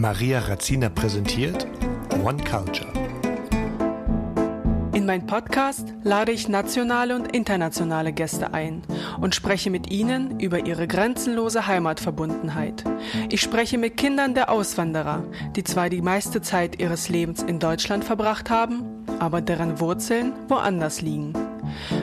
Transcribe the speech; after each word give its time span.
Maria 0.00 0.38
Razzina 0.38 0.88
präsentiert 0.88 1.66
One 2.24 2.42
Culture. 2.42 2.90
In 4.94 5.04
meinem 5.04 5.26
Podcast 5.26 5.92
lade 6.02 6.32
ich 6.32 6.48
nationale 6.48 7.14
und 7.14 7.36
internationale 7.36 8.14
Gäste 8.14 8.54
ein 8.54 8.80
und 9.20 9.34
spreche 9.34 9.68
mit 9.68 9.90
ihnen 9.90 10.40
über 10.40 10.64
ihre 10.64 10.88
grenzenlose 10.88 11.66
Heimatverbundenheit. 11.66 12.82
Ich 13.28 13.42
spreche 13.42 13.76
mit 13.76 13.98
Kindern 13.98 14.32
der 14.32 14.50
Auswanderer, 14.50 15.22
die 15.54 15.64
zwar 15.64 15.90
die 15.90 16.00
meiste 16.00 16.40
Zeit 16.40 16.80
ihres 16.80 17.10
Lebens 17.10 17.42
in 17.42 17.58
Deutschland 17.58 18.02
verbracht 18.02 18.48
haben, 18.48 19.04
aber 19.18 19.42
deren 19.42 19.80
Wurzeln 19.80 20.32
woanders 20.48 21.02
liegen. 21.02 21.34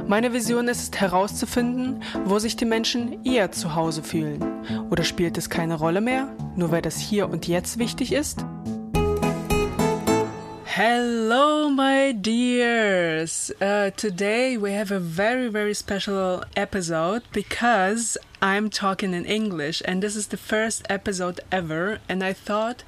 Meine 0.07 0.33
Vision 0.33 0.67
ist 0.67 0.93
es 0.93 0.99
herauszufinden, 0.99 2.01
wo 2.25 2.39
sich 2.39 2.55
die 2.55 2.65
Menschen 2.65 3.23
eher 3.25 3.51
zu 3.51 3.75
Hause 3.75 4.03
fühlen. 4.03 4.43
Oder 4.89 5.03
spielt 5.03 5.37
es 5.37 5.49
keine 5.49 5.75
Rolle 5.75 6.01
mehr, 6.01 6.27
nur 6.55 6.71
weil 6.71 6.82
das 6.82 6.97
hier 6.97 7.29
und 7.29 7.47
jetzt 7.47 7.77
wichtig 7.77 8.13
ist? 8.13 8.46
Hello, 10.79 11.71
my 11.71 12.13
dears. 12.13 13.51
Uh, 13.59 13.89
today 13.97 14.57
we 14.57 14.73
have 14.73 14.91
a 14.91 14.99
very, 14.99 15.49
very 15.49 15.74
special 15.74 16.43
episode 16.55 17.24
because 17.33 18.15
I'm 18.43 18.69
talking 18.69 19.15
in 19.15 19.25
English, 19.25 19.82
and 19.85 20.04
this 20.04 20.15
is 20.15 20.27
the 20.27 20.37
first 20.37 20.85
episode 20.87 21.39
ever. 21.51 21.97
And 22.07 22.24
I 22.24 22.33
thought 22.33 22.83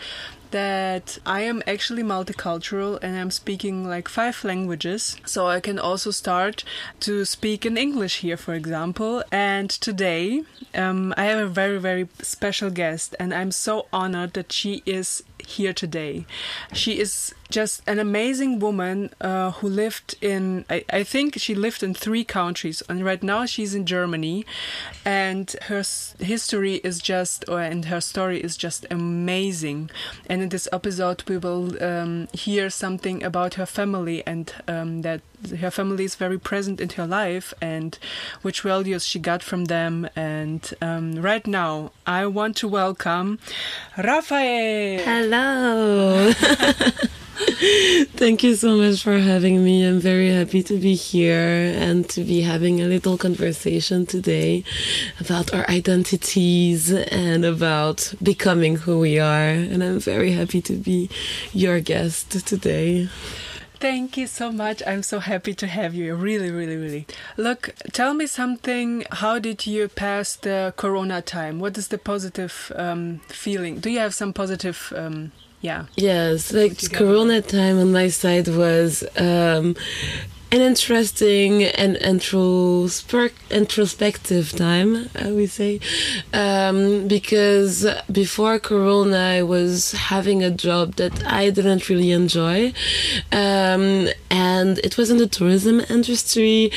that 0.52 1.18
I 1.26 1.42
am 1.42 1.62
actually 1.68 2.04
multicultural 2.04 3.00
and 3.02 3.18
I'm 3.18 3.32
speaking 3.32 3.88
like 3.88 4.08
five 4.08 4.44
languages. 4.44 5.18
So 5.26 5.48
I 5.48 5.60
can 5.60 5.80
also 5.80 6.12
start 6.12 6.64
to 7.02 7.26
speak 7.26 7.66
in 7.66 7.78
English 7.78 8.20
here, 8.20 8.38
for 8.38 8.54
example. 8.54 9.24
And 9.32 9.70
today 9.70 10.44
um, 10.74 11.14
I 11.18 11.26
have 11.26 11.40
a 11.40 11.48
very, 11.48 11.80
very 11.80 12.08
special 12.22 12.70
guest, 12.70 13.16
and 13.20 13.34
I'm 13.34 13.52
so 13.52 13.88
honored 13.92 14.34
that 14.34 14.52
she 14.52 14.84
is 14.86 15.24
here 15.40 15.74
today. 15.74 16.26
She 16.74 17.00
is 17.00 17.34
just 17.50 17.82
an 17.88 17.98
amazing 17.98 18.60
woman 18.60 19.10
uh, 19.20 19.52
who 19.52 19.68
lived 19.68 20.16
in, 20.22 20.66
I, 20.70 20.86
I, 20.92 21.04
think 21.04 21.36
she 21.38 21.56
lived 21.56 21.82
in 21.82 21.96
three 21.96 22.24
countries, 22.24 22.84
and 22.88 23.04
right 23.04 23.24
now 23.24 23.48
she's 23.48 23.74
in 23.74 23.88
Germany. 23.88 24.46
And 25.04 25.56
her 25.64 25.84
history 26.20 26.76
is 26.76 27.00
just, 27.00 27.46
or, 27.50 27.60
and 27.60 27.86
her 27.86 28.02
story 28.02 28.40
is 28.44 28.56
just 28.56 28.86
amazing. 28.92 29.90
And 30.28 30.44
in 30.44 30.50
this 30.50 30.68
episode, 30.72 31.24
we 31.28 31.38
will 31.38 31.84
um, 31.84 32.28
hear 32.34 32.70
something 32.70 33.24
about 33.24 33.56
her 33.56 33.66
family 33.66 34.26
and 34.28 34.54
um, 34.68 35.02
that 35.02 35.22
her 35.60 35.72
family 35.72 36.04
is 36.04 36.16
very 36.16 36.38
present 36.38 36.80
in 36.80 36.90
her 36.90 37.08
life 37.08 37.54
and 37.62 37.98
which 38.44 38.62
values 38.62 39.06
she 39.06 39.18
got 39.18 39.42
from 39.42 39.66
them. 39.66 40.08
And 40.16 40.72
um, 40.82 41.16
right 41.16 41.46
now, 41.48 41.94
I 42.06 42.28
want 42.28 42.58
to 42.58 42.68
welcome 42.68 43.40
Rafael. 43.98 45.04
Hello. 45.04 46.32
Thank 47.40 48.44
you 48.44 48.56
so 48.56 48.76
much 48.76 49.02
for 49.02 49.18
having 49.18 49.64
me. 49.64 49.86
I'm 49.88 50.00
very 50.00 50.30
happy 50.30 50.62
to 50.64 50.78
be 50.78 50.94
here 50.96 51.74
and 51.78 52.08
to 52.10 52.24
be 52.24 52.42
having 52.42 52.82
a 52.82 52.86
little 52.86 53.18
conversation 53.18 54.06
today 54.06 54.66
about 55.22 55.54
our 55.54 55.66
identities 55.70 56.92
and 56.92 57.46
about 57.46 58.14
becoming 58.22 58.76
who 58.76 59.00
we 59.00 59.20
are. 59.20 59.50
And 59.50 59.82
I'm 59.82 60.00
very 60.00 60.34
happy 60.34 60.62
to 60.64 60.74
be 60.74 61.10
your 61.54 61.80
guest 61.80 62.46
today. 62.46 63.08
Thank 63.80 64.18
you 64.18 64.28
so 64.28 64.52
much. 64.52 64.84
I'm 64.86 65.04
so 65.04 65.20
happy 65.20 65.54
to 65.54 65.68
have 65.68 65.96
you. 65.96 66.14
Really, 66.16 66.52
really, 66.52 66.76
really. 66.76 67.08
Look, 67.38 67.70
tell 67.94 68.14
me 68.14 68.28
something. 68.28 69.06
How 69.12 69.40
did 69.40 69.66
you 69.66 69.88
pass 69.88 70.36
the 70.36 70.74
Corona 70.76 71.22
time? 71.22 71.60
What 71.60 71.78
is 71.78 71.88
the 71.88 71.98
positive 71.98 72.74
um, 72.76 73.22
feeling? 73.30 73.80
Do 73.80 73.90
you 73.90 74.00
have 74.00 74.14
some 74.14 74.34
positive? 74.34 74.92
Um, 74.94 75.32
yeah. 75.62 75.86
Yes, 75.96 76.54
like 76.54 76.92
Corona 76.92 77.42
time 77.42 77.80
on 77.80 77.92
my 77.92 78.08
side 78.10 78.48
was 78.48 79.04
um, 79.18 79.76
an 80.52 80.62
interesting 80.62 81.64
and 81.64 81.96
introspective 81.98 84.52
time, 84.52 85.08
I 85.14 85.32
would 85.32 85.52
say, 85.52 85.80
um, 86.34 87.08
because 87.08 87.86
before 88.12 88.58
Corona, 88.58 89.18
I 89.18 89.44
was 89.44 89.92
having 89.92 90.42
a 90.44 90.50
job 90.50 90.96
that 90.96 91.24
I 91.28 91.52
didn't 91.52 91.88
really 91.88 92.10
enjoy, 92.12 92.74
um, 93.32 94.08
and 94.32 94.80
it 94.80 94.98
was 94.98 95.12
in 95.12 95.18
the 95.18 95.28
tourism 95.28 95.82
industry, 95.82 96.72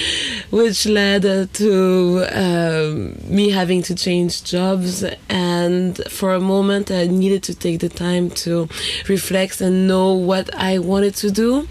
which 0.50 0.84
led 0.84 1.22
to 1.54 2.26
um, 2.30 3.16
me 3.24 3.48
having 3.50 3.80
to 3.84 3.94
change 3.94 4.44
jobs. 4.44 5.02
And 5.30 5.96
for 6.10 6.34
a 6.34 6.40
moment, 6.40 6.90
I 6.90 7.06
needed 7.06 7.42
to 7.44 7.54
take 7.54 7.80
the 7.80 7.88
time 7.88 8.28
to 8.44 8.68
reflect 9.08 9.62
and 9.62 9.88
know 9.88 10.12
what 10.12 10.54
I 10.54 10.78
wanted 10.78 11.14
to 11.16 11.30
do, 11.30 11.66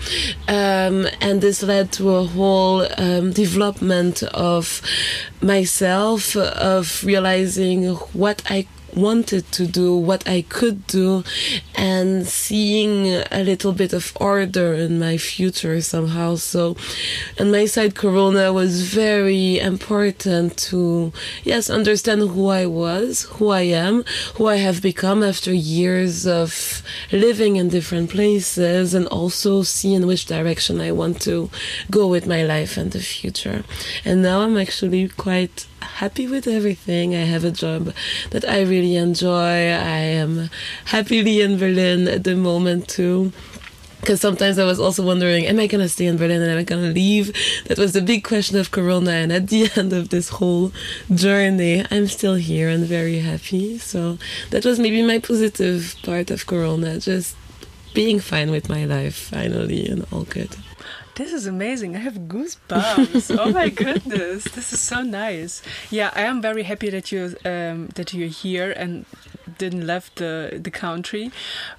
um, 0.47 1.05
and 1.21 1.41
this 1.41 1.61
led 1.61 1.90
to 1.93 2.15
a 2.15 2.25
whole 2.25 2.87
um, 2.97 3.31
development 3.31 4.23
of 4.23 4.81
myself, 5.41 6.35
of 6.35 7.03
realizing 7.03 7.87
what 8.13 8.41
I 8.49 8.67
wanted 8.95 9.51
to 9.53 9.67
do, 9.67 9.95
what 9.95 10.27
I 10.27 10.41
could 10.43 10.85
do, 10.87 11.23
and 11.75 12.27
seeing 12.27 13.07
a 13.31 13.43
little 13.43 13.73
bit 13.73 13.93
of 13.93 14.13
order 14.19 14.73
in 14.73 14.99
my 14.99 15.17
future 15.17 15.81
somehow. 15.81 16.35
So, 16.35 16.75
on 17.39 17.51
my 17.51 17.65
side, 17.65 17.95
Corona 17.95 18.53
was 18.53 18.93
very 18.93 19.59
important 19.59 20.57
to, 20.69 21.11
yes, 21.43 21.69
understand 21.69 22.21
who 22.21 22.47
I 22.47 22.65
was, 22.65 23.23
who 23.33 23.49
I 23.49 23.61
am, 23.61 24.03
who 24.35 24.47
I 24.47 24.57
have 24.57 24.81
become 24.81 25.23
after 25.23 25.53
years 25.53 26.27
of 26.27 26.83
living 27.11 27.55
in 27.55 27.69
different 27.69 28.09
places, 28.09 28.93
and 28.93 29.07
also 29.07 29.63
see 29.63 29.93
in 29.93 30.07
which 30.07 30.25
direction 30.25 30.81
I 30.81 30.91
want 30.91 31.21
to 31.21 31.49
go 31.89 32.07
with 32.07 32.27
my 32.27 32.43
life 32.43 32.77
and 32.77 32.91
the 32.91 32.99
future. 32.99 33.63
And 34.05 34.21
now 34.21 34.41
I'm 34.41 34.57
actually 34.57 35.09
quite 35.09 35.65
happy 35.81 36.27
with 36.27 36.47
everything. 36.47 37.15
I 37.15 37.25
have 37.25 37.43
a 37.43 37.51
job 37.51 37.93
that 38.31 38.47
I 38.47 38.61
really 38.61 38.95
enjoy. 38.95 39.69
I 39.69 39.99
am 40.21 40.49
happily 40.85 41.41
in 41.41 41.57
Berlin 41.57 42.07
at 42.07 42.23
the 42.23 42.35
moment 42.35 42.87
too. 42.87 43.31
Because 43.99 44.19
sometimes 44.19 44.57
I 44.57 44.65
was 44.65 44.79
also 44.79 45.05
wondering, 45.05 45.45
am 45.45 45.59
I 45.59 45.67
going 45.67 45.83
to 45.83 45.87
stay 45.87 46.07
in 46.07 46.17
Berlin 46.17 46.41
and 46.41 46.49
am 46.49 46.57
I 46.57 46.63
going 46.63 46.81
to 46.81 46.91
leave? 46.91 47.31
That 47.65 47.77
was 47.77 47.93
the 47.93 48.01
big 48.01 48.23
question 48.23 48.57
of 48.57 48.71
Corona. 48.71 49.11
And 49.11 49.31
at 49.31 49.47
the 49.49 49.69
end 49.75 49.93
of 49.93 50.09
this 50.09 50.29
whole 50.29 50.71
journey, 51.13 51.85
I'm 51.91 52.07
still 52.07 52.33
here 52.33 52.67
and 52.67 52.83
very 52.83 53.19
happy. 53.19 53.77
So 53.77 54.17
that 54.49 54.65
was 54.65 54.79
maybe 54.79 55.03
my 55.03 55.19
positive 55.19 55.95
part 56.01 56.31
of 56.31 56.47
Corona, 56.47 56.99
just 56.99 57.35
being 57.93 58.19
fine 58.19 58.49
with 58.49 58.69
my 58.69 58.85
life 58.85 59.15
finally 59.15 59.85
and 59.87 60.07
all 60.11 60.23
good. 60.23 60.55
This 61.15 61.33
is 61.33 61.45
amazing. 61.45 61.95
I 61.95 61.99
have 61.99 62.15
goosebumps. 62.27 63.37
oh 63.37 63.51
my 63.51 63.69
goodness, 63.83 64.43
this 64.45 64.73
is 64.73 64.79
so 64.79 65.01
nice. 65.01 65.61
Yeah, 65.89 66.11
I 66.15 66.21
am 66.21 66.41
very 66.41 66.63
happy 66.63 66.89
that 66.89 67.11
you 67.11 67.35
um, 67.45 67.87
that 67.95 68.13
you're 68.13 68.27
here 68.27 68.71
and 68.71 69.05
didn't 69.57 69.85
left 69.85 70.15
the 70.15 70.59
the 70.61 70.71
country 70.71 71.31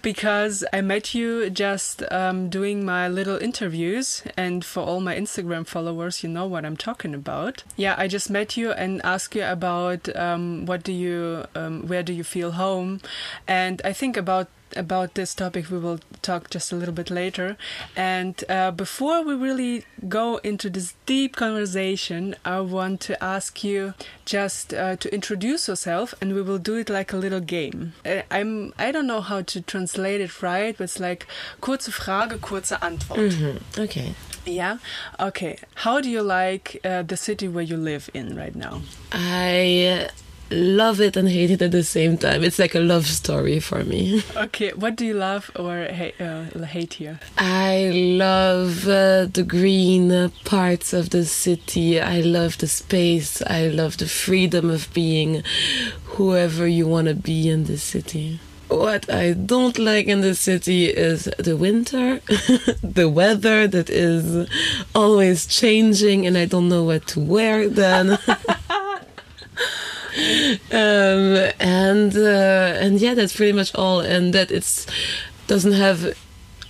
because 0.03 0.65
I 0.73 0.81
met 0.81 1.15
you 1.15 1.51
just 1.51 2.03
um, 2.13 2.49
doing 2.49 2.85
my 2.85 3.09
little 3.09 3.39
interviews 3.39 4.23
and 4.37 4.65
for 4.65 4.81
all 4.81 5.01
my 5.01 5.17
Instagram 5.17 5.67
followers 5.67 6.23
you 6.23 6.29
know 6.29 6.47
what 6.47 6.65
I'm 6.65 6.77
talking 6.77 7.15
about 7.15 7.65
yeah 7.77 7.95
I 7.99 8.09
just 8.09 8.31
met 8.31 8.57
you 8.57 8.73
and 8.73 9.01
asked 9.05 9.35
you 9.35 9.45
about 9.45 10.15
um, 10.17 10.67
what 10.67 10.83
do 10.83 10.93
you 10.93 11.45
um, 11.55 11.87
where 11.89 12.03
do 12.03 12.13
you 12.13 12.25
feel 12.25 12.53
home 12.53 13.01
and 13.49 13.81
I 13.85 13.93
think 13.93 14.17
about 14.17 14.49
about 14.77 15.15
this 15.15 15.35
topic 15.35 15.71
we 15.71 15.79
will 15.79 16.01
talk 16.23 16.51
just 16.51 16.73
a 16.73 16.77
little 16.77 16.95
bit 16.95 17.11
later. 17.11 17.57
And 17.97 18.43
uh, 18.49 18.71
before 18.71 19.23
we 19.23 19.35
really 19.35 19.85
go 20.09 20.37
into 20.39 20.69
this 20.71 20.95
deep 21.07 21.37
conversation 21.37 22.35
i 22.45 22.61
want 22.61 23.01
to 23.01 23.23
ask 23.23 23.63
you 23.65 23.95
just 24.25 24.75
uh, 24.75 24.97
to 24.97 25.13
introduce 25.15 25.69
yourself 25.69 26.15
and 26.21 26.35
we 26.35 26.43
will 26.43 26.59
do 26.59 26.77
it 26.77 26.89
like 26.91 27.13
a 27.13 27.17
little 27.17 27.41
game. 27.41 27.93
Uh, 28.05 28.23
i'm 28.31 28.73
i 28.79 28.91
don't 28.93 29.07
know 29.07 29.21
how 29.21 29.43
to 29.43 29.61
translate 29.61 30.21
it 30.21 30.43
right 30.43 30.77
but 30.79 30.85
it's 30.85 31.01
like 31.01 31.27
kurze 31.61 31.91
frage 31.91 32.41
kurze 32.41 32.77
antwort. 32.81 33.19
Mm 33.21 33.29
-hmm. 33.29 33.83
okay. 33.85 34.15
Yeah? 34.45 34.79
Okay. 35.21 35.59
How 35.75 36.01
do 36.01 36.09
you 36.09 36.23
like 36.23 36.81
uh, 36.85 37.03
the 37.03 37.17
city 37.17 37.49
where 37.49 37.63
you 37.63 37.77
live 37.77 38.11
in 38.13 38.37
right 38.37 38.55
now? 38.55 38.83
I 39.13 40.09
love 40.51 41.01
it 41.01 41.17
and 41.17 41.29
hate 41.29 41.51
it 41.51 41.63
at 41.63 41.71
the 41.73 41.83
same 41.83 42.19
time. 42.19 42.43
It's 42.45 42.59
like 42.59 42.75
a 42.75 42.81
love 42.81 43.07
story 43.07 43.61
for 43.61 43.85
me. 43.85 44.23
Okay, 44.37 44.71
what 44.71 44.97
do 44.97 45.07
you 45.07 45.15
love 45.15 45.51
or 45.57 45.85
hate, 45.85 46.21
uh, 46.21 46.45
hate 46.65 46.95
here? 46.95 47.21
I 47.39 47.91
love 47.95 48.87
uh, 48.89 49.27
the 49.27 49.45
green 49.47 50.31
parts 50.45 50.93
of 50.93 51.11
the 51.11 51.25
city. 51.25 52.01
I 52.01 52.21
love 52.21 52.59
the 52.59 52.67
space. 52.67 53.41
I 53.43 53.69
love 53.69 53.99
the 53.99 54.09
freedom 54.09 54.69
of 54.69 54.93
being 54.93 55.43
whoever 56.17 56.67
you 56.67 56.87
want 56.87 57.09
to 57.09 57.15
be 57.15 57.49
in 57.49 57.65
the 57.65 57.79
city. 57.79 58.41
What 58.69 59.11
I 59.13 59.35
don't 59.35 59.79
like 59.79 60.07
in 60.07 60.23
the 60.23 60.35
city 60.35 60.87
is 60.87 61.25
the 61.39 61.57
winter, 61.57 62.21
the 62.83 63.09
weather 63.09 63.69
that 63.69 63.91
is 63.91 64.49
always 64.95 65.47
changing, 65.47 66.27
and 66.27 66.39
I 66.39 66.47
don't 66.47 66.69
know 66.69 66.83
what 66.83 67.07
to 67.09 67.21
wear 67.21 67.69
then. 67.69 68.19
um, 70.73 71.53
and 71.61 72.17
uh, 72.17 72.79
and 72.81 73.01
yeah, 73.01 73.15
that's 73.15 73.35
pretty 73.35 73.53
much 73.53 73.75
all. 73.75 74.01
And 74.01 74.35
that 74.35 74.51
it's 74.51 74.87
doesn't 75.47 75.73
have 75.73 76.15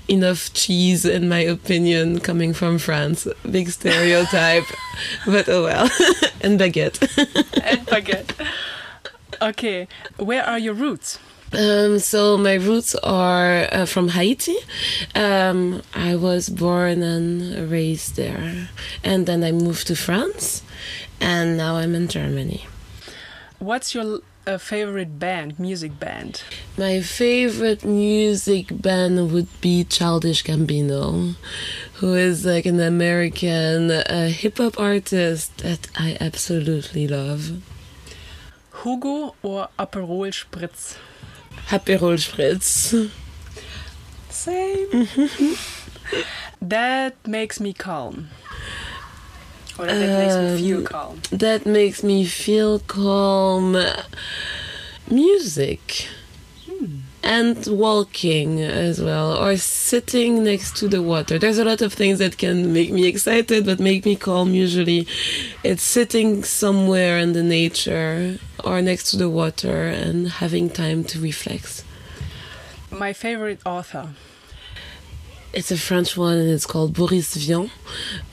enough 0.08 0.52
cheese, 0.52 1.04
in 1.04 1.28
my 1.28 1.40
opinion, 1.40 2.20
coming 2.20 2.52
from 2.52 2.78
France. 2.78 3.26
Big 3.50 3.70
stereotype, 3.70 4.64
but 5.26 5.48
oh 5.48 5.64
well. 5.64 5.84
and 6.40 6.58
baguette. 6.58 7.00
and 7.62 7.86
baguette. 7.86 8.46
Okay, 9.40 9.88
where 10.18 10.44
are 10.44 10.58
your 10.58 10.74
roots? 10.74 11.18
Um, 11.52 11.98
so 11.98 12.38
my 12.38 12.54
roots 12.54 12.94
are 12.94 13.68
uh, 13.72 13.84
from 13.86 14.08
Haiti. 14.08 14.56
Um, 15.14 15.82
I 15.94 16.16
was 16.16 16.48
born 16.48 17.02
and 17.02 17.70
raised 17.70 18.16
there, 18.16 18.68
and 19.04 19.26
then 19.26 19.44
I 19.44 19.52
moved 19.52 19.88
to 19.88 19.96
France, 19.96 20.62
and 21.20 21.56
now 21.56 21.76
I'm 21.76 21.94
in 21.94 22.08
Germany. 22.08 22.66
What's 23.62 23.94
your 23.94 24.22
uh, 24.44 24.58
favorite 24.58 25.20
band, 25.20 25.60
music 25.60 26.00
band? 26.00 26.42
My 26.76 27.00
favorite 27.00 27.84
music 27.84 28.82
band 28.82 29.30
would 29.30 29.46
be 29.60 29.84
Childish 29.84 30.42
Gambino, 30.42 31.36
who 31.94 32.14
is 32.14 32.44
like 32.44 32.66
an 32.66 32.80
American 32.80 33.92
uh, 33.92 34.30
hip 34.30 34.58
hop 34.58 34.80
artist 34.80 35.58
that 35.58 35.86
I 35.94 36.16
absolutely 36.20 37.06
love. 37.06 37.62
Hugo 38.82 39.36
or 39.44 39.68
Aperol 39.78 40.32
Spritz? 40.32 40.96
Aperol 41.68 42.18
Spritz. 42.18 43.12
Same. 44.28 45.06
that 46.60 47.14
makes 47.28 47.60
me 47.60 47.72
calm. 47.72 48.26
Or 49.78 49.86
that 49.86 49.94
um, 49.94 50.18
makes 50.18 50.60
me 50.60 50.68
feel 50.68 50.82
calm. 50.84 51.20
That 51.30 51.66
makes 51.66 52.02
me 52.02 52.24
feel 52.26 52.78
calm. 52.80 53.76
Music. 55.10 56.08
Hmm. 56.66 56.96
And 57.24 57.66
walking 57.68 58.60
as 58.60 59.00
well, 59.00 59.36
or 59.36 59.56
sitting 59.56 60.42
next 60.42 60.76
to 60.78 60.88
the 60.88 61.00
water. 61.00 61.38
There's 61.38 61.58
a 61.58 61.64
lot 61.64 61.80
of 61.80 61.92
things 61.92 62.18
that 62.18 62.36
can 62.36 62.72
make 62.72 62.90
me 62.90 63.06
excited, 63.06 63.64
but 63.64 63.78
make 63.78 64.04
me 64.04 64.16
calm 64.16 64.52
usually. 64.54 65.06
It's 65.62 65.84
sitting 65.84 66.42
somewhere 66.42 67.18
in 67.18 67.32
the 67.32 67.44
nature 67.44 68.38
or 68.64 68.82
next 68.82 69.10
to 69.10 69.16
the 69.16 69.28
water 69.28 69.86
and 69.86 70.28
having 70.28 70.68
time 70.68 71.04
to 71.04 71.20
reflect. 71.20 71.84
My 72.90 73.12
favorite 73.12 73.60
author. 73.64 74.08
It's 75.54 75.70
a 75.70 75.76
French 75.76 76.16
one 76.16 76.38
and 76.38 76.48
it's 76.48 76.64
called 76.64 76.94
Boris 76.94 77.36
Vian. 77.36 77.70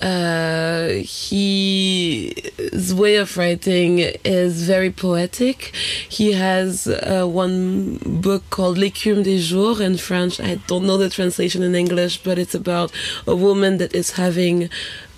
Uh, 0.01 1.04
his 1.04 2.94
way 2.94 3.18
of 3.18 3.36
writing 3.36 4.00
is 4.24 4.63
very 4.63 4.89
poetic. 4.89 5.75
He 6.07 6.31
has 6.31 6.88
uh, 6.88 7.25
one 7.25 7.98
book 8.06 8.50
called 8.50 8.77
L'écume 8.77 9.24
des 9.24 9.39
jours 9.39 9.81
in 9.81 9.98
French. 9.98 10.39
I 10.39 10.56
don't 10.68 10.86
know 10.86 10.98
the 10.98 11.10
translation 11.10 11.62
in 11.62 11.75
English, 11.75 12.24
but 12.24 12.39
it's 12.39 12.56
about 12.56 12.94
a 13.27 13.36
woman 13.36 13.80
that 13.80 13.94
is 13.94 14.12
having 14.12 14.69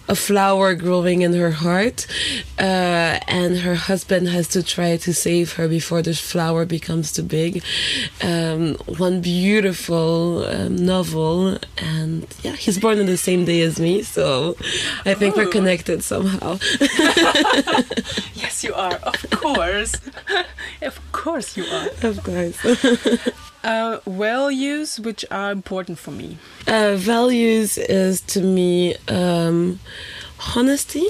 a 0.07 0.15
flower 0.15 0.75
growing 0.75 1.21
in 1.21 1.33
her 1.33 1.51
heart, 1.51 2.07
uh, 2.59 3.19
and 3.27 3.59
her 3.59 3.75
husband 3.75 4.27
has 4.29 4.47
to 4.49 4.63
try 4.63 4.97
to 4.97 5.13
save 5.13 5.53
her 5.53 5.67
before 5.67 6.01
the 6.01 6.13
flower 6.13 6.65
becomes 6.65 7.11
too 7.11 7.23
big. 7.23 7.63
Um, 8.21 8.75
one 8.97 9.21
beautiful 9.21 10.45
um, 10.45 10.75
novel, 10.75 11.57
and 11.77 12.27
yeah, 12.43 12.53
he's 12.53 12.79
born 12.79 12.99
on 12.99 13.05
the 13.05 13.17
same 13.17 13.45
day 13.45 13.61
as 13.61 13.79
me, 13.79 14.03
so 14.03 14.55
I 15.05 15.13
think 15.13 15.35
we're 15.35 15.47
connected 15.47 16.03
somehow. 16.03 16.57
yes, 18.33 18.63
you 18.63 18.73
are. 18.73 18.95
Of 18.95 19.29
course, 19.31 19.95
of 20.81 21.11
course 21.11 21.57
you 21.57 21.65
are. 21.65 21.89
Of 22.03 22.23
course. 22.23 23.41
Uh, 23.63 23.99
values 24.07 24.99
which 24.99 25.23
are 25.29 25.51
important 25.51 25.99
for 25.99 26.11
me. 26.11 26.37
Uh, 26.67 26.95
values 26.95 27.77
is 27.77 28.21
to 28.21 28.41
me 28.41 28.95
um, 29.07 29.79
honesty 30.55 31.05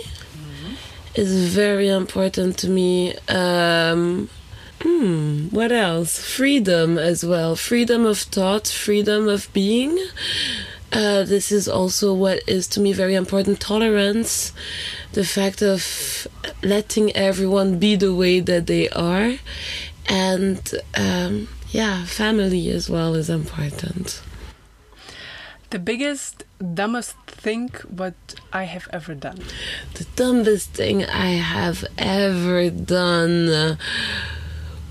is 1.15 1.53
very 1.53 1.87
important 1.89 2.57
to 2.57 2.69
me. 2.69 3.15
Um, 3.27 4.29
hmm, 4.81 5.47
what 5.49 5.71
else? 5.71 6.19
Freedom 6.19 6.97
as 6.97 7.25
well. 7.25 7.55
Freedom 7.55 8.05
of 8.05 8.19
thought, 8.19 8.67
freedom 8.67 9.27
of 9.27 9.51
being. 9.53 9.97
Uh, 10.93 11.23
this 11.23 11.51
is 11.51 11.67
also 11.67 12.13
what 12.13 12.41
is 12.47 12.67
to 12.67 12.81
me 12.81 12.91
very 12.91 13.15
important 13.15 13.61
tolerance 13.61 14.51
the 15.13 15.23
fact 15.23 15.61
of 15.61 16.27
letting 16.63 17.15
everyone 17.15 17.79
be 17.79 17.95
the 17.95 18.13
way 18.13 18.41
that 18.41 18.67
they 18.67 18.89
are 18.89 19.35
and 20.09 20.73
um, 20.97 21.47
yeah, 21.71 22.05
family 22.05 22.69
as 22.69 22.89
well 22.89 23.15
is 23.15 23.29
important. 23.29 24.21
The 25.69 25.79
biggest, 25.79 26.43
dumbest 26.73 27.15
thing 27.27 27.69
what 27.89 28.13
I 28.51 28.65
have 28.65 28.89
ever 28.91 29.15
done. 29.15 29.39
The 29.93 30.05
dumbest 30.17 30.71
thing 30.71 31.05
I 31.05 31.31
have 31.31 31.85
ever 31.97 32.69
done 32.69 33.77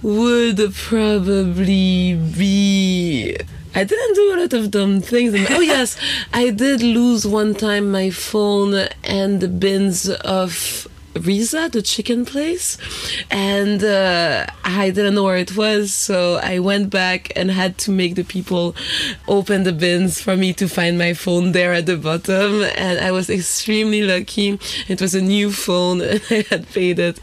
would 0.00 0.75
probably 0.75 2.15
be. 2.15 3.37
I 3.75 3.85
didn't 3.85 4.15
do 4.15 4.35
a 4.35 4.37
lot 4.41 4.53
of 4.55 4.71
dumb 4.71 5.03
things. 5.03 5.35
oh 5.50 5.61
yes, 5.61 5.99
I 6.33 6.49
did 6.49 6.83
lose 6.83 7.26
one 7.26 7.55
time 7.55 7.93
my 7.93 8.09
phone 8.09 8.88
and 9.05 9.41
the 9.41 9.49
bins 9.49 10.09
of 10.09 10.88
Risa, 11.15 11.71
the 11.71 11.83
chicken 11.83 12.25
place, 12.25 12.79
and 13.31 13.83
uh, 13.83 14.47
I 14.65 14.91
didn't 14.91 15.15
know 15.15 15.25
where 15.25 15.37
it 15.37 15.57
was, 15.57 15.93
so 15.93 16.37
I 16.43 16.61
went 16.61 16.91
back 16.91 17.33
and 17.35 17.51
had 17.51 17.79
to 17.79 17.91
make 17.91 18.15
the 18.15 18.23
people 18.23 18.77
open 19.27 19.65
the 19.65 19.73
bins 19.73 20.21
for 20.21 20.37
me 20.37 20.53
to 20.55 20.69
find 20.69 20.99
my 20.99 21.15
phone 21.15 21.53
there 21.53 21.73
at 21.73 21.87
the 21.87 21.97
bottom. 21.97 22.62
And 22.77 23.01
I 23.01 23.11
was 23.11 23.29
extremely 23.29 24.03
lucky. 24.03 24.59
It 24.89 25.01
was 25.01 25.15
a 25.15 25.21
new 25.21 25.51
phone, 25.51 26.01
and 26.03 26.23
I 26.31 26.45
had 26.49 26.69
paid 26.69 26.99
it 26.99 27.19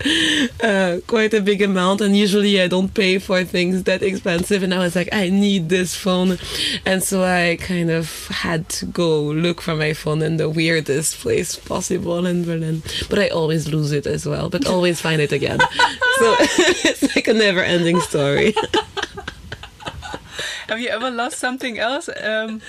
uh, 0.62 1.00
quite 1.07 1.34
a 1.34 1.42
big 1.42 1.62
amount. 1.62 2.01
And 2.01 2.16
usually 2.16 2.62
I 2.62 2.68
don't 2.68 2.94
pay 2.94 3.19
for 3.19 3.44
things 3.44 3.84
that 3.84 4.04
expensive, 4.04 4.63
and 4.63 4.74
I 4.74 4.80
was 4.80 4.95
like, 4.95 5.10
I 5.13 5.30
need 5.30 5.69
this 5.69 5.95
phone, 5.95 6.38
and 6.86 7.01
so 7.01 7.24
I 7.24 7.57
kind 7.60 7.89
of 7.89 8.28
had 8.28 8.68
to 8.69 8.86
go 8.86 9.22
look 9.22 9.62
for 9.62 9.75
my 9.75 9.94
phone 9.94 10.22
in 10.22 10.38
the 10.38 10.50
weirdest 10.50 11.18
place 11.19 11.56
possible 11.56 12.25
in 12.25 12.44
Berlin. 12.44 12.84
But 13.10 13.19
I 13.19 13.30
always 13.30 13.72
lose 13.77 13.91
it 13.91 14.07
as 14.07 14.25
well, 14.25 14.50
but 14.50 14.65
always 14.68 15.00
find 15.00 15.21
it 15.21 15.31
again. 15.31 15.59
so 16.19 16.35
it's 16.89 17.15
like 17.15 17.27
a 17.27 17.33
never 17.33 17.62
ending 17.62 18.00
story. 18.01 18.53
Have 20.69 20.81
you 20.81 20.89
ever 20.89 21.09
lost 21.09 21.39
something 21.39 21.79
else 21.79 22.09
um, 22.21 22.62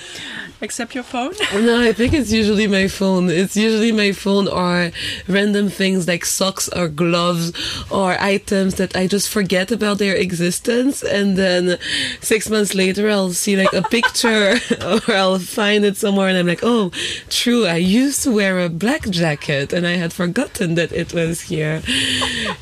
except 0.61 0.95
your 0.95 1.03
phone? 1.03 1.33
no, 1.53 1.81
I 1.81 1.93
think 1.93 2.13
it's 2.13 2.31
usually 2.31 2.69
my 2.69 2.87
phone. 2.87 3.29
It's 3.29 3.57
usually 3.57 3.91
my 3.91 4.13
phone 4.13 4.47
or 4.47 4.93
random 5.27 5.69
things 5.69 6.07
like 6.07 6.25
socks 6.25 6.69
or 6.69 6.87
gloves 6.87 7.53
or 7.91 8.13
items 8.21 8.77
that 8.77 8.95
I 8.95 9.09
just 9.09 9.29
forget 9.29 9.73
about 9.73 9.99
their 9.99 10.15
existence. 10.15 11.03
And 11.03 11.37
then 11.37 11.79
six 12.21 12.49
months 12.49 12.73
later, 12.73 13.11
I'll 13.11 13.33
see 13.33 13.57
like 13.57 13.73
a 13.73 13.83
picture 13.83 14.61
or 14.87 15.13
I'll 15.13 15.41
find 15.41 15.85
it 15.85 15.97
somewhere 15.97 16.29
and 16.29 16.39
I'm 16.39 16.47
like, 16.47 16.63
oh, 16.63 16.93
true. 17.29 17.67
I 17.67 17.77
used 17.77 18.23
to 18.23 18.31
wear 18.31 18.61
a 18.61 18.69
black 18.69 19.11
jacket 19.11 19.73
and 19.73 19.85
I 19.85 19.97
had 19.97 20.13
forgotten 20.13 20.77
that 20.77 20.93
it 20.93 21.13
was 21.13 21.41
here. 21.43 21.83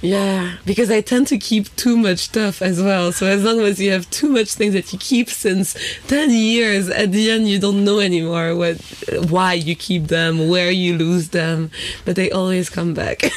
yeah, 0.00 0.56
because 0.64 0.90
I 0.90 1.02
tend 1.02 1.26
to 1.26 1.36
keep 1.36 1.74
too 1.76 1.98
much 1.98 2.20
stuff 2.20 2.62
as 2.62 2.80
well. 2.80 3.12
So 3.12 3.26
as 3.26 3.44
long 3.44 3.60
as 3.60 3.78
you 3.78 3.90
have 3.92 4.08
too 4.08 4.30
much 4.30 4.54
things 4.54 4.72
that 4.72 4.90
you 4.94 4.98
keep 4.98 5.25
since 5.28 5.74
10 6.08 6.30
years 6.30 6.88
at 6.88 7.12
the 7.12 7.30
end 7.30 7.48
you 7.48 7.58
don't 7.58 7.84
know 7.84 7.98
anymore 7.98 8.54
what 8.54 8.76
why 9.28 9.52
you 9.52 9.74
keep 9.74 10.08
them 10.08 10.48
where 10.48 10.70
you 10.70 10.96
lose 10.96 11.30
them 11.30 11.70
but 12.04 12.16
they 12.16 12.30
always 12.30 12.70
come 12.70 12.94
back 12.94 13.22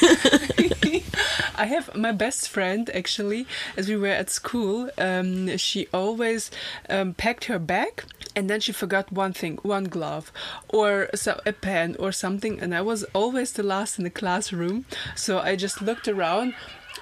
I 1.60 1.66
have 1.66 1.94
my 1.94 2.12
best 2.12 2.48
friend 2.48 2.88
actually, 2.94 3.46
as 3.76 3.86
we 3.86 3.94
were 3.94 4.06
at 4.06 4.30
school. 4.30 4.88
Um, 4.96 5.58
she 5.58 5.88
always 5.92 6.50
um, 6.88 7.12
packed 7.12 7.44
her 7.44 7.58
bag 7.58 8.02
and 8.34 8.48
then 8.48 8.60
she 8.60 8.72
forgot 8.72 9.12
one 9.12 9.34
thing, 9.34 9.58
one 9.62 9.84
glove, 9.84 10.32
or 10.68 11.10
so, 11.14 11.38
a 11.44 11.52
pen 11.52 11.96
or 11.98 12.12
something, 12.12 12.60
and 12.60 12.74
I 12.74 12.80
was 12.80 13.04
always 13.12 13.52
the 13.52 13.62
last 13.62 13.98
in 13.98 14.04
the 14.04 14.10
classroom. 14.10 14.86
So 15.14 15.40
I 15.40 15.56
just 15.56 15.82
looked 15.82 16.08
around 16.08 16.54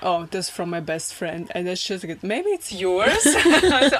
oh, 0.02 0.26
this 0.30 0.46
is 0.46 0.50
from 0.50 0.70
my 0.70 0.80
best 0.80 1.14
friend. 1.14 1.50
And 1.54 1.66
then 1.66 1.76
she's 1.76 2.04
like, 2.04 2.22
maybe 2.22 2.48
it's 2.50 2.72
yours. 2.72 3.18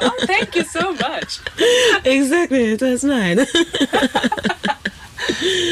Oh, 0.00 0.14
thank 0.20 0.54
you 0.54 0.64
so 0.64 0.92
much. 0.92 1.40
Exactly, 2.04 2.76
that's 2.76 3.04
mine. 3.04 3.38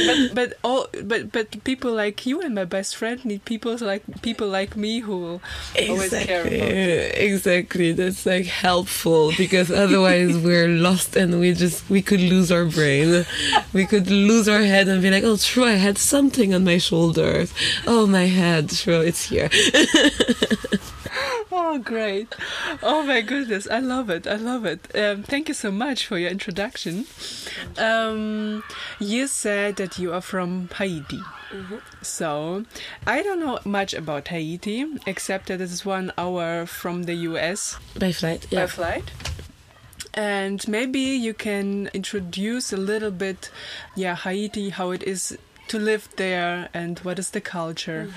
but 0.06 0.34
but 0.34 0.58
all 0.62 0.86
but 1.04 1.32
but 1.32 1.64
people 1.64 1.92
like 1.92 2.26
you 2.26 2.40
and 2.40 2.54
my 2.54 2.64
best 2.64 2.96
friend 2.96 3.24
need 3.24 3.44
people 3.44 3.76
like 3.80 4.02
people 4.22 4.48
like 4.48 4.76
me 4.76 5.00
who 5.00 5.18
will 5.18 5.42
exactly, 5.74 5.88
always 5.88 6.10
care 6.10 6.40
about 6.42 6.52
you. 6.52 7.26
Exactly, 7.26 7.92
that's 7.92 8.26
like 8.26 8.46
helpful 8.46 9.32
because 9.36 9.70
otherwise 9.70 10.36
we're 10.36 10.68
lost 10.68 11.16
and 11.16 11.38
we 11.40 11.52
just 11.52 11.88
we 11.90 12.02
could 12.02 12.20
lose 12.20 12.50
our 12.50 12.64
brain, 12.64 13.24
we 13.72 13.86
could 13.86 14.10
lose 14.10 14.48
our 14.48 14.62
head 14.62 14.88
and 14.88 15.02
be 15.02 15.10
like, 15.10 15.24
oh, 15.24 15.36
true, 15.36 15.64
I 15.64 15.72
had 15.72 15.98
something 15.98 16.54
on 16.54 16.64
my 16.64 16.78
shoulders. 16.78 17.52
Oh, 17.86 18.06
my 18.06 18.26
head, 18.26 18.70
true, 18.70 19.00
it's 19.00 19.24
here. 19.24 19.50
oh 21.52 21.78
great. 21.78 22.34
Oh, 22.82 23.02
my 23.02 23.20
goodness. 23.20 23.68
I 23.70 23.80
love 23.80 24.10
it. 24.10 24.26
I 24.26 24.36
love 24.36 24.64
it. 24.64 24.88
Um, 24.94 25.22
thank 25.22 25.48
you 25.48 25.54
so 25.54 25.70
much 25.70 26.06
for 26.06 26.18
your 26.18 26.30
introduction. 26.30 27.06
Um, 27.78 28.62
you 28.98 29.26
said 29.26 29.76
that 29.76 29.98
you 29.98 30.12
are 30.12 30.20
from 30.20 30.68
Haiti. 30.76 31.20
So, 32.02 32.64
I 33.06 33.22
don't 33.22 33.40
know 33.40 33.58
much 33.64 33.94
about 33.94 34.28
Haiti, 34.28 34.84
except 35.06 35.46
that 35.46 35.60
it 35.60 35.70
is 35.70 35.84
one 35.84 36.12
hour 36.18 36.66
from 36.66 37.04
the 37.04 37.14
US 37.14 37.78
By 37.98 38.12
flight, 38.12 38.46
yeah. 38.50 38.62
by 38.62 38.66
flight. 38.66 39.12
And 40.12 40.66
maybe 40.66 41.00
you 41.00 41.34
can 41.34 41.88
introduce 41.92 42.72
a 42.72 42.76
little 42.76 43.10
bit, 43.10 43.50
yeah, 43.94 44.16
Haiti, 44.16 44.70
how 44.70 44.90
it 44.90 45.02
is 45.02 45.38
to 45.68 45.78
live 45.78 46.08
there, 46.16 46.68
and 46.72 46.98
what 47.00 47.18
is 47.18 47.30
the 47.30 47.40
culture. 47.40 48.10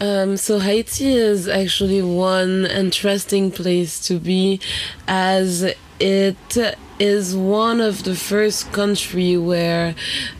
Um, 0.00 0.36
so 0.36 0.58
Haiti 0.58 1.12
is 1.14 1.46
actually 1.46 2.02
one 2.02 2.66
interesting 2.66 3.50
place 3.50 4.00
to 4.06 4.18
be, 4.18 4.60
as 5.06 5.74
it 5.98 6.76
is 6.98 7.36
one 7.36 7.80
of 7.80 8.04
the 8.04 8.14
first 8.14 8.72
country 8.72 9.36
where. 9.36 9.94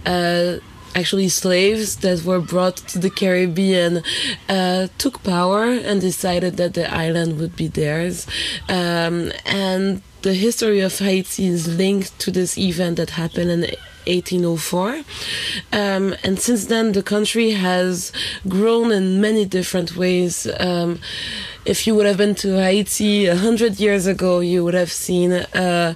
Uh, 0.06 0.56
Actually, 0.92 1.28
slaves 1.28 1.98
that 1.98 2.24
were 2.24 2.40
brought 2.40 2.76
to 2.78 2.98
the 2.98 3.10
Caribbean 3.10 4.02
uh, 4.48 4.88
took 4.98 5.22
power 5.22 5.66
and 5.66 6.00
decided 6.00 6.56
that 6.56 6.74
the 6.74 6.92
island 6.92 7.38
would 7.38 7.54
be 7.54 7.68
theirs. 7.68 8.26
Um, 8.68 9.30
and 9.46 10.02
the 10.22 10.34
history 10.34 10.80
of 10.80 10.98
Haiti 10.98 11.46
is 11.46 11.68
linked 11.68 12.18
to 12.18 12.32
this 12.32 12.58
event 12.58 12.96
that 12.96 13.10
happened 13.10 13.50
in 13.50 13.60
1804. 14.06 15.02
Um, 15.72 16.14
and 16.22 16.38
since 16.38 16.66
then, 16.66 16.92
the 16.92 17.02
country 17.02 17.50
has 17.52 18.12
grown 18.48 18.92
in 18.92 19.20
many 19.20 19.44
different 19.44 19.96
ways. 19.96 20.46
Um, 20.58 21.00
if 21.64 21.86
you 21.86 21.94
would 21.94 22.06
have 22.06 22.16
been 22.16 22.34
to 22.36 22.56
Haiti 22.56 23.26
a 23.26 23.36
hundred 23.36 23.78
years 23.78 24.06
ago, 24.06 24.40
you 24.40 24.64
would 24.64 24.74
have 24.74 24.90
seen 24.90 25.32
uh, 25.32 25.94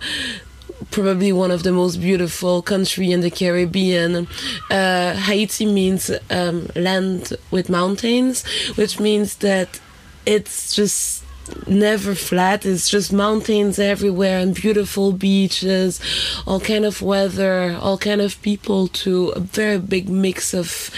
probably 0.91 1.33
one 1.33 1.51
of 1.51 1.63
the 1.63 1.73
most 1.73 2.01
beautiful 2.01 2.63
country 2.63 3.11
in 3.11 3.21
the 3.21 3.31
Caribbean. 3.31 4.29
Uh, 4.71 5.15
Haiti 5.15 5.67
means 5.67 6.11
um, 6.31 6.69
land 6.77 7.33
with 7.51 7.69
mountains, 7.69 8.45
which 8.77 9.01
means 9.01 9.37
that 9.37 9.81
it's 10.27 10.75
just 10.75 11.24
never 11.67 12.15
flat. 12.15 12.65
It's 12.65 12.89
just 12.89 13.13
mountains 13.13 13.79
everywhere 13.79 14.39
and 14.39 14.55
beautiful 14.55 15.13
beaches 15.13 16.01
all 16.47 16.61
kind 16.61 16.85
of 16.85 17.03
weather 17.03 17.79
all 17.81 17.99
kind 17.99 18.21
of 18.21 18.41
people 18.43 18.89
to 18.89 19.29
a 19.31 19.41
very 19.41 19.79
big 19.79 20.09
mix 20.09 20.55
of 20.55 20.91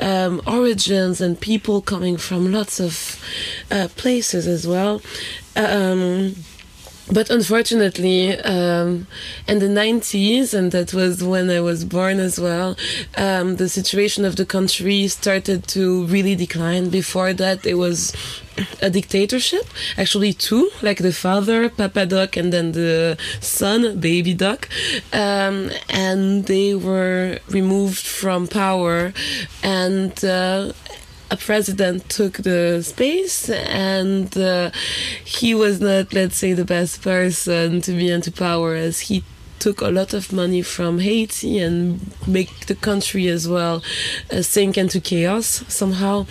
um, 0.00 0.40
origins 0.46 1.20
and 1.20 1.40
people 1.40 1.80
coming 1.80 2.16
from 2.16 2.52
lots 2.52 2.80
of 2.80 3.22
uh, 3.70 3.88
places 3.96 4.46
as 4.46 4.66
well. 4.66 5.02
Um, 5.56 6.34
but 7.12 7.30
unfortunately, 7.30 8.38
um, 8.40 9.06
in 9.46 9.58
the 9.58 9.66
90s, 9.66 10.54
and 10.54 10.72
that 10.72 10.94
was 10.94 11.22
when 11.22 11.50
I 11.50 11.60
was 11.60 11.84
born 11.84 12.18
as 12.20 12.40
well, 12.40 12.76
um, 13.16 13.56
the 13.56 13.68
situation 13.68 14.24
of 14.24 14.36
the 14.36 14.46
country 14.46 15.08
started 15.08 15.66
to 15.68 16.06
really 16.06 16.34
decline. 16.34 16.88
Before 16.90 17.32
that, 17.34 17.66
it 17.66 17.74
was 17.74 18.14
a 18.80 18.90
dictatorship, 18.90 19.66
actually 19.96 20.32
two, 20.32 20.70
like 20.82 20.98
the 20.98 21.12
father, 21.12 21.68
Papa 21.68 22.06
Doc, 22.06 22.36
and 22.36 22.52
then 22.52 22.72
the 22.72 23.16
son, 23.40 23.98
Baby 23.98 24.34
Doc. 24.34 24.68
Um, 25.12 25.70
and 25.88 26.44
they 26.46 26.74
were 26.74 27.38
removed 27.48 27.98
from 27.98 28.46
power 28.46 29.12
and 29.62 30.24
uh, 30.24 30.72
a 31.32 31.36
president 31.38 32.06
took 32.10 32.34
the 32.38 32.82
space 32.82 33.48
and 33.48 34.36
uh, 34.36 34.70
he 35.24 35.54
was 35.54 35.80
not 35.80 36.12
let's 36.12 36.36
say 36.36 36.52
the 36.52 36.64
best 36.64 37.00
person 37.00 37.80
to 37.80 37.92
be 37.92 38.10
into 38.10 38.30
power 38.30 38.74
as 38.74 39.00
he 39.00 39.24
took 39.62 39.80
a 39.80 39.90
lot 39.90 40.12
of 40.12 40.32
money 40.32 40.60
from 40.60 40.98
Haiti 40.98 41.60
and 41.60 42.00
make 42.26 42.66
the 42.66 42.74
country 42.74 43.28
as 43.28 43.46
well 43.46 43.80
uh, 44.32 44.42
sink 44.42 44.76
into 44.76 45.00
chaos 45.00 45.62
somehow. 45.68 46.26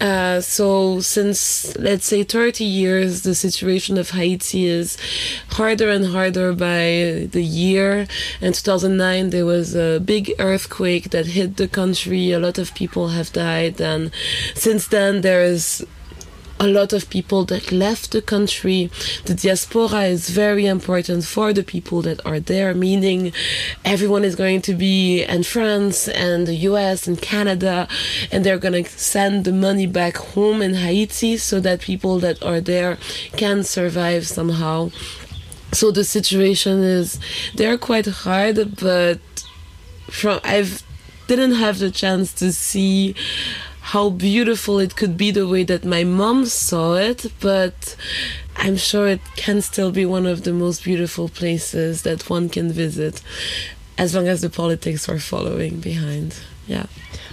Uh, 0.00 0.40
so 0.40 1.00
since 1.00 1.76
let's 1.78 2.06
say 2.06 2.22
30 2.22 2.62
years, 2.62 3.22
the 3.22 3.34
situation 3.34 3.98
of 3.98 4.10
Haiti 4.10 4.66
is 4.66 4.96
harder 5.58 5.88
and 5.90 6.06
harder 6.06 6.52
by 6.52 7.26
the 7.32 7.42
year. 7.42 8.06
In 8.40 8.52
2009, 8.52 9.30
there 9.30 9.44
was 9.44 9.74
a 9.74 9.98
big 9.98 10.32
earthquake 10.38 11.10
that 11.10 11.26
hit 11.26 11.56
the 11.56 11.66
country. 11.66 12.30
A 12.30 12.38
lot 12.38 12.56
of 12.56 12.72
people 12.74 13.08
have 13.08 13.32
died, 13.32 13.80
and 13.80 14.12
since 14.54 14.86
then 14.86 15.22
there 15.22 15.42
is 15.42 15.84
a 16.58 16.66
lot 16.66 16.92
of 16.92 17.10
people 17.10 17.44
that 17.44 17.70
left 17.70 18.12
the 18.12 18.22
country. 18.22 18.90
The 19.24 19.34
diaspora 19.34 20.04
is 20.04 20.30
very 20.30 20.66
important 20.66 21.24
for 21.24 21.52
the 21.52 21.62
people 21.62 22.02
that 22.02 22.24
are 22.24 22.40
there, 22.40 22.74
meaning 22.74 23.32
everyone 23.84 24.24
is 24.24 24.36
going 24.36 24.62
to 24.62 24.74
be 24.74 25.22
in 25.22 25.42
France 25.42 26.08
and 26.08 26.46
the 26.46 26.54
US 26.70 27.06
and 27.06 27.20
Canada, 27.20 27.88
and 28.32 28.44
they're 28.44 28.58
going 28.58 28.84
to 28.84 28.90
send 28.90 29.44
the 29.44 29.52
money 29.52 29.86
back 29.86 30.16
home 30.16 30.62
in 30.62 30.74
Haiti 30.74 31.36
so 31.36 31.60
that 31.60 31.80
people 31.80 32.18
that 32.20 32.42
are 32.42 32.60
there 32.60 32.98
can 33.36 33.62
survive 33.62 34.26
somehow. 34.26 34.90
So 35.72 35.90
the 35.90 36.04
situation 36.04 36.82
is 36.82 37.18
they're 37.54 37.78
quite 37.78 38.06
hard, 38.06 38.76
but 38.76 39.20
from 40.08 40.40
I've 40.44 40.82
didn't 41.26 41.54
have 41.54 41.78
the 41.78 41.90
chance 41.90 42.32
to 42.34 42.52
see 42.52 43.14
how 43.92 44.10
beautiful 44.10 44.80
it 44.80 44.96
could 44.96 45.16
be 45.16 45.30
the 45.30 45.46
way 45.46 45.62
that 45.62 45.84
my 45.84 46.02
mom 46.02 46.44
saw 46.44 46.94
it, 46.96 47.24
but 47.38 47.94
I'm 48.56 48.76
sure 48.76 49.06
it 49.06 49.20
can 49.36 49.62
still 49.62 49.92
be 49.92 50.04
one 50.04 50.26
of 50.26 50.42
the 50.42 50.52
most 50.52 50.82
beautiful 50.82 51.28
places 51.28 52.02
that 52.02 52.28
one 52.28 52.48
can 52.48 52.72
visit 52.72 53.22
as 53.96 54.12
long 54.12 54.26
as 54.26 54.40
the 54.40 54.50
politics 54.50 55.08
are 55.08 55.20
following 55.20 55.78
behind. 55.78 56.34
Yeah. 56.66 56.86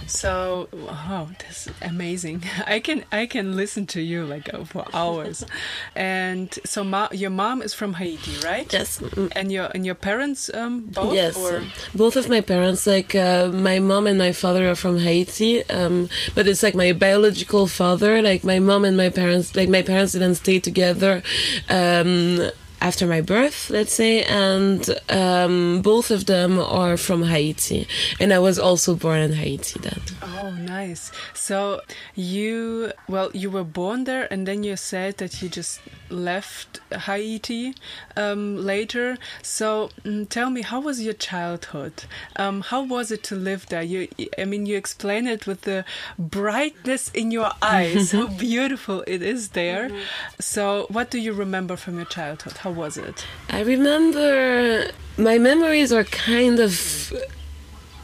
So, 0.06 0.68
wow, 0.72 1.28
that's 1.38 1.68
amazing. 1.82 2.42
I 2.66 2.80
can 2.80 3.04
I 3.12 3.26
can 3.26 3.56
listen 3.56 3.86
to 3.86 4.00
you 4.00 4.24
like 4.24 4.52
uh, 4.52 4.64
for 4.64 4.86
hours. 4.92 5.44
and 5.96 6.52
so, 6.64 6.84
ma- 6.84 7.08
your 7.12 7.30
mom 7.30 7.62
is 7.62 7.74
from 7.74 7.94
Haiti, 7.94 8.40
right? 8.44 8.70
Yes. 8.72 9.02
And 9.32 9.50
your 9.50 9.70
and 9.74 9.84
your 9.86 9.94
parents 9.94 10.50
um, 10.54 10.80
both? 10.86 11.14
Yes, 11.14 11.36
Or 11.36 11.62
both 11.94 12.16
of 12.16 12.28
my 12.28 12.40
parents, 12.40 12.86
like 12.86 13.14
uh, 13.14 13.48
my 13.48 13.78
mom 13.78 14.06
and 14.06 14.18
my 14.18 14.32
father, 14.32 14.68
are 14.70 14.74
from 14.74 14.98
Haiti. 14.98 15.68
Um, 15.70 16.08
but 16.34 16.46
it's 16.46 16.62
like 16.62 16.74
my 16.74 16.92
biological 16.92 17.66
father. 17.66 18.22
Like 18.22 18.44
my 18.44 18.58
mom 18.58 18.84
and 18.84 18.96
my 18.96 19.10
parents, 19.10 19.56
like 19.56 19.68
my 19.68 19.82
parents 19.82 20.12
didn't 20.12 20.36
stay 20.36 20.60
together. 20.60 21.22
Um, 21.68 22.50
after 22.84 23.06
my 23.06 23.22
birth, 23.22 23.70
let's 23.70 23.94
say, 23.94 24.22
and 24.24 24.94
um, 25.08 25.80
both 25.80 26.10
of 26.10 26.26
them 26.26 26.60
are 26.60 26.98
from 26.98 27.22
Haiti, 27.22 27.88
and 28.20 28.30
I 28.30 28.38
was 28.38 28.58
also 28.58 28.94
born 28.94 29.20
in 29.20 29.32
Haiti 29.32 29.80
then. 29.80 30.00
oh, 30.22 30.50
nice. 30.50 31.10
So 31.32 31.80
you 32.14 32.92
well, 33.08 33.30
you 33.32 33.48
were 33.50 33.64
born 33.64 34.04
there, 34.04 34.30
and 34.30 34.46
then 34.46 34.64
you 34.64 34.76
said 34.76 35.16
that 35.16 35.40
you 35.40 35.48
just 35.48 35.80
left 36.10 36.80
Haiti 36.92 37.74
um, 38.16 38.58
later. 38.58 39.16
So 39.40 39.90
mm, 40.04 40.28
tell 40.28 40.50
me, 40.50 40.60
how 40.60 40.80
was 40.80 41.02
your 41.02 41.14
childhood? 41.14 42.04
Um, 42.36 42.60
how 42.60 42.82
was 42.82 43.10
it 43.10 43.22
to 43.24 43.34
live 43.34 43.66
there? 43.70 43.82
You, 43.82 44.08
I 44.36 44.44
mean, 44.44 44.66
you 44.66 44.76
explain 44.76 45.26
it 45.26 45.46
with 45.46 45.62
the 45.62 45.86
brightness 46.18 47.10
in 47.12 47.30
your 47.30 47.50
eyes, 47.62 48.12
how 48.12 48.26
beautiful 48.50 49.02
it 49.06 49.22
is 49.22 49.50
there. 49.50 49.90
So, 50.38 50.86
what 50.90 51.10
do 51.10 51.18
you 51.18 51.32
remember 51.32 51.76
from 51.76 51.96
your 51.96 52.10
childhood? 52.18 52.58
How 52.58 52.73
was 52.74 52.96
it? 52.96 53.26
I 53.48 53.62
remember 53.62 54.90
my 55.16 55.38
memories 55.38 55.92
are 55.92 56.04
kind 56.04 56.58
of 56.60 57.12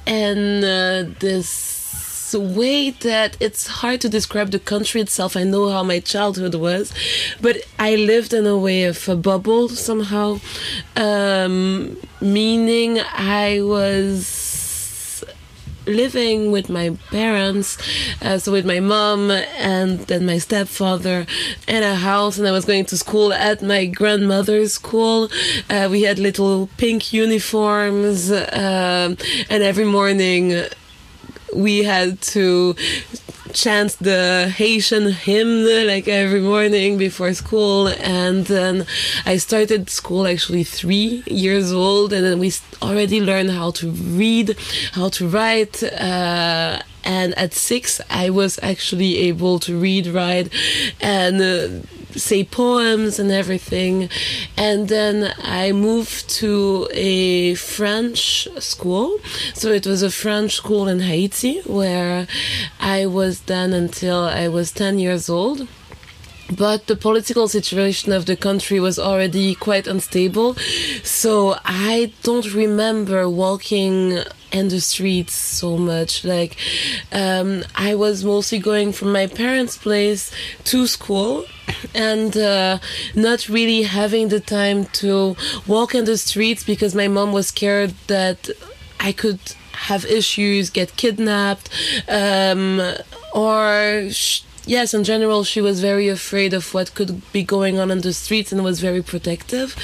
in 0.06 0.64
uh, 0.64 1.12
this 1.20 2.34
way 2.34 2.90
that 2.90 3.36
it's 3.40 3.66
hard 3.66 4.00
to 4.00 4.08
describe 4.08 4.50
the 4.50 4.58
country 4.58 5.00
itself. 5.00 5.36
I 5.36 5.44
know 5.44 5.68
how 5.70 5.82
my 5.82 6.00
childhood 6.00 6.54
was, 6.54 6.92
but 7.40 7.56
I 7.78 7.96
lived 7.96 8.32
in 8.32 8.46
a 8.46 8.56
way 8.56 8.84
of 8.84 9.08
a 9.08 9.16
bubble 9.16 9.68
somehow, 9.68 10.38
um, 10.96 11.96
meaning 12.20 13.00
I 13.00 13.60
was 13.62 14.39
living 15.90 16.50
with 16.52 16.68
my 16.68 16.96
parents, 17.10 17.78
uh, 18.22 18.38
so 18.38 18.52
with 18.52 18.66
my 18.66 18.80
mom 18.80 19.30
and 19.30 20.00
then 20.08 20.26
my 20.26 20.38
stepfather 20.38 21.26
in 21.68 21.82
a 21.82 21.94
house, 21.94 22.38
and 22.38 22.46
I 22.46 22.52
was 22.52 22.64
going 22.64 22.84
to 22.86 22.96
school 22.96 23.32
at 23.32 23.62
my 23.62 23.86
grandmother's 23.86 24.72
school. 24.74 25.28
Uh, 25.68 25.88
we 25.90 26.02
had 26.02 26.18
little 26.18 26.68
pink 26.76 27.12
uniforms, 27.12 28.30
um 28.30 29.16
and 29.48 29.62
every 29.62 29.84
morning 29.84 30.64
we 31.54 31.82
had 31.82 32.20
to 32.20 32.74
chant 33.52 33.96
the 34.00 34.52
Haitian 34.56 35.12
hymn 35.12 35.64
like 35.86 36.08
every 36.08 36.40
morning 36.40 36.98
before 36.98 37.32
school 37.34 37.88
and 37.88 38.46
then 38.46 38.86
I 39.26 39.36
started 39.38 39.90
school 39.90 40.26
actually 40.26 40.64
three 40.64 41.22
years 41.26 41.72
old 41.72 42.12
and 42.12 42.24
then 42.24 42.38
we 42.38 42.52
already 42.82 43.20
learned 43.20 43.50
how 43.50 43.70
to 43.72 43.90
read 43.90 44.56
how 44.92 45.08
to 45.10 45.28
write 45.28 45.82
uh, 45.82 46.80
and 47.04 47.36
at 47.38 47.54
six 47.54 48.00
I 48.10 48.30
was 48.30 48.58
actually 48.62 49.18
able 49.18 49.58
to 49.60 49.78
read 49.78 50.06
write 50.06 50.52
and 51.00 51.40
uh, 51.40 51.86
say 52.16 52.44
poems 52.44 53.18
and 53.18 53.30
everything. 53.30 54.08
And 54.56 54.88
then 54.88 55.32
I 55.38 55.72
moved 55.72 56.28
to 56.40 56.88
a 56.92 57.54
French 57.54 58.48
school. 58.58 59.18
So 59.54 59.70
it 59.70 59.86
was 59.86 60.02
a 60.02 60.10
French 60.10 60.56
school 60.56 60.88
in 60.88 61.00
Haiti 61.00 61.60
where 61.62 62.26
I 62.80 63.06
was 63.06 63.39
then 63.46 63.72
until 63.72 64.24
I 64.24 64.48
was 64.48 64.72
10 64.72 64.98
years 64.98 65.28
old 65.28 65.66
but 66.56 66.86
the 66.86 66.96
political 66.96 67.48
situation 67.48 68.12
of 68.12 68.26
the 68.26 68.36
country 68.36 68.80
was 68.80 68.98
already 68.98 69.54
quite 69.54 69.86
unstable. 69.86 70.56
So 71.02 71.56
I 71.64 72.12
don't 72.22 72.52
remember 72.52 73.28
walking 73.28 74.18
in 74.52 74.68
the 74.68 74.80
streets 74.80 75.34
so 75.34 75.76
much. 75.76 76.24
Like, 76.24 76.56
um, 77.12 77.62
I 77.74 77.94
was 77.94 78.24
mostly 78.24 78.58
going 78.58 78.92
from 78.92 79.12
my 79.12 79.26
parents' 79.26 79.76
place 79.76 80.32
to 80.64 80.86
school 80.86 81.44
and 81.94 82.36
uh, 82.36 82.78
not 83.14 83.48
really 83.48 83.82
having 83.82 84.28
the 84.28 84.40
time 84.40 84.86
to 84.86 85.36
walk 85.66 85.94
in 85.94 86.04
the 86.04 86.18
streets 86.18 86.64
because 86.64 86.94
my 86.94 87.08
mom 87.08 87.32
was 87.32 87.48
scared 87.48 87.94
that 88.08 88.50
I 88.98 89.12
could 89.12 89.38
have 89.88 90.04
issues, 90.04 90.70
get 90.70 90.96
kidnapped, 90.96 91.68
um, 92.08 92.80
or. 93.34 94.08
Sh- 94.10 94.42
yes, 94.66 94.94
in 94.94 95.04
general, 95.04 95.44
she 95.44 95.60
was 95.60 95.80
very 95.80 96.08
afraid 96.08 96.54
of 96.54 96.72
what 96.74 96.94
could 96.94 97.20
be 97.32 97.42
going 97.42 97.78
on 97.78 97.90
in 97.90 98.00
the 98.00 98.12
streets 98.12 98.52
and 98.52 98.62
was 98.62 98.80
very 98.80 99.02
protective. 99.02 99.76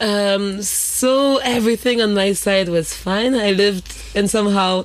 Um, 0.00 0.62
so 0.62 1.38
everything 1.38 2.00
on 2.00 2.14
my 2.14 2.32
side 2.32 2.68
was 2.68 2.94
fine. 2.94 3.34
I 3.34 3.50
lived 3.50 3.96
in 4.14 4.28
somehow 4.28 4.84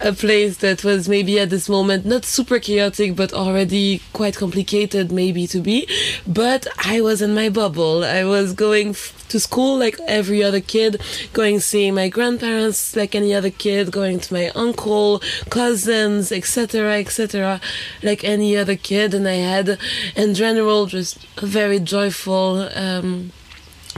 a 0.00 0.12
place 0.12 0.58
that 0.58 0.84
was 0.84 1.08
maybe 1.08 1.38
at 1.38 1.50
this 1.50 1.68
moment 1.68 2.04
not 2.04 2.24
super 2.24 2.58
chaotic 2.58 3.16
but 3.16 3.32
already 3.32 4.00
quite 4.12 4.36
complicated 4.36 5.10
maybe 5.10 5.46
to 5.46 5.60
be 5.60 5.88
but 6.26 6.66
i 6.78 7.00
was 7.00 7.20
in 7.20 7.34
my 7.34 7.48
bubble 7.48 8.04
i 8.04 8.24
was 8.24 8.52
going 8.52 8.94
to 9.28 9.38
school 9.38 9.78
like 9.78 9.98
every 10.06 10.42
other 10.42 10.60
kid, 10.60 11.00
going 11.32 11.60
seeing 11.60 11.94
my 11.94 12.08
grandparents 12.08 12.96
like 12.96 13.14
any 13.14 13.34
other 13.34 13.50
kid, 13.50 13.92
going 13.92 14.18
to 14.20 14.34
my 14.34 14.48
uncle, 14.50 15.22
cousins, 15.50 16.32
etc., 16.32 16.98
etc., 16.98 17.60
like 18.02 18.24
any 18.24 18.56
other 18.56 18.76
kid. 18.76 19.14
And 19.14 19.28
I 19.28 19.34
had, 19.34 19.78
in 20.16 20.34
general, 20.34 20.86
just 20.86 21.18
a 21.36 21.46
very 21.46 21.78
joyful. 21.78 22.68
Um, 22.74 23.32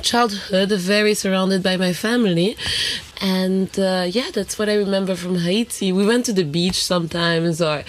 childhood 0.03 0.71
very 0.71 1.15
surrounded 1.15 1.63
by 1.63 1.77
my 1.77 1.93
family 1.93 2.57
and 3.21 3.79
uh, 3.79 4.07
yeah 4.09 4.31
that's 4.33 4.59
what 4.59 4.69
i 4.69 4.75
remember 4.75 5.15
from 5.15 5.37
haiti 5.37 5.93
we 5.93 6.07
went 6.07 6.25
to 6.25 6.33
the 6.33 6.45
beach 6.45 6.83
sometimes 6.85 7.61
or 7.61 7.85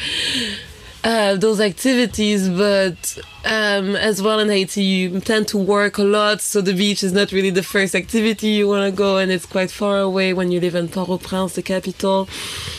uh, 1.04 1.36
those 1.36 1.60
activities, 1.60 2.48
but 2.48 3.18
um, 3.46 3.96
as 3.96 4.22
well 4.22 4.40
in 4.40 4.50
Haiti, 4.50 4.84
you 4.84 5.20
tend 5.20 5.48
to 5.48 5.58
work 5.58 5.98
a 5.98 6.04
lot, 6.04 6.42
so 6.42 6.62
the 6.62 6.74
beach 6.74 7.04
is 7.04 7.12
not 7.12 7.32
really 7.32 7.50
the 7.50 7.64
first 7.64 7.96
activity 7.96 8.50
you 8.50 8.68
want 8.68 8.90
to 8.90 8.96
go, 8.96 9.18
and 9.18 9.32
it's 9.32 9.46
quite 9.46 9.72
far 9.72 10.00
away 10.00 10.34
when 10.34 10.52
you 10.52 10.60
live 10.60 10.76
in 10.76 10.88
Port-au-Prince, 10.88 11.56
the 11.56 11.64
capital. 11.64 12.28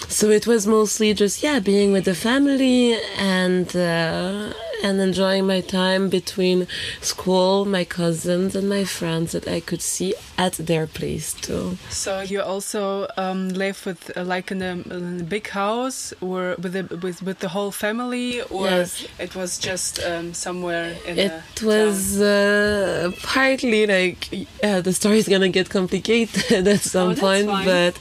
So 0.09 0.31
it 0.31 0.47
was 0.47 0.67
mostly 0.67 1.15
just 1.15 1.43
yeah, 1.43 1.59
being 1.59 1.93
with 1.93 2.05
the 2.05 2.15
family 2.15 2.97
and 3.19 3.75
uh, 3.75 4.53
and 4.83 5.01
enjoying 5.01 5.47
my 5.47 5.61
time 5.61 6.09
between 6.09 6.67
school, 7.01 7.65
my 7.65 7.85
cousins, 7.85 8.55
and 8.57 8.69
my 8.69 8.85
friends 8.85 9.33
that 9.33 9.47
I 9.49 9.61
could 9.61 9.83
see 9.83 10.15
at 10.37 10.55
their 10.55 10.87
place 10.87 11.35
too. 11.35 11.79
So 11.91 12.21
you 12.21 12.43
also 12.43 13.07
um, 13.17 13.49
live 13.51 13.85
with 13.87 14.11
uh, 14.17 14.25
like 14.25 14.51
in 14.51 14.63
a, 14.63 14.73
in 14.95 15.21
a, 15.21 15.25
big 15.25 15.49
house, 15.49 16.13
or 16.21 16.57
with 16.59 16.73
the, 16.73 16.97
with 16.97 17.23
with 17.23 17.39
the 17.39 17.49
whole 17.49 17.71
family, 17.71 18.43
or 18.43 18.67
yes. 18.67 19.07
it 19.19 19.35
was 19.35 19.59
just 19.59 20.03
um, 20.05 20.35
somewhere 20.35 20.97
in 21.07 21.19
it 21.19 21.63
was 21.63 22.21
uh, 22.21 23.13
partly 23.23 23.87
like 23.87 24.49
uh, 24.63 24.81
the 24.81 24.93
story 24.93 25.19
is 25.19 25.29
gonna 25.29 25.49
get 25.49 25.71
complicated 25.71 26.67
at 26.75 26.81
some 26.81 27.11
oh, 27.11 27.15
point, 27.15 27.47
fine. 27.47 27.65
but 27.65 27.99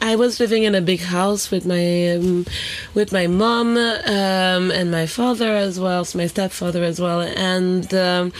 I 0.00 0.16
was 0.16 0.38
living 0.38 0.62
in 0.64 0.74
a 0.74 0.80
big 0.80 1.00
house 1.00 1.50
with 1.50 1.66
my 1.66 2.14
um, 2.14 2.46
with 2.94 3.12
my 3.12 3.26
mom 3.26 3.76
um, 3.76 4.70
and 4.70 4.90
my 4.90 5.06
father 5.06 5.52
as 5.56 5.80
well 5.80 5.95
my 6.14 6.26
stepfather 6.26 6.82
as 6.82 7.00
well. 7.00 7.20
And 7.20 7.92
um, 7.94 8.32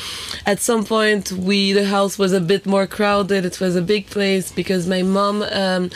at 0.44 0.60
some 0.60 0.84
point, 0.84 1.32
we 1.32 1.72
the 1.72 1.86
house 1.86 2.18
was 2.18 2.32
a 2.32 2.40
bit 2.40 2.66
more 2.66 2.86
crowded. 2.86 3.44
It 3.44 3.60
was 3.60 3.76
a 3.76 3.82
big 3.82 4.06
place 4.06 4.52
because 4.52 4.86
my 4.86 5.02
mom. 5.02 5.42
Um, 5.42 5.90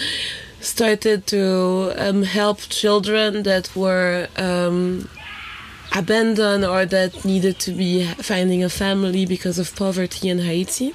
started 0.62 1.26
to 1.26 1.92
um, 1.96 2.22
help 2.22 2.58
children 2.68 3.44
that 3.44 3.74
were 3.74 4.28
um, 4.36 5.08
abandoned 5.92 6.64
or 6.64 6.86
that 6.86 7.24
needed 7.24 7.58
to 7.58 7.72
be 7.72 8.04
finding 8.22 8.62
a 8.62 8.68
family 8.68 9.26
because 9.26 9.58
of 9.58 9.74
poverty 9.74 10.28
in 10.28 10.38
Haiti. 10.40 10.94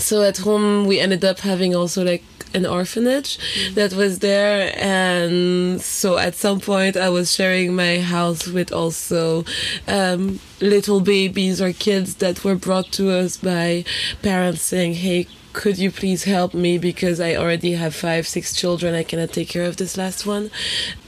So 0.00 0.22
at 0.22 0.38
home, 0.38 0.86
we 0.86 0.98
ended 0.98 1.24
up 1.24 1.40
having 1.40 1.74
also 1.74 2.04
like 2.04 2.24
an 2.54 2.66
orphanage 2.66 3.38
mm. 3.38 3.74
that 3.74 3.92
was 3.92 4.18
there 4.18 4.72
and 4.76 5.80
so 5.80 6.18
at 6.18 6.34
some 6.34 6.58
point 6.58 6.96
i 6.96 7.08
was 7.08 7.32
sharing 7.32 7.74
my 7.76 8.00
house 8.00 8.48
with 8.48 8.72
also 8.72 9.44
um, 9.86 10.40
little 10.60 11.00
babies 11.00 11.60
or 11.60 11.72
kids 11.72 12.16
that 12.16 12.42
were 12.42 12.56
brought 12.56 12.90
to 12.90 13.10
us 13.10 13.36
by 13.36 13.84
parents 14.22 14.62
saying 14.62 14.94
hey 14.94 15.28
could 15.52 15.78
you 15.78 15.90
please 15.90 16.24
help 16.24 16.54
me 16.54 16.78
because 16.78 17.20
I 17.20 17.34
already 17.34 17.72
have 17.72 17.94
five, 17.94 18.26
six 18.26 18.54
children. 18.54 18.94
I 18.94 19.02
cannot 19.02 19.32
take 19.32 19.48
care 19.48 19.64
of 19.64 19.76
this 19.76 19.96
last 19.96 20.26
one. 20.26 20.50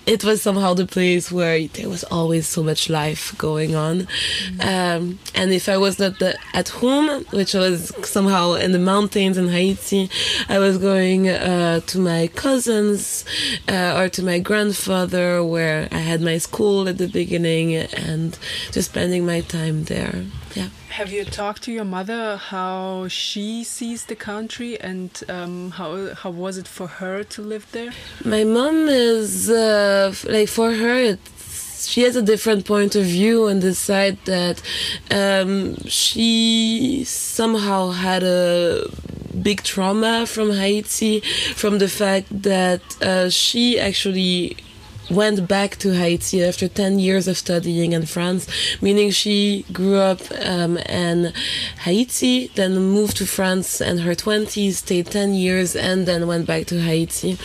It 0.05 0.24
was 0.24 0.42
somehow 0.42 0.74
the 0.74 0.87
place 0.87 1.31
where 1.31 1.68
there 1.68 1.88
was 1.88 2.02
always 2.05 2.48
so 2.48 2.62
much 2.62 2.90
life 2.90 3.37
going 3.38 3.76
on. 3.76 4.09
Um, 4.59 5.20
and 5.35 5.52
if 5.52 5.68
I 5.68 5.76
was 5.76 6.00
not 6.00 6.18
the, 6.18 6.37
at 6.55 6.70
home, 6.70 7.24
which 7.31 7.55
was 7.55 7.92
somehow 8.05 8.55
in 8.55 8.72
the 8.72 8.81
mountains 8.81 9.38
in 9.38 9.48
Haiti, 9.48 10.11
I 10.48 10.59
was 10.59 10.78
going 10.78 11.28
uh, 11.28 11.81
to 11.81 11.98
my 12.00 12.26
cousins 12.35 13.24
uh, 13.68 13.94
or 13.96 14.09
to 14.09 14.24
my 14.24 14.40
grandfather 14.40 15.44
where 15.44 15.88
I 15.92 15.98
had 15.98 16.20
my 16.20 16.38
school 16.38 16.88
at 16.88 16.98
the 16.98 17.07
beginning 17.07 17.76
and 17.76 18.37
just 18.72 18.90
spending 18.90 19.24
my 19.24 19.40
time 19.40 19.85
there. 19.85 20.24
Yeah. 20.55 20.68
Have 20.92 21.11
you 21.11 21.24
talked 21.24 21.62
to 21.62 21.72
your 21.72 21.87
mother 21.87 22.37
how 22.37 23.09
she 23.09 23.64
sees 23.64 24.05
the 24.05 24.14
country 24.14 24.78
and 24.78 25.11
um, 25.26 25.70
how 25.70 26.14
how 26.14 26.28
was 26.28 26.59
it 26.59 26.68
for 26.68 26.87
her 26.87 27.24
to 27.24 27.40
live 27.40 27.66
there? 27.72 27.92
My 28.26 28.44
mom 28.44 28.88
is 28.90 29.48
uh, 29.48 30.14
like 30.28 30.50
for 30.50 30.70
her 30.74 31.16
she 31.92 32.02
has 32.02 32.14
a 32.14 32.20
different 32.20 32.66
point 32.66 32.94
of 32.94 33.05
view 33.05 33.48
on 33.48 33.61
the 33.61 33.74
side 33.74 34.18
that 34.26 34.61
um, 35.11 35.76
she 35.87 37.05
somehow 37.05 37.92
had 37.92 38.22
a 38.22 38.87
big 39.42 39.62
trauma 39.62 40.26
from 40.26 40.50
Haiti 40.52 41.20
from 41.55 41.78
the 41.78 41.88
fact 41.88 42.26
that 42.42 42.83
uh, 43.00 43.31
she 43.31 43.81
actually 43.81 44.59
went 45.12 45.46
back 45.46 45.77
to 45.77 45.94
Haiti 45.94 46.42
after 46.42 46.68
10 46.68 46.98
years 46.98 47.29
of 47.29 47.37
studying 47.37 47.92
in 47.92 48.07
France, 48.07 48.46
meaning 48.81 49.11
she 49.11 49.64
grew 49.72 49.96
up 49.96 50.20
um, 50.44 50.79
in 50.79 51.33
Haiti, 51.81 52.48
then 52.55 52.77
moved 52.77 53.18
to 53.18 53.27
France 53.27 53.81
in 53.81 53.98
her 53.98 54.14
20s, 54.14 54.72
stayed 54.75 55.07
10 55.07 55.35
years, 55.35 55.77
and 55.77 56.07
then 56.07 56.27
went 56.27 56.46
back 56.46 56.66
to 56.66 56.81
Haiti. 56.81 57.38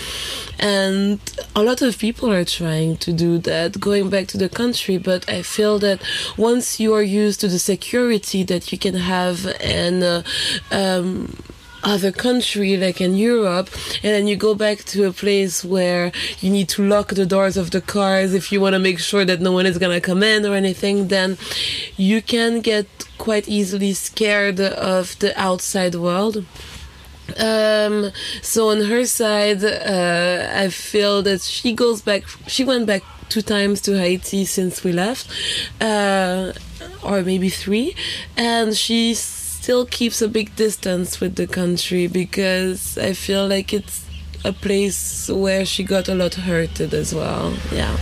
And 0.60 1.20
a 1.56 1.62
lot 1.62 1.82
of 1.82 1.98
people 1.98 2.32
are 2.32 2.46
trying 2.46 2.98
to 2.98 3.14
do 3.14 3.38
that, 3.40 3.80
going 3.80 4.10
back 4.10 4.28
to 4.28 4.38
the 4.38 4.50
country, 4.50 4.98
but 4.98 5.30
I 5.30 5.42
feel 5.42 5.78
that 5.80 6.02
once 6.38 6.80
you 6.80 6.94
are 6.94 7.04
used 7.04 7.42
to 7.42 7.48
the 7.48 7.60
security 7.60 8.44
that 8.44 8.72
you 8.72 8.78
can 8.78 8.96
have 8.96 9.46
and 9.60 10.04
uh, 10.04 10.24
um, 10.72 11.36
other 11.84 12.12
country 12.12 12.78
like 12.78 13.00
in 13.00 13.16
Europe 13.16 13.70
and 14.04 14.12
then 14.14 14.28
you 14.28 14.36
go 14.36 14.56
back 14.56 14.80
to 14.84 15.06
a 15.06 15.12
place 15.12 15.64
where 15.64 16.12
you 16.40 16.50
need 16.50 16.70
to 16.70 16.86
lock 16.86 17.10
the 17.10 17.26
doors 17.26 17.58
of 17.58 17.72
the 17.72 17.82
cars 17.82 18.34
if 18.34 18.52
you 18.52 18.60
want 18.60 18.74
to 18.74 18.80
make 18.80 19.00
sure 19.00 19.26
that 19.26 19.40
no 19.42 19.52
one 19.52 19.66
is 19.66 19.78
to 19.78 20.02
come 20.02 20.24
in 20.24 20.46
or 20.46 20.56
anything 20.56 21.08
then 21.08 21.38
you 21.96 22.22
can 22.22 22.62
get 22.62 22.88
quite 23.18 23.48
easily 23.48 23.94
scared 23.94 24.60
of 24.60 25.18
the 25.20 25.38
outside 25.40 25.96
world. 25.96 26.46
Um, 27.38 28.12
so 28.42 28.70
on 28.70 28.86
her 28.86 29.06
side 29.06 29.64
uh, 29.64 30.50
I 30.54 30.70
feel 30.70 31.22
that 31.24 31.42
she 31.42 31.74
goes 31.74 32.02
back 32.02 32.24
she 32.48 32.64
went 32.64 32.86
back 32.88 33.04
two 33.30 33.42
times 33.42 33.82
to 33.82 34.00
Haiti 34.00 34.46
since 34.46 34.84
we 34.84 34.94
left 34.94 35.30
uh, 35.82 36.54
or 37.04 37.22
maybe 37.24 37.50
three 37.50 37.96
and 38.38 38.76
she's 38.76 39.37
still 39.68 39.86
keeps 39.86 40.22
a 40.22 40.30
big 40.30 40.56
distance 40.56 41.20
with 41.20 41.36
the 41.36 41.46
country 41.46 42.08
because 42.08 42.98
I 42.98 43.12
feel 43.12 43.46
like 43.46 43.74
it's 43.74 44.06
a 44.46 44.54
place 44.54 45.28
where 45.28 45.66
she 45.66 45.84
got 45.84 46.08
a 46.08 46.16
lot 46.16 46.36
hurted 46.36 46.94
as 46.94 47.14
well. 47.14 47.54
Yeah. 47.74 47.98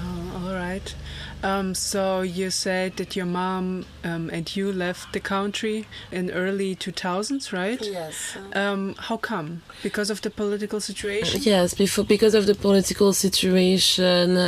Oh, 0.00 0.46
all 0.46 0.54
right. 0.54 0.94
Um, 1.42 1.74
so 1.74 2.22
you 2.22 2.48
said 2.48 2.96
that 2.96 3.16
your 3.16 3.26
mom 3.26 3.84
um, 4.02 4.30
and 4.30 4.56
you 4.56 4.72
left 4.72 5.12
the 5.12 5.20
country 5.20 5.84
in 6.10 6.30
early 6.30 6.74
2000s, 6.74 7.52
right? 7.52 7.84
Yes. 7.84 8.38
Um, 8.54 8.94
how 8.98 9.18
come? 9.18 9.60
Because 9.82 10.08
of 10.08 10.22
the 10.22 10.30
political 10.30 10.80
situation? 10.80 11.42
Yes, 11.42 11.74
before 11.74 12.04
because 12.04 12.34
of 12.34 12.46
the 12.46 12.54
political 12.54 13.12
situation. 13.12 14.38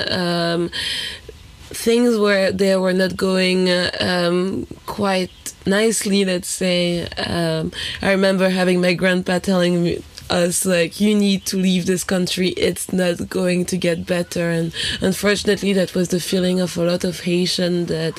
Things 1.73 2.19
were 2.19 2.53
they 2.53 2.77
were 2.77 2.93
not 2.93 3.17
going 3.17 3.69
uh, 3.71 3.91
um, 4.01 4.67
quite 4.87 5.31
nicely. 5.67 6.25
Let's 6.25 6.49
say 6.49 7.07
um, 7.17 7.73
I 8.03 8.11
remember 8.11 8.49
having 8.51 8.81
my 8.81 8.95
grandpa 8.95 9.39
telling 9.39 9.83
me 9.83 10.03
us 10.33 10.64
like 10.64 11.01
you 11.01 11.14
need 11.14 11.45
to 11.47 11.57
leave 11.57 11.87
this 11.87 12.03
country. 12.03 12.49
It's 12.51 12.92
not 12.92 13.29
going 13.29 13.66
to 13.66 13.77
get 13.77 14.07
better. 14.07 14.51
And 14.51 14.75
unfortunately 15.01 15.73
that 15.75 15.95
was 15.95 16.09
the 16.09 16.21
feeling 16.21 16.61
of 16.61 16.77
a 16.77 16.85
lot 16.85 17.05
of 17.05 17.21
haitian 17.21 17.87
that 17.87 18.18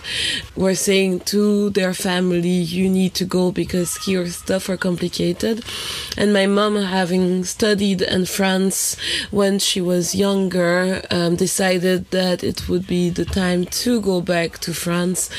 were 0.56 0.76
saying 0.76 1.21
to 1.21 1.69
their 1.71 1.93
family 1.93 2.49
you 2.49 2.89
need 2.89 3.13
to 3.15 3.26
go 3.26 3.52
because 3.52 3.97
here 4.06 4.28
stuff 4.28 4.69
are 4.69 4.78
complicated. 4.78 5.63
And 6.17 6.32
my 6.32 6.45
mom 6.45 6.76
having 6.76 7.43
studied 7.43 8.02
in 8.02 8.26
france 8.26 8.95
when 9.32 9.60
she 9.60 9.82
was 9.82 10.13
younger 10.13 11.02
um, 11.10 11.36
decided 11.36 12.12
that 12.12 12.43
it 12.43 12.69
would 12.69 12.86
be 12.86 13.10
the 13.10 13.26
time 13.26 13.65
to 13.65 13.99
go 14.02 14.21
back 14.21 14.60
to 14.60 14.73
france. 14.73 15.30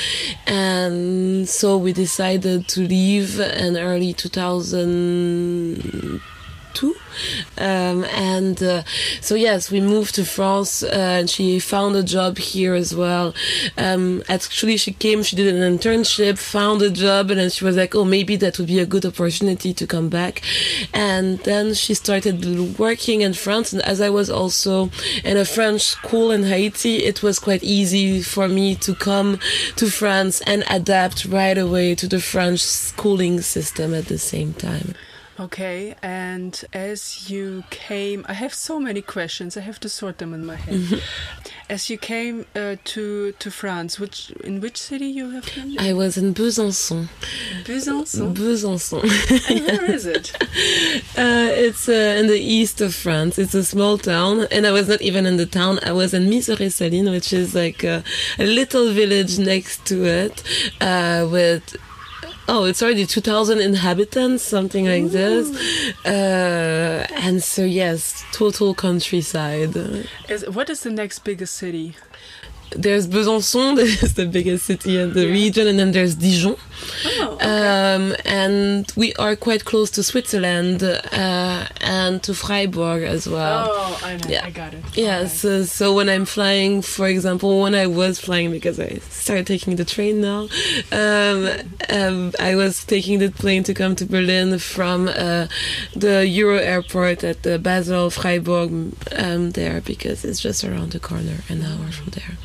And 0.46 1.48
so 1.48 1.76
we 1.76 1.92
decided 1.92 2.66
to 2.68 2.80
leave 2.80 3.38
in 3.38 3.76
early 3.76 4.12
2000 4.12 6.20
too. 6.74 6.94
Um, 7.58 8.04
and 8.04 8.62
uh, 8.62 8.82
so 9.20 9.34
yes, 9.34 9.70
we 9.70 9.80
moved 9.80 10.14
to 10.16 10.24
France, 10.24 10.82
uh, 10.82 11.18
and 11.20 11.30
she 11.30 11.58
found 11.58 11.96
a 11.96 12.02
job 12.02 12.38
here 12.38 12.74
as 12.74 12.94
well. 12.94 13.34
Um, 13.76 14.22
actually, 14.28 14.76
she 14.76 14.92
came, 14.92 15.22
she 15.22 15.37
did 15.37 15.54
an 15.54 15.78
internship, 15.78 16.38
found 16.38 16.82
a 16.82 16.90
job, 16.90 17.30
and 17.30 17.40
then 17.40 17.50
she 17.50 17.64
was 17.64 17.76
like, 17.76 17.94
"Oh, 17.94 18.04
maybe 18.04 18.37
that 18.37 18.58
would 18.58 18.68
be 18.68 18.80
a 18.80 18.87
good 18.87 19.06
opportunity 19.06 19.72
to 19.74 19.87
come 19.87 20.08
back." 20.08 20.42
And 20.92 21.38
then 21.40 21.74
she 21.74 21.94
started 21.94 22.78
working 22.78 23.20
in 23.20 23.34
France. 23.34 23.72
And 23.72 23.82
as 23.82 24.00
I 24.00 24.10
was 24.10 24.30
also 24.30 24.90
in 25.24 25.37
a 25.37 25.44
French 25.44 25.82
school 25.82 26.30
in 26.30 26.44
Haiti, 26.44 26.96
it 27.04 27.22
was 27.22 27.38
quite 27.38 27.62
easy 27.62 28.22
for 28.22 28.48
me 28.48 28.74
to 28.76 28.94
come 28.94 29.38
to 29.76 29.90
France 29.90 30.40
and 30.42 30.64
adapt 30.68 31.24
right 31.24 31.56
away 31.56 31.94
to 31.94 32.08
the 32.08 32.20
French 32.20 32.60
schooling 32.60 33.40
system 33.40 33.94
at 33.94 34.06
the 34.06 34.18
same 34.18 34.52
time. 34.54 34.94
Okay, 35.40 35.97
and 36.01 36.64
as 36.73 37.29
you 37.29 37.64
came, 37.70 38.25
I 38.29 38.35
have 38.35 38.55
so 38.55 38.79
many 38.79 39.03
questions. 39.03 39.57
I 39.57 39.61
have 39.62 39.81
to 39.81 39.88
sort 39.88 40.18
them 40.18 40.33
in 40.33 40.47
my 40.47 40.55
head. 40.55 41.03
as 41.68 41.90
you 41.90 41.99
came 41.99 42.47
uh, 42.55 42.77
to 42.85 43.33
to 43.33 43.51
France, 43.51 43.99
which 43.99 44.31
in 44.44 44.61
which 44.61 44.77
city 44.77 45.07
you 45.07 45.31
have 45.31 45.47
been? 45.55 45.77
I 45.79 45.92
was 45.92 46.16
in 46.16 46.35
Besançon. 46.35 47.09
Besançon. 47.64 48.33
Besançon. 48.35 49.03
And 49.51 49.66
where 49.66 49.90
is 49.90 50.07
it? 50.07 50.33
Uh, 51.16 51.49
it's 51.53 51.88
uh, 51.88 52.16
in 52.18 52.27
the 52.27 52.38
east 52.38 52.81
of 52.81 52.92
France. 52.94 53.38
It's 53.38 53.55
a 53.55 53.64
small 53.64 53.99
town, 53.99 54.47
and 54.51 54.66
I 54.66 54.73
was 54.73 54.88
not 54.88 55.01
even 55.01 55.27
in 55.27 55.37
the 55.37 55.47
town. 55.47 55.79
I 55.85 55.92
was 55.92 56.12
in 56.12 56.29
Miserey-Salines, 56.29 57.11
which 57.11 57.33
is 57.33 57.55
like 57.55 57.85
a, 57.85 58.03
a 58.38 58.44
little 58.44 58.92
village 58.92 59.38
next 59.38 59.85
to 59.87 60.05
it, 60.05 60.42
uh, 60.81 61.29
with 61.31 61.77
oh, 62.48 62.64
it's 62.64 62.83
already 62.83 63.07
2,000 63.07 63.61
inhabitants, 63.61 64.42
something 64.42 64.87
like 64.87 65.11
this. 65.11 65.46
Uh, 66.04 67.07
and 67.16 67.42
so, 67.42 67.64
yes, 67.64 68.24
total 68.33 68.74
countryside. 68.74 69.74
Is, 70.28 70.48
what 70.48 70.68
is 70.70 70.80
the 70.83 70.90
next 70.90 71.20
biggest 71.20 71.54
city? 71.54 71.94
There's 72.76 73.07
Besançon, 73.07 73.76
that 73.76 73.87
is 74.02 74.14
the 74.14 74.26
biggest 74.26 74.66
city 74.66 74.98
in 74.98 75.12
the 75.12 75.26
Yeah. 75.26 75.33
region, 75.33 75.66
and 75.68 75.78
then 75.78 75.92
there's 75.92 76.14
Dijon. 76.16 76.57
Oh, 77.07 77.33
okay. 77.35 77.94
Um, 77.94 78.16
and 78.25 78.92
we 78.97 79.14
are 79.14 79.37
quite 79.37 79.64
close 79.64 79.90
to 79.92 80.03
Switzerland 80.03 80.83
uh, 80.83 81.66
and 81.81 82.23
to 82.23 82.35
Freiburg 82.35 83.03
as 83.03 83.29
well. 83.29 83.68
oh, 83.70 84.01
I 84.03 84.16
know. 84.16 84.29
yeah. 84.29 84.44
I 84.44 84.51
got 84.51 84.75
it. 84.75 84.85
Yeah, 84.97 85.27
so, 85.27 85.64
so 85.64 85.94
when 85.94 86.09
I'm 86.09 86.25
flying, 86.25 86.83
for 86.83 87.07
example, 87.07 87.61
when 87.62 87.75
I 87.75 87.87
was 87.87 88.18
flying, 88.18 88.51
because 88.51 88.79
I 88.81 88.99
started 89.11 89.47
taking 89.47 89.77
the 89.77 89.85
train 89.85 90.20
now, 90.20 90.49
um, 90.92 91.49
um, 91.88 92.33
I 92.40 92.55
was 92.55 92.85
taking 92.85 93.18
the 93.18 93.31
plane 93.31 93.62
to 93.64 93.75
come 93.75 93.97
to 93.97 94.05
Berlin 94.05 94.59
from 94.59 95.09
uh, 95.09 95.47
the 95.94 96.27
Euro 96.27 96.59
airport 96.59 97.25
at 97.25 97.42
the 97.42 97.59
Basel 97.59 98.11
Freiburg 98.11 98.94
um, 99.16 99.51
there, 99.53 99.81
because 99.81 100.25
it's 100.25 100.40
just 100.40 100.64
around 100.64 100.92
the 100.92 101.01
corner, 101.01 101.38
an 101.49 101.62
hour 101.62 101.90
from 101.90 102.11
there. 102.11 102.37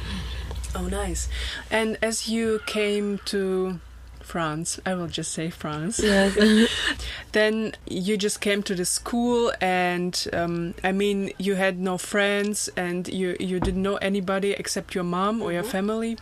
Oh, 0.76 0.88
nice. 0.88 1.28
And 1.72 1.98
as 2.02 2.30
you 2.30 2.62
came 2.66 3.20
to 3.26 3.80
France, 4.30 4.80
I 4.86 4.94
will 4.94 5.08
just 5.08 5.32
say 5.34 5.50
France. 5.50 6.00
Yes. 6.00 6.38
Then 7.32 7.74
you 7.88 8.16
just 8.16 8.42
came 8.42 8.62
to 8.64 8.76
the 8.76 8.86
school, 8.86 9.52
and 9.60 10.14
um, 10.34 10.76
I 10.84 10.92
mean, 10.92 11.32
you 11.40 11.56
had 11.56 11.80
no 11.80 11.98
friends, 11.98 12.70
and 12.78 13.08
you 13.08 13.36
you 13.40 13.60
didn't 13.60 13.82
know 13.82 13.98
anybody 13.98 14.52
except 14.52 14.94
your 14.94 15.04
mom 15.04 15.42
or 15.42 15.52
your 15.52 15.64
family. 15.64 16.18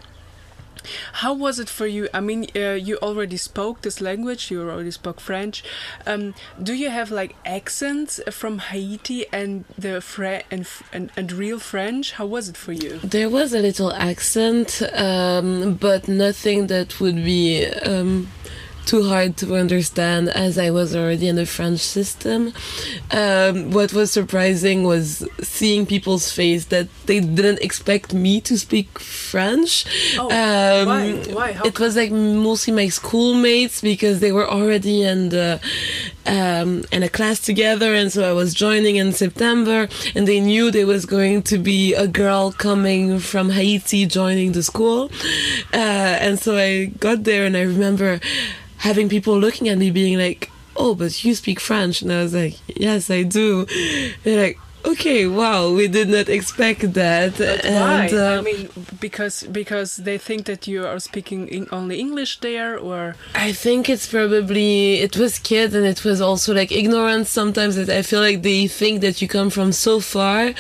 How 1.13 1.33
was 1.33 1.59
it 1.59 1.69
for 1.69 1.87
you? 1.87 2.07
I 2.13 2.19
mean, 2.19 2.47
uh, 2.55 2.71
you 2.73 2.97
already 2.97 3.37
spoke 3.37 3.81
this 3.81 4.01
language. 4.01 4.51
You 4.51 4.61
already 4.61 4.91
spoke 4.91 5.19
French. 5.19 5.63
Um, 6.05 6.33
do 6.61 6.73
you 6.73 6.89
have 6.89 7.11
like 7.11 7.35
accents 7.45 8.19
from 8.31 8.59
Haiti 8.59 9.25
and 9.31 9.65
the 9.77 10.01
Fre- 10.01 10.43
and, 10.51 10.67
and 10.93 11.11
and 11.15 11.31
real 11.31 11.59
French? 11.59 12.13
How 12.13 12.25
was 12.25 12.49
it 12.49 12.57
for 12.57 12.73
you? 12.73 12.99
There 13.03 13.29
was 13.29 13.53
a 13.53 13.59
little 13.59 13.91
accent, 13.93 14.81
um, 14.93 15.75
but 15.75 16.07
nothing 16.07 16.67
that 16.67 16.99
would 16.99 17.23
be 17.23 17.65
um, 17.65 18.27
too 18.87 19.03
hard 19.07 19.35
to 19.37 19.55
understand 19.55 20.29
as 20.29 20.57
I 20.57 20.69
was 20.71 20.95
already 20.95 21.27
in 21.27 21.35
the 21.35 21.45
French 21.45 21.81
system. 21.81 22.53
Um, 23.11 23.71
what 23.71 23.91
was 23.93 24.11
surprising 24.11 24.83
was 24.83 25.27
seeing 25.41 25.85
people's 25.85 26.31
face 26.31 26.65
that 26.73 26.87
they 27.05 27.19
didn't 27.19 27.59
expect 27.61 28.13
me 28.13 28.41
to 28.41 28.57
speak 28.57 28.97
French. 28.99 29.85
Oh, 30.17 30.29
Um, 30.31 30.87
why? 30.87 31.11
Why? 31.39 31.51
How 31.53 31.65
it 31.65 31.77
was 31.79 31.95
like 31.95 32.11
mostly 32.11 32.73
my 32.73 32.87
schoolmates 32.89 33.81
because 33.81 34.19
they 34.21 34.31
were 34.31 34.49
already 34.49 35.03
in 35.03 35.29
the 35.29 35.59
um, 36.27 36.83
in 36.91 37.03
a 37.03 37.09
class 37.09 37.39
together, 37.39 37.93
and 37.93 38.11
so 38.11 38.29
I 38.29 38.33
was 38.33 38.53
joining 38.53 38.97
in 38.97 39.13
September, 39.13 39.87
and 40.15 40.27
they 40.27 40.39
knew 40.39 40.71
there 40.71 40.85
was 40.87 41.05
going 41.05 41.43
to 41.43 41.57
be 41.57 41.93
a 41.93 42.07
girl 42.07 42.51
coming 42.51 43.19
from 43.19 43.49
Haiti 43.51 44.05
joining 44.05 44.51
the 44.51 44.63
school, 44.63 45.09
uh, 45.73 46.17
and 46.21 46.39
so 46.39 46.57
I 46.57 46.85
got 46.99 47.23
there, 47.23 47.45
and 47.45 47.55
I 47.55 47.61
remember 47.61 48.19
having 48.77 49.09
people 49.09 49.39
looking 49.39 49.69
at 49.69 49.77
me, 49.77 49.89
being 49.91 50.17
like, 50.19 50.51
"Oh, 50.75 50.93
but 50.95 51.23
you 51.23 51.33
speak 51.33 51.59
French," 51.59 52.01
and 52.01 52.11
I 52.11 52.21
was 52.21 52.33
like, 52.33 52.55
"Yes, 52.67 53.09
I 53.09 53.23
do." 53.23 53.65
They're 54.23 54.41
like. 54.47 54.59
Okay, 54.87 55.27
wow, 55.27 55.73
we 55.73 55.89
did 55.89 56.07
not 56.07 56.29
expect 56.29 56.93
that. 56.93 57.37
But 57.37 57.65
and, 57.65 58.11
why? 58.11 58.17
uh, 58.17 58.39
I 58.39 58.41
mean, 58.41 58.69
because 59.01 59.43
because 59.43 59.97
they 59.97 60.17
think 60.17 60.45
that 60.45 60.65
you 60.65 60.85
are 60.85 60.99
speaking 60.99 61.49
in 61.49 61.67
only 61.73 61.99
English 61.99 62.39
there, 62.39 62.77
or 62.77 63.15
I 63.35 63.51
think 63.51 63.89
it's 63.89 64.07
probably 64.07 64.99
it 65.07 65.17
was 65.17 65.39
kids 65.39 65.75
and 65.75 65.85
it 65.85 66.05
was 66.05 66.21
also 66.21 66.53
like 66.53 66.71
ignorance 66.71 67.29
sometimes 67.29 67.75
that 67.75 67.89
I 67.89 68.01
feel 68.01 68.21
like 68.21 68.43
they 68.43 68.67
think 68.67 69.01
that 69.01 69.21
you 69.21 69.27
come 69.27 69.49
from 69.49 69.73
so 69.73 69.99
far 69.99 70.53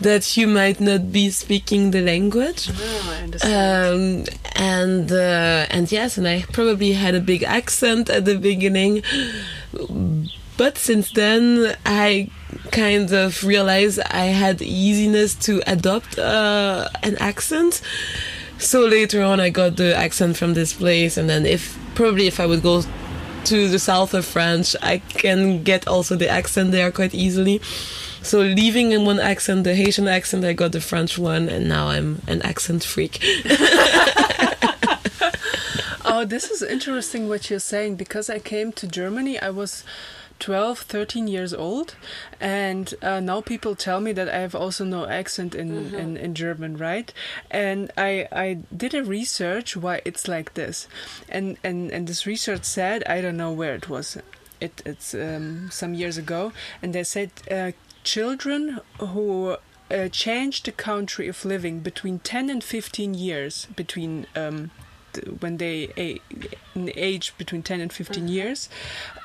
that 0.00 0.36
you 0.36 0.46
might 0.46 0.78
not 0.80 1.10
be 1.10 1.30
speaking 1.30 1.90
the 1.90 2.00
language. 2.00 2.70
oh, 2.72 3.16
I 3.18 3.22
understand. 3.24 4.28
Um, 4.28 4.34
and 4.54 5.10
uh, 5.10 5.66
and 5.70 5.90
yes, 5.90 6.16
and 6.16 6.28
I 6.28 6.44
probably 6.52 6.92
had 6.92 7.16
a 7.16 7.20
big 7.20 7.42
accent 7.42 8.08
at 8.08 8.24
the 8.24 8.38
beginning, 8.38 9.02
but 10.56 10.78
since 10.78 11.10
then 11.12 11.76
I 11.84 12.30
kind 12.70 13.12
of 13.12 13.44
realized 13.44 14.00
I 14.00 14.26
had 14.26 14.62
easiness 14.62 15.34
to 15.46 15.62
adopt 15.66 16.18
uh, 16.18 16.88
an 17.02 17.16
accent. 17.18 17.82
So 18.58 18.86
later 18.86 19.22
on, 19.22 19.40
I 19.40 19.50
got 19.50 19.76
the 19.76 19.96
accent 19.96 20.36
from 20.36 20.54
this 20.54 20.72
place, 20.72 21.16
and 21.16 21.28
then 21.28 21.44
if 21.44 21.78
probably 21.94 22.26
if 22.26 22.40
I 22.40 22.46
would 22.46 22.62
go 22.62 22.82
to 23.44 23.68
the 23.68 23.78
south 23.78 24.14
of 24.14 24.24
France, 24.24 24.74
I 24.80 24.98
can 24.98 25.62
get 25.62 25.86
also 25.86 26.16
the 26.16 26.28
accent 26.28 26.72
there 26.72 26.90
quite 26.90 27.14
easily. 27.14 27.60
So 28.22 28.40
leaving 28.40 28.92
in 28.92 29.04
one 29.04 29.20
accent, 29.20 29.64
the 29.64 29.74
Haitian 29.74 30.08
accent, 30.08 30.44
I 30.44 30.54
got 30.54 30.72
the 30.72 30.80
French 30.80 31.18
one, 31.18 31.50
and 31.50 31.68
now 31.68 31.88
I'm 31.88 32.22
an 32.26 32.40
accent 32.42 32.82
freak. 32.82 33.22
oh, 36.04 36.24
this 36.24 36.50
is 36.50 36.62
interesting 36.62 37.28
what 37.28 37.50
you're 37.50 37.58
saying 37.58 37.96
because 37.96 38.30
I 38.30 38.38
came 38.38 38.72
to 38.72 38.86
Germany. 38.86 39.38
I 39.38 39.50
was 39.50 39.84
12, 40.38 40.80
13 40.80 41.28
years 41.28 41.54
old, 41.54 41.94
and 42.40 42.94
uh, 43.02 43.20
now 43.20 43.40
people 43.40 43.74
tell 43.74 44.00
me 44.00 44.12
that 44.12 44.28
I 44.28 44.38
have 44.38 44.54
also 44.54 44.84
no 44.84 45.06
accent 45.06 45.54
in, 45.54 45.94
in, 45.94 46.16
in 46.16 46.34
German, 46.34 46.76
right? 46.76 47.12
And 47.50 47.90
I 47.96 48.28
I 48.32 48.58
did 48.76 48.94
a 48.94 49.04
research 49.04 49.76
why 49.76 50.02
it's 50.04 50.28
like 50.28 50.54
this, 50.54 50.88
and 51.28 51.56
and 51.64 51.90
and 51.90 52.06
this 52.06 52.26
research 52.26 52.64
said 52.64 53.04
I 53.06 53.20
don't 53.20 53.36
know 53.36 53.52
where 53.52 53.74
it 53.74 53.88
was. 53.88 54.18
It 54.60 54.82
it's 54.84 55.14
um, 55.14 55.70
some 55.70 55.94
years 55.94 56.18
ago, 56.18 56.52
and 56.82 56.94
they 56.94 57.04
said 57.04 57.30
uh, 57.50 57.72
children 58.02 58.80
who 58.98 59.56
uh, 59.90 60.08
change 60.08 60.62
the 60.62 60.72
country 60.72 61.28
of 61.28 61.44
living 61.44 61.80
between 61.80 62.18
10 62.18 62.50
and 62.50 62.62
15 62.62 63.14
years 63.14 63.66
between 63.76 64.26
um, 64.34 64.70
when 65.40 65.56
they 65.58 66.20
age 66.76 67.32
between 67.38 67.62
10 67.62 67.80
and 67.80 67.92
15 67.92 68.28
years 68.28 68.68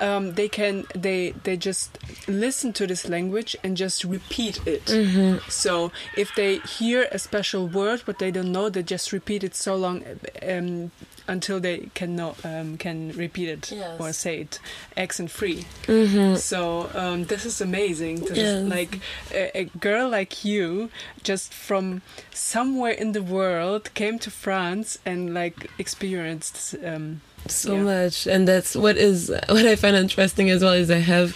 um, 0.02 0.34
they 0.36 0.48
can 0.48 0.86
they 0.96 1.32
they 1.44 1.58
just 1.58 1.98
listen 2.28 2.74
to 2.74 2.86
this 2.88 3.08
language 3.10 3.56
and 3.64 3.76
just 3.78 4.04
repeat 4.04 4.60
it 4.68 4.86
Mm-hmm. 4.86 5.50
so 5.50 5.92
if 6.18 6.34
they 6.36 6.58
hear 6.60 7.08
a 7.12 7.20
special 7.20 7.68
word 7.68 8.04
but 8.06 8.20
they 8.20 8.32
don't 8.32 8.52
know 8.52 8.70
they 8.70 8.84
just 8.84 9.12
repeat 9.12 9.44
it 9.44 9.56
so 9.56 9.76
long 9.76 10.04
um, 10.48 10.92
until 11.30 11.60
they 11.60 11.90
can 11.94 12.16
know 12.16 12.36
um, 12.44 12.78
can 12.78 13.12
repeat 13.16 13.48
it 13.50 13.72
Yes. 13.72 14.00
or 14.02 14.12
say 14.14 14.42
it 14.42 14.60
accent 14.98 15.30
free 15.32 15.66
hmm 15.88 16.36
so 16.36 16.90
um, 16.94 17.26
this 17.26 17.46
is 17.46 17.62
amazing. 17.62 18.16
This 18.26 18.38
Yes. 18.38 18.48
is 18.62 18.68
like 18.68 19.00
a, 19.34 19.44
a 19.62 19.64
girl 19.80 20.10
like 20.10 20.46
you, 20.46 20.90
just 21.24 21.54
from 21.54 22.02
somewhere 22.34 22.92
in 23.04 23.12
the 23.14 23.22
world, 23.22 23.94
came 23.94 24.18
to 24.20 24.30
France 24.32 24.98
and 25.06 25.34
like 25.34 25.70
experienced. 25.78 26.76
Um, 26.84 27.22
so 27.48 27.74
Yeah. 27.76 27.84
much 27.84 28.28
and 28.28 28.48
that's 28.48 28.76
what 28.76 28.98
is 28.98 29.30
what 29.50 29.66
i 29.66 29.76
find 29.76 29.96
interesting 29.96 30.50
as 30.50 30.62
well 30.62 30.74
is 30.74 30.92
i 30.92 31.00
have 31.00 31.30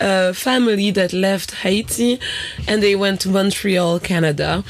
a 0.00 0.32
family 0.32 0.92
that 0.92 1.12
left 1.12 1.50
haiti 1.62 2.20
and 2.68 2.80
they 2.82 2.94
went 2.94 3.20
to 3.22 3.28
montreal 3.28 3.98
canada 3.98 4.62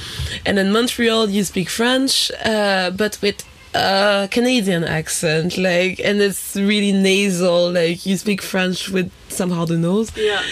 and 0.46 0.58
in 0.58 0.72
montreal 0.72 1.28
you 1.28 1.44
speak 1.44 1.68
french 1.68 2.30
uh, 2.44 2.90
but 2.90 3.18
with 3.22 3.44
a 3.74 4.28
canadian 4.30 4.84
accent 4.84 5.58
like 5.58 6.00
and 6.00 6.20
it's 6.20 6.54
really 6.56 6.92
nasal 6.92 7.70
like 7.72 8.06
you 8.06 8.16
speak 8.16 8.40
french 8.40 8.88
with 8.88 9.10
somehow 9.28 9.64
the 9.64 9.76
nose 9.76 10.16
yeah. 10.16 10.42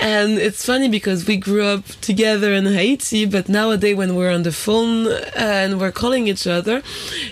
and 0.00 0.38
it's 0.38 0.64
funny 0.64 0.88
because 0.88 1.26
we 1.26 1.36
grew 1.36 1.64
up 1.64 1.86
together 2.02 2.52
in 2.52 2.66
Haiti, 2.66 3.24
but 3.24 3.48
nowadays 3.48 3.96
when 3.96 4.14
we're 4.14 4.30
on 4.30 4.42
the 4.42 4.52
phone 4.52 5.06
uh, 5.06 5.30
and 5.34 5.80
we're 5.80 5.92
calling 5.92 6.28
each 6.28 6.46
other, 6.46 6.82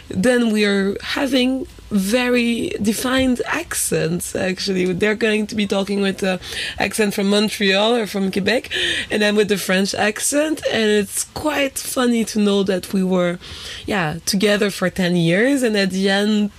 then 0.09 0.51
we're 0.51 0.97
having 1.03 1.67
very 1.95 2.71
defined 2.83 3.41
accents 3.47 4.35
actually 4.35 4.93
they're 4.93 5.15
going 5.15 5.47
to 5.47 5.55
be 5.55 5.65
talking 5.65 6.01
with 6.01 6.19
the 6.19 6.41
accent 6.77 7.15
from 7.15 7.31
montreal 7.31 7.95
or 7.95 8.05
from 8.05 8.33
quebec 8.33 8.69
and 9.13 9.23
then 9.23 9.37
with 9.37 9.49
the 9.49 9.57
french 9.57 9.95
accent 9.95 10.61
and 10.73 10.91
it's 10.91 11.23
quite 11.35 11.79
funny 11.79 12.25
to 12.25 12.41
know 12.41 12.65
that 12.65 12.93
we 12.93 13.05
were 13.05 13.39
yeah 13.87 14.19
together 14.27 14.71
for 14.71 14.91
10 14.91 15.15
years 15.15 15.63
and 15.63 15.77
at 15.77 15.91
the 15.91 16.11
end 16.11 16.51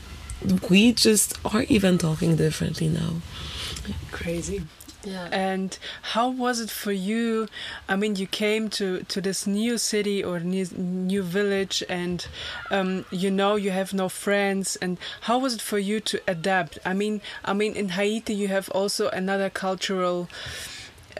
we 0.70 0.94
just 0.94 1.38
are 1.54 1.64
even 1.64 1.98
talking 1.98 2.38
differently 2.38 2.88
now 2.88 3.16
Crazy. 4.12 4.64
Yeah 5.06 5.28
And 5.32 5.78
how 6.14 6.30
was 6.30 6.60
it 6.60 6.70
for 6.70 6.92
you? 6.92 7.48
I 7.88 7.96
mean, 7.96 8.16
you 8.16 8.28
came 8.28 8.70
to, 8.72 9.04
to 9.04 9.22
this 9.22 9.46
new 9.48 9.78
city 9.78 10.24
or 10.24 10.40
new, 10.40 10.66
new 10.76 11.22
village, 11.24 11.84
and 11.90 12.26
um, 12.72 13.06
you 13.12 13.30
know 13.32 13.56
you 13.56 13.72
have 13.72 13.94
no 13.94 14.10
friends. 14.10 14.76
And 14.78 14.98
how 15.22 15.38
was 15.40 15.56
it 15.56 15.62
for 15.62 15.78
you 15.80 16.00
to 16.02 16.20
adapt? 16.28 16.80
I 16.86 16.94
mean, 16.94 17.22
I 17.44 17.54
mean, 17.54 17.76
in 17.76 17.90
Haiti 17.90 18.34
you 18.34 18.48
have 18.48 18.70
also 18.70 19.10
another 19.10 19.50
cultural. 19.50 20.28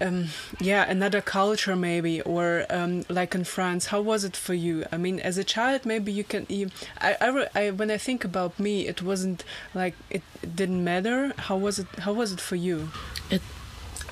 Um, 0.02 0.28
yeah, 0.60 0.84
another 0.90 1.22
culture 1.22 1.74
maybe, 1.74 2.20
or 2.22 2.66
um, 2.70 3.06
like 3.08 3.34
in 3.34 3.46
France. 3.46 3.88
How 3.88 4.02
was 4.02 4.26
it 4.26 4.36
for 4.36 4.54
you? 4.54 4.84
I 4.92 4.98
mean, 4.98 5.22
as 5.22 5.38
a 5.38 5.44
child, 5.46 5.86
maybe 5.86 6.12
you 6.12 6.26
can. 6.26 6.46
You, 6.50 6.70
I, 7.00 7.16
I, 7.22 7.48
I, 7.56 7.72
when 7.72 7.90
I 7.90 7.98
think 7.98 8.26
about 8.26 8.60
me, 8.60 8.88
it 8.88 9.02
wasn't 9.02 9.46
like 9.74 9.96
it, 10.10 10.24
it 10.44 10.54
didn't 10.56 10.84
matter. 10.84 11.32
How 11.38 11.56
was 11.56 11.80
it? 11.80 11.88
How 12.00 12.12
was 12.12 12.34
it 12.34 12.42
for 12.42 12.58
you? 12.58 12.90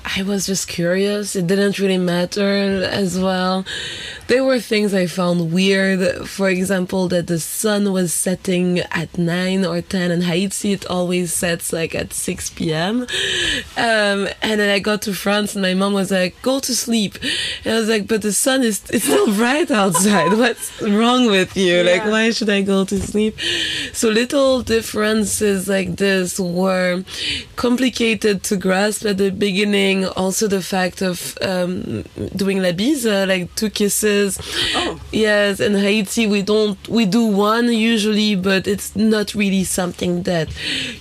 I 0.04 0.22
was 0.22 0.46
just 0.46 0.68
curious. 0.68 1.34
It 1.34 1.46
didn't 1.46 1.78
really 1.78 1.98
matter 1.98 2.84
as 2.84 3.18
well. 3.18 3.64
There 4.26 4.44
were 4.44 4.60
things 4.60 4.92
I 4.92 5.06
found 5.06 5.52
weird. 5.52 6.28
For 6.28 6.48
example, 6.48 7.08
that 7.08 7.26
the 7.26 7.40
sun 7.40 7.90
was 7.92 8.12
setting 8.12 8.80
at 8.80 9.16
9 9.16 9.64
or 9.64 9.80
10 9.80 10.10
in 10.10 10.22
Haiti. 10.22 10.72
It 10.72 10.86
always 10.86 11.32
sets 11.32 11.72
like 11.72 11.94
at 11.94 12.12
6 12.12 12.50
p.m. 12.50 13.02
Um, 13.76 14.28
and 14.42 14.60
then 14.60 14.68
I 14.68 14.78
got 14.78 15.02
to 15.02 15.14
France 15.14 15.54
and 15.54 15.62
my 15.62 15.74
mom 15.74 15.94
was 15.94 16.10
like, 16.10 16.40
go 16.42 16.60
to 16.60 16.74
sleep. 16.74 17.18
And 17.64 17.74
I 17.74 17.78
was 17.80 17.88
like, 17.88 18.06
but 18.06 18.22
the 18.22 18.32
sun 18.32 18.62
is 18.62 18.82
it's 18.90 19.04
still 19.04 19.34
bright 19.34 19.70
outside. 19.70 20.32
What's 20.38 20.80
wrong 20.82 21.26
with 21.26 21.56
you? 21.56 21.82
Like, 21.82 22.04
why 22.04 22.30
should 22.30 22.50
I 22.50 22.62
go 22.62 22.84
to 22.84 22.98
sleep? 22.98 23.38
So 23.92 24.10
little 24.10 24.62
differences 24.62 25.66
like 25.68 25.96
this 25.96 26.38
were 26.38 27.04
complicated 27.56 28.42
to 28.44 28.56
grasp 28.56 29.06
at 29.06 29.18
the 29.18 29.30
beginning. 29.30 29.93
Also, 30.02 30.48
the 30.48 30.62
fact 30.62 30.98
of 31.02 31.36
um, 31.42 32.04
doing 32.34 32.58
la 32.62 32.72
bise, 32.72 33.04
uh, 33.06 33.26
like 33.28 33.54
two 33.54 33.70
kisses. 33.70 34.40
Oh. 34.74 34.98
Yes, 35.12 35.60
in 35.60 35.74
Haiti 35.74 36.26
we 36.26 36.40
don't 36.42 36.78
we 36.88 37.04
do 37.04 37.24
one 37.26 37.66
usually, 37.70 38.34
but 38.34 38.66
it's 38.66 38.96
not 38.96 39.34
really 39.34 39.64
something 39.64 40.22
that 40.24 40.48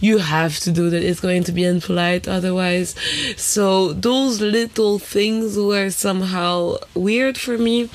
you 0.02 0.18
have 0.20 0.60
to 0.66 0.72
do. 0.72 0.90
That 0.90 1.04
is 1.04 1.20
going 1.20 1.44
to 1.46 1.52
be 1.52 1.64
impolite 1.64 2.28
otherwise. 2.28 2.90
So 3.38 3.94
those 3.94 4.42
little 4.42 5.00
things 5.00 5.58
were 5.58 5.90
somehow 5.90 6.78
weird 6.94 7.38
for 7.38 7.58
me, 7.58 7.90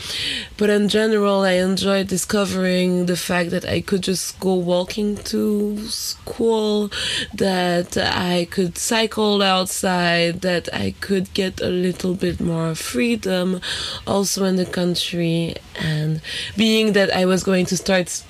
but 0.56 0.70
in 0.70 0.88
general, 0.88 1.42
I 1.42 1.54
enjoyed 1.70 2.08
discovering 2.08 3.06
the 3.06 3.16
fact 3.16 3.50
that 3.50 3.64
I 3.64 3.80
could 3.80 4.02
just 4.02 4.40
go 4.40 4.54
walking 4.54 5.16
to 5.32 5.78
school, 5.88 6.90
that 7.34 7.96
I 7.96 8.46
could 8.50 8.78
cycle 8.78 9.42
outside, 9.42 10.40
that 10.40 10.68
I 10.72 10.87
could 10.92 11.32
get 11.34 11.60
a 11.60 11.68
little 11.68 12.14
bit 12.14 12.40
more 12.40 12.74
freedom 12.74 13.60
also 14.06 14.44
in 14.44 14.56
the 14.56 14.66
country, 14.66 15.54
and 15.78 16.20
being 16.56 16.92
that 16.92 17.14
I 17.14 17.24
was 17.24 17.42
going 17.44 17.66
to 17.66 17.76
start 17.76 18.22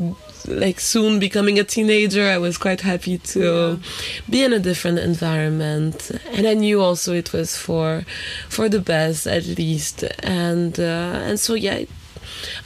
like 0.47 0.81
soon 0.81 1.19
becoming 1.19 1.59
a 1.59 1.65
teenager 1.65 2.27
i 2.29 2.39
was 2.39 2.57
quite 2.57 2.81
happy 2.81 3.19
to 3.19 3.79
be 4.31 4.43
in 4.43 4.53
a 4.53 4.59
different 4.59 4.99
environment. 4.99 6.11
And 6.33 6.47
i 6.47 6.55
knew 6.55 6.81
also 6.81 7.13
it 7.13 7.33
was 7.33 7.57
for 7.57 8.05
for 8.49 8.69
the 8.69 8.81
best 8.81 9.27
at 9.27 9.47
least. 9.47 10.05
And 10.23 10.79
uh, 10.79 11.27
and 11.29 11.39
so 11.39 11.55
yeah 11.55 11.85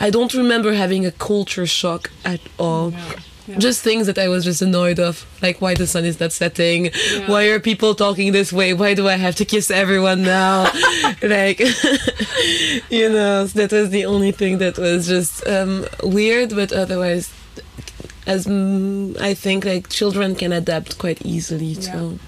i 0.01 0.11
don't 0.11 0.35
remember 0.35 0.73
having 0.75 1.07
a 1.07 1.13
culture 1.13 1.67
shock 1.67 2.11
at 2.25 2.41
all. 2.59 2.93
Yeah. 2.93 3.15
Yeah. 3.53 3.59
just 3.59 3.83
things 3.83 4.07
that 4.07 4.19
I 4.19 4.29
was 4.29 4.45
just 4.45 4.63
annoyed 4.63 4.99
of, 4.99 5.25
like 5.43 5.61
why 5.61 5.75
the 5.75 5.87
sun 5.87 6.05
is 6.05 6.19
not 6.21 6.33
setting, 6.33 6.87
Yeah. 6.87 7.29
why 7.31 7.45
are 7.53 7.61
people 7.61 7.95
talking 7.95 8.33
this 8.33 8.53
way, 8.53 8.73
why 8.75 8.95
do 8.95 9.09
I 9.09 9.17
have 9.17 9.35
to 9.37 9.45
kiss 9.45 9.71
everyone 9.71 10.23
now, 10.23 10.71
like, 11.23 11.61
you 12.91 13.09
know, 13.09 13.47
so 13.47 13.59
that 13.61 13.71
was 13.73 13.91
the 13.91 14.05
only 14.07 14.33
thing 14.33 14.59
that 14.59 14.79
was 14.79 15.07
just 15.07 15.47
um, 15.47 15.87
weird, 16.03 16.51
but 16.55 16.73
otherwise, 16.73 17.33
as 18.27 18.47
mm, 18.47 19.19
I 19.21 19.35
think 19.35 19.65
like 19.65 19.89
children 19.89 20.35
can 20.35 20.53
adapt 20.53 20.99
quite 20.99 21.21
easily 21.25 21.73
Yeah. 21.79 21.93
to. 21.93 22.19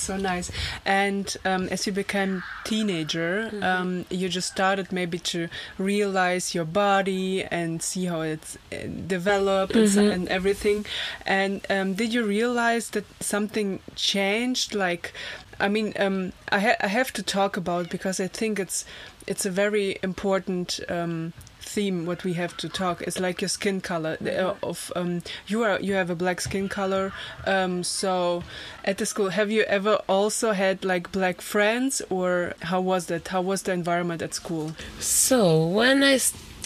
So 0.00 0.16
nice. 0.16 0.50
And 0.84 1.36
um, 1.44 1.68
as 1.70 1.86
you 1.86 1.92
became 1.92 2.42
teenager, 2.64 3.50
um, 3.62 4.04
you 4.10 4.28
just 4.28 4.48
started 4.48 4.92
maybe 4.92 5.18
to 5.18 5.48
realize 5.78 6.54
your 6.54 6.64
body 6.64 7.44
and 7.44 7.82
see 7.82 8.06
how 8.06 8.20
it's 8.22 8.56
uh, 8.72 8.76
developed 9.06 9.74
Mhm. 9.74 10.12
and 10.14 10.28
everything. 10.28 10.86
And 11.26 11.60
um, 11.70 11.94
did 11.94 12.12
you 12.14 12.24
realize 12.24 12.90
that 12.90 13.04
something 13.20 13.80
changed? 13.96 14.74
Like, 14.74 15.12
I 15.58 15.68
mean, 15.68 15.92
um, 15.98 16.32
I, 16.50 16.58
ha- 16.60 16.80
I 16.80 16.88
have 16.88 17.12
to 17.12 17.22
talk 17.22 17.56
about 17.56 17.90
because 17.90 18.24
I 18.24 18.28
think 18.28 18.58
it's 18.58 18.84
it's 19.26 19.46
a 19.46 19.50
very 19.50 19.98
important. 20.02 20.80
Um, 20.88 21.32
theme 21.74 22.04
what 22.04 22.24
we 22.24 22.32
have 22.34 22.56
to 22.56 22.68
talk 22.68 22.96
is 23.08 23.20
like 23.20 23.40
your 23.40 23.48
skin 23.48 23.80
color 23.80 24.16
uh, 24.26 24.54
of 24.70 24.90
um 24.96 25.22
you 25.46 25.62
are 25.62 25.78
you 25.80 25.94
have 25.94 26.10
a 26.10 26.16
black 26.24 26.40
skin 26.40 26.68
color 26.68 27.12
um 27.46 27.84
so 27.84 28.42
at 28.84 28.98
the 28.98 29.06
school 29.06 29.28
have 29.30 29.50
you 29.50 29.62
ever 29.78 29.94
also 30.08 30.52
had 30.52 30.84
like 30.84 31.04
black 31.12 31.40
friends 31.40 32.02
or 32.10 32.54
how 32.62 32.80
was 32.80 33.06
that 33.06 33.28
how 33.28 33.40
was 33.40 33.62
the 33.62 33.72
environment 33.72 34.20
at 34.22 34.34
school 34.34 34.72
So 34.98 35.66
when 35.66 36.02
I 36.02 36.18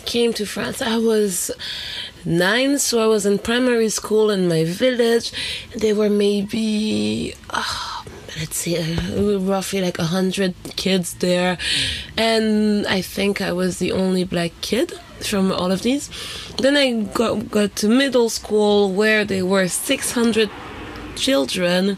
came 0.04 0.32
to 0.34 0.44
France, 0.46 0.82
I 0.82 0.96
was 0.98 1.50
nine, 2.24 2.78
so 2.78 3.02
I 3.02 3.06
was 3.06 3.24
in 3.26 3.38
primary 3.38 3.88
school 3.88 4.30
in 4.30 4.48
my 4.48 4.64
village. 4.64 5.32
There 5.76 5.94
were 5.94 6.10
maybe. 6.10 7.34
ah, 7.50 8.04
let's 8.38 8.56
see, 8.56 8.76
uh, 8.78 9.38
roughly 9.38 9.80
like 9.80 9.98
a 9.98 10.04
hundred 10.04 10.54
kids 10.76 11.14
there. 11.14 11.56
And 12.16 12.86
i 12.86 13.00
think 13.00 13.40
i 13.40 13.52
was 13.52 13.78
the 13.78 13.92
only 13.92 14.24
black 14.24 14.52
kid 14.60 14.92
from 15.28 15.52
all 15.52 15.70
of 15.72 15.82
these. 15.82 16.10
Then 16.58 16.76
i 16.76 17.02
got, 17.14 17.50
got 17.50 17.76
to 17.76 17.88
middle 17.88 18.28
school 18.28 18.92
where 18.92 19.24
there 19.24 19.46
were 19.46 19.68
600 19.68 20.50
children. 21.16 21.96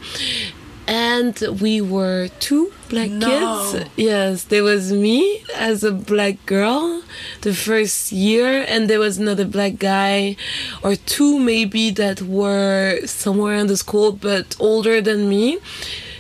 And 0.89 1.37
we 1.61 1.81
were 1.81 2.29
two 2.39 2.73
black 2.89 3.11
No. 3.11 3.27
kids. 3.73 3.91
Yes 3.97 4.45
there 4.45 4.63
was 4.63 4.93
me 4.93 5.43
as 5.57 5.83
a 5.83 5.91
black 5.91 6.37
girl 6.47 7.03
the 7.41 7.53
first 7.53 8.13
year 8.13 8.65
and 8.69 8.89
there 8.89 9.01
was 9.01 9.19
another 9.19 9.45
black 9.45 9.79
guy 9.81 10.37
or 10.85 10.95
two 10.95 11.41
maybe 11.41 11.91
that 11.91 12.23
were 12.23 13.01
somewhere 13.07 13.57
in 13.57 13.67
the 13.67 13.77
school 13.77 14.13
but 14.13 14.55
older 14.61 15.01
than 15.01 15.29
me 15.29 15.59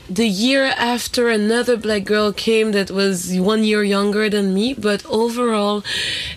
the 0.08 0.26
year 0.26 0.64
after 0.76 1.28
another 1.28 1.76
black 1.76 2.04
girl 2.04 2.32
came 2.32 2.72
that 2.72 2.90
was 2.90 3.32
one 3.38 3.64
year 3.64 3.82
younger 3.82 4.30
than 4.30 4.54
me 4.54 4.72
but 4.72 5.04
overall 5.06 5.82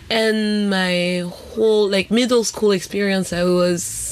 in 0.09 0.69
my 0.69 1.23
whole 1.27 1.87
like 1.87 2.09
middle 2.09 2.43
school 2.43 2.71
experience 2.71 3.31
i 3.31 3.43
was 3.43 4.09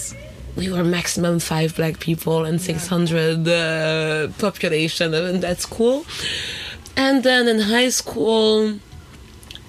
we 0.57 0.71
were 0.71 0.83
maximum 0.83 1.39
five 1.39 1.75
black 1.75 1.99
people 1.99 2.43
and 2.43 2.59
600 2.59 3.47
uh, 3.47 4.27
population, 4.39 5.13
and 5.13 5.41
that's 5.41 5.65
cool. 5.65 6.05
And 6.97 7.23
then 7.23 7.47
in 7.47 7.59
high 7.59 7.89
school, 7.89 8.79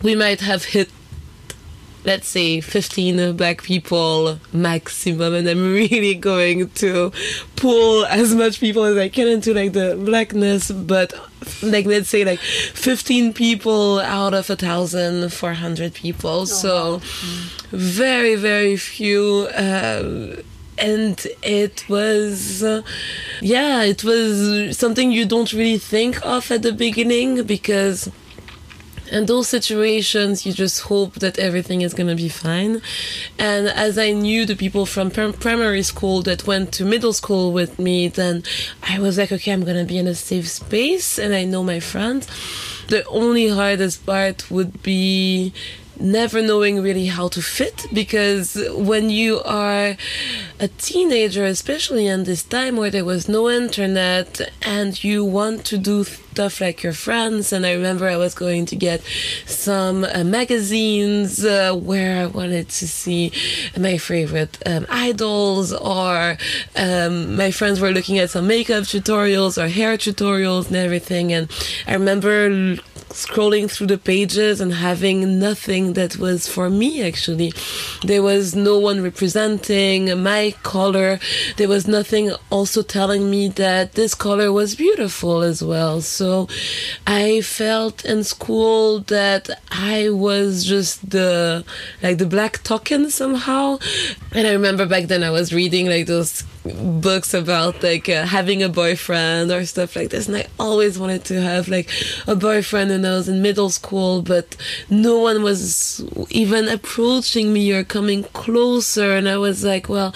we 0.02 0.14
might 0.14 0.40
have 0.40 0.64
hit 0.64 0.88
let's 2.08 2.26
say 2.26 2.58
15 2.62 3.36
black 3.36 3.62
people 3.62 4.38
maximum 4.50 5.34
and 5.34 5.46
i'm 5.46 5.74
really 5.82 6.14
going 6.14 6.70
to 6.70 7.12
pull 7.56 8.06
as 8.06 8.34
much 8.34 8.60
people 8.60 8.82
as 8.84 8.96
i 8.96 9.10
can 9.10 9.28
into 9.28 9.52
like 9.52 9.74
the 9.74 9.94
blackness 10.08 10.70
but 10.70 11.12
like 11.62 11.84
let's 11.84 12.08
say 12.08 12.24
like 12.24 12.38
15 12.38 13.34
people 13.34 14.00
out 14.00 14.32
of 14.32 14.48
a 14.48 14.56
thousand 14.56 15.30
four 15.34 15.52
hundred 15.52 15.92
people 15.92 16.40
oh, 16.40 16.44
so 16.46 16.94
wow. 16.94 17.00
very 17.72 18.36
very 18.36 18.76
few 18.78 19.46
uh, 19.54 20.34
and 20.78 21.26
it 21.42 21.86
was 21.90 22.62
uh, 22.62 22.80
yeah 23.42 23.82
it 23.82 24.02
was 24.02 24.78
something 24.78 25.12
you 25.12 25.26
don't 25.26 25.52
really 25.52 25.78
think 25.78 26.24
of 26.24 26.50
at 26.50 26.62
the 26.62 26.72
beginning 26.72 27.44
because 27.44 28.10
in 29.10 29.26
those 29.26 29.48
situations 29.48 30.44
you 30.46 30.52
just 30.52 30.82
hope 30.82 31.14
that 31.14 31.38
everything 31.38 31.82
is 31.82 31.94
going 31.94 32.08
to 32.08 32.14
be 32.14 32.28
fine. 32.28 32.80
And 33.38 33.68
as 33.68 33.98
i 33.98 34.12
knew 34.12 34.46
the 34.46 34.56
people 34.56 34.86
from 34.86 35.10
primary 35.10 35.82
school 35.82 36.22
that 36.22 36.46
went 36.46 36.72
to 36.74 36.84
middle 36.84 37.12
school 37.12 37.52
with 37.52 37.78
me 37.78 38.08
then 38.08 38.42
i 38.82 38.98
was 38.98 39.18
like 39.18 39.32
okay 39.32 39.52
i'm 39.52 39.64
going 39.64 39.76
to 39.76 39.84
be 39.84 39.98
in 39.98 40.06
a 40.06 40.14
safe 40.14 40.48
space 40.48 41.18
and 41.18 41.34
i 41.34 41.44
know 41.44 41.62
my 41.62 41.80
friends. 41.80 42.26
The 42.88 43.04
only 43.08 43.48
hardest 43.48 44.06
part 44.06 44.50
would 44.50 44.82
be 44.82 45.52
never 46.00 46.42
knowing 46.42 46.82
really 46.82 47.06
how 47.06 47.28
to 47.28 47.42
fit 47.42 47.86
because 47.92 48.56
when 48.74 49.10
you 49.10 49.40
are 49.42 49.96
a 50.60 50.68
teenager, 50.78 51.44
especially 51.44 52.06
in 52.06 52.24
this 52.24 52.42
time 52.42 52.76
where 52.76 52.90
there 52.90 53.04
was 53.04 53.28
no 53.28 53.48
internet 53.50 54.40
and 54.62 55.02
you 55.02 55.24
want 55.24 55.64
to 55.66 55.78
do 55.78 56.04
stuff 56.04 56.60
like 56.60 56.84
your 56.84 56.92
friends, 56.92 57.52
and 57.52 57.66
I 57.66 57.72
remember 57.72 58.08
I 58.08 58.16
was 58.16 58.32
going 58.32 58.64
to 58.66 58.76
get 58.76 59.02
some 59.44 60.04
uh, 60.04 60.22
magazines 60.22 61.44
uh, 61.44 61.74
where 61.74 62.22
I 62.22 62.26
wanted 62.26 62.68
to 62.68 62.86
see 62.86 63.32
my 63.76 63.98
favorite 63.98 64.56
um, 64.64 64.86
idols, 64.88 65.72
or 65.72 66.38
um, 66.76 67.34
my 67.34 67.50
friends 67.50 67.80
were 67.80 67.90
looking 67.90 68.18
at 68.18 68.30
some 68.30 68.46
makeup 68.46 68.84
tutorials 68.84 69.60
or 69.60 69.66
hair 69.66 69.96
tutorials 69.96 70.68
and 70.68 70.76
everything, 70.76 71.32
and 71.32 71.50
I 71.88 71.94
remember 71.94 72.76
scrolling 73.10 73.70
through 73.70 73.86
the 73.88 73.98
pages 73.98 74.60
and 74.60 74.72
having 74.72 75.38
nothing 75.38 75.94
that 75.94 76.16
was 76.18 76.48
for 76.48 76.70
me 76.70 77.02
actually. 77.02 77.52
There 78.02 78.22
was 78.22 78.54
no 78.54 78.78
one 78.78 79.02
representing 79.02 80.22
my 80.22 80.54
color. 80.62 81.18
There 81.56 81.68
was 81.68 81.86
nothing 81.86 82.32
also 82.50 82.82
telling 82.82 83.30
me 83.30 83.48
that 83.48 83.92
this 83.92 84.14
color 84.14 84.52
was 84.52 84.74
beautiful 84.74 85.42
as 85.42 85.62
well. 85.62 86.00
So 86.00 86.48
I 87.06 87.40
felt 87.40 88.04
in 88.04 88.24
school 88.24 89.00
that 89.00 89.50
I 89.70 90.10
was 90.10 90.64
just 90.64 91.10
the 91.10 91.64
like 92.02 92.18
the 92.18 92.26
black 92.26 92.62
token 92.62 93.10
somehow. 93.10 93.78
And 94.32 94.46
I 94.46 94.52
remember 94.52 94.86
back 94.86 95.04
then 95.04 95.22
I 95.22 95.30
was 95.30 95.52
reading 95.52 95.86
like 95.86 96.06
those 96.06 96.42
books 97.00 97.34
about 97.34 97.82
like 97.82 98.08
uh, 98.08 98.24
having 98.26 98.62
a 98.62 98.68
boyfriend 98.68 99.50
or 99.50 99.64
stuff 99.64 99.96
like 99.96 100.10
this 100.10 100.28
and 100.28 100.36
i 100.36 100.46
always 100.58 100.98
wanted 100.98 101.24
to 101.24 101.40
have 101.40 101.68
like 101.68 101.90
a 102.26 102.34
boyfriend 102.34 102.90
when 102.90 103.04
i 103.04 103.10
was 103.10 103.28
in 103.28 103.42
middle 103.42 103.70
school 103.70 104.22
but 104.22 104.56
no 104.90 105.18
one 105.18 105.42
was 105.42 106.02
even 106.30 106.68
approaching 106.68 107.52
me 107.52 107.72
or 107.72 107.84
coming 107.84 108.24
closer 108.24 109.12
and 109.12 109.28
i 109.28 109.36
was 109.36 109.64
like 109.64 109.88
well 109.88 110.14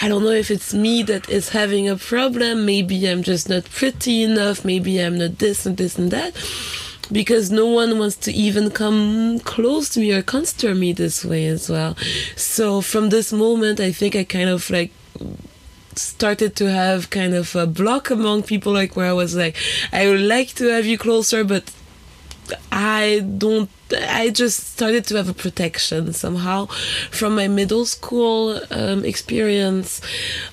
i 0.00 0.08
don't 0.08 0.22
know 0.22 0.30
if 0.30 0.50
it's 0.50 0.72
me 0.74 1.02
that 1.02 1.28
is 1.28 1.50
having 1.50 1.88
a 1.88 1.96
problem. 1.96 2.66
Maybe 2.66 3.06
i'm 3.08 3.22
just 3.22 3.48
not 3.48 3.64
pretty 3.64 4.22
enough. 4.22 4.64
Maybe 4.64 4.98
i'm 4.98 5.18
not 5.18 5.38
this 5.38 5.66
and 5.66 5.76
this 5.76 5.98
and 5.98 6.10
that. 6.10 6.32
Because 7.10 7.50
no 7.50 7.66
one 7.66 7.98
wants 7.98 8.16
to 8.16 8.32
even 8.32 8.70
come 8.70 9.40
close 9.40 9.88
to 9.90 10.00
me 10.00 10.12
or 10.12 10.22
consider 10.22 10.74
me 10.74 10.92
this 10.92 11.24
way 11.24 11.46
as 11.46 11.68
well. 11.68 11.94
So 12.36 12.80
from 12.80 13.10
this 13.10 13.32
moment, 13.32 13.80
I 13.80 13.92
think 13.92 14.16
I 14.16 14.24
kind 14.24 14.48
of 14.48 14.70
like 14.70 14.92
started 15.98 16.56
to 16.56 16.70
have 16.70 17.10
kind 17.10 17.34
of 17.34 17.54
a 17.54 17.66
block 17.66 18.10
among 18.10 18.42
people 18.42 18.72
like 18.72 18.96
where 18.96 19.06
I 19.06 19.12
was 19.12 19.34
like 19.34 19.56
I 19.92 20.06
would 20.08 20.20
like 20.20 20.54
to 20.54 20.68
have 20.68 20.86
you 20.86 20.98
closer 20.98 21.44
but 21.44 21.70
I 22.70 23.24
don't 23.38 23.70
I 23.94 24.30
just 24.30 24.72
started 24.72 25.04
to 25.06 25.16
have 25.16 25.28
a 25.28 25.34
protection 25.34 26.12
somehow 26.12 26.66
from 27.10 27.34
my 27.34 27.46
middle 27.46 27.84
school 27.84 28.60
um, 28.70 29.04
experience. 29.04 30.00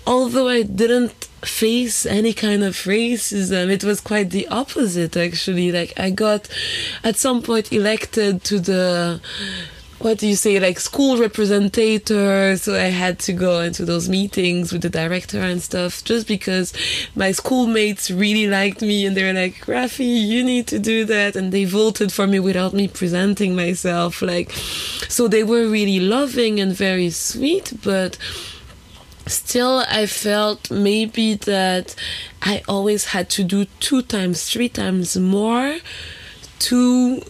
Although 0.05 0.49
I 0.49 0.63
didn't 0.63 1.25
face 1.41 2.05
any 2.05 2.33
kind 2.33 2.63
of 2.63 2.75
racism 2.75 3.69
it 3.69 3.83
was 3.83 4.01
quite 4.01 4.29
the 4.31 4.47
opposite 4.49 5.15
actually. 5.15 5.71
Like 5.71 5.97
I 5.97 6.09
got 6.09 6.47
at 7.03 7.15
some 7.15 7.41
point 7.41 7.71
elected 7.71 8.43
to 8.45 8.59
the 8.59 9.21
what 9.99 10.17
do 10.17 10.27
you 10.27 10.35
say 10.35 10.59
like 10.59 10.79
school 10.79 11.17
representative 11.17 12.59
so 12.59 12.73
i 12.73 12.89
had 13.03 13.19
to 13.19 13.33
go 13.33 13.59
into 13.59 13.83
those 13.83 14.07
meetings 14.07 14.71
with 14.71 14.81
the 14.81 14.89
director 14.89 15.39
and 15.39 15.61
stuff 15.61 16.03
just 16.03 16.27
because 16.27 16.73
my 17.15 17.31
schoolmates 17.31 18.09
really 18.09 18.47
liked 18.47 18.81
me 18.81 19.05
and 19.05 19.15
they're 19.15 19.33
like 19.33 19.55
rafi 19.65 20.25
you 20.25 20.43
need 20.43 20.67
to 20.67 20.79
do 20.79 21.05
that. 21.05 21.35
And 21.35 21.51
they 21.51 21.65
voted 21.65 22.11
for 22.11 22.27
me 22.27 22.39
without 22.39 22.73
me 22.73 22.87
presenting 22.87 23.55
myself 23.55 24.21
like 24.21 24.51
so 24.51 25.27
they 25.27 25.43
were 25.43 25.67
really 25.67 25.99
loving 25.99 26.59
and 26.59 26.73
very 26.73 27.09
sweet 27.09 27.73
but 27.83 28.17
still 29.27 29.83
i 29.89 30.05
felt 30.05 30.71
maybe 30.71 31.35
that 31.35 31.95
i 32.41 32.61
always 32.67 33.05
had 33.05 33.29
to 33.29 33.43
do 33.43 33.65
two 33.79 34.01
times 34.01 34.49
three 34.49 34.69
times 34.69 35.17
more 35.17 35.77
to 36.57 37.21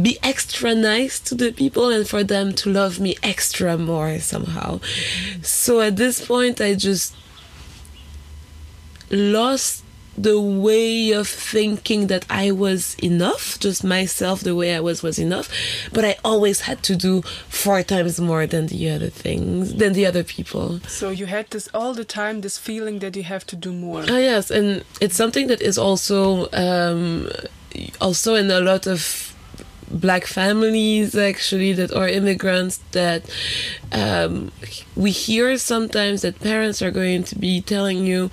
be 0.00 0.18
extra 0.22 0.74
nice 0.74 1.20
to 1.20 1.34
the 1.34 1.52
people 1.52 1.88
and 1.88 2.08
for 2.08 2.24
them 2.24 2.52
to 2.52 2.70
love 2.70 2.98
me 2.98 3.16
extra 3.22 3.78
more 3.78 4.18
somehow. 4.18 4.80
So 5.42 5.80
at 5.80 5.96
this 5.96 6.24
point, 6.24 6.60
I 6.60 6.74
just 6.74 7.14
lost 9.10 9.84
the 10.16 10.40
way 10.40 11.10
of 11.10 11.26
thinking 11.26 12.06
that 12.06 12.24
I 12.30 12.52
was 12.52 12.94
enough, 13.02 13.58
just 13.58 13.82
myself, 13.82 14.40
the 14.40 14.54
way 14.54 14.74
I 14.74 14.80
was 14.80 15.02
was 15.02 15.18
enough. 15.18 15.48
But 15.92 16.04
I 16.04 16.16
always 16.24 16.62
had 16.62 16.82
to 16.84 16.96
do 16.96 17.22
four 17.48 17.82
times 17.82 18.20
more 18.20 18.46
than 18.46 18.68
the 18.68 18.90
other 18.90 19.10
things, 19.10 19.74
than 19.74 19.92
the 19.92 20.06
other 20.06 20.22
people. 20.22 20.80
So 20.86 21.10
you 21.10 21.26
had 21.26 21.50
this 21.50 21.68
all 21.74 21.94
the 21.94 22.04
time, 22.04 22.42
this 22.42 22.58
feeling 22.58 23.00
that 23.00 23.16
you 23.16 23.24
have 23.24 23.44
to 23.46 23.56
do 23.56 23.72
more. 23.72 24.04
Oh 24.08 24.18
yes, 24.18 24.50
and 24.50 24.84
it's 25.00 25.16
something 25.16 25.48
that 25.48 25.60
is 25.60 25.78
also 25.78 26.48
um, 26.52 27.28
also 28.00 28.34
in 28.36 28.50
a 28.50 28.60
lot 28.60 28.86
of 28.86 29.33
black 29.94 30.26
families 30.26 31.16
actually 31.16 31.72
that 31.72 31.92
are 31.92 32.08
immigrants 32.08 32.78
that 32.92 33.24
um, 33.92 34.50
we 34.96 35.10
hear 35.10 35.56
sometimes 35.56 36.22
that 36.22 36.40
parents 36.40 36.82
are 36.82 36.90
going 36.90 37.22
to 37.24 37.38
be 37.38 37.60
telling 37.60 38.04
you 38.04 38.30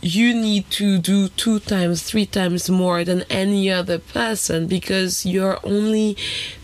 you 0.00 0.32
need 0.32 0.70
to 0.70 0.98
do 0.98 1.28
two 1.28 1.58
times, 1.58 2.02
three 2.02 2.26
times 2.26 2.70
more 2.70 3.04
than 3.04 3.22
any 3.22 3.70
other 3.70 3.98
person 3.98 4.66
because 4.66 5.26
you're 5.26 5.58
only 5.64 6.16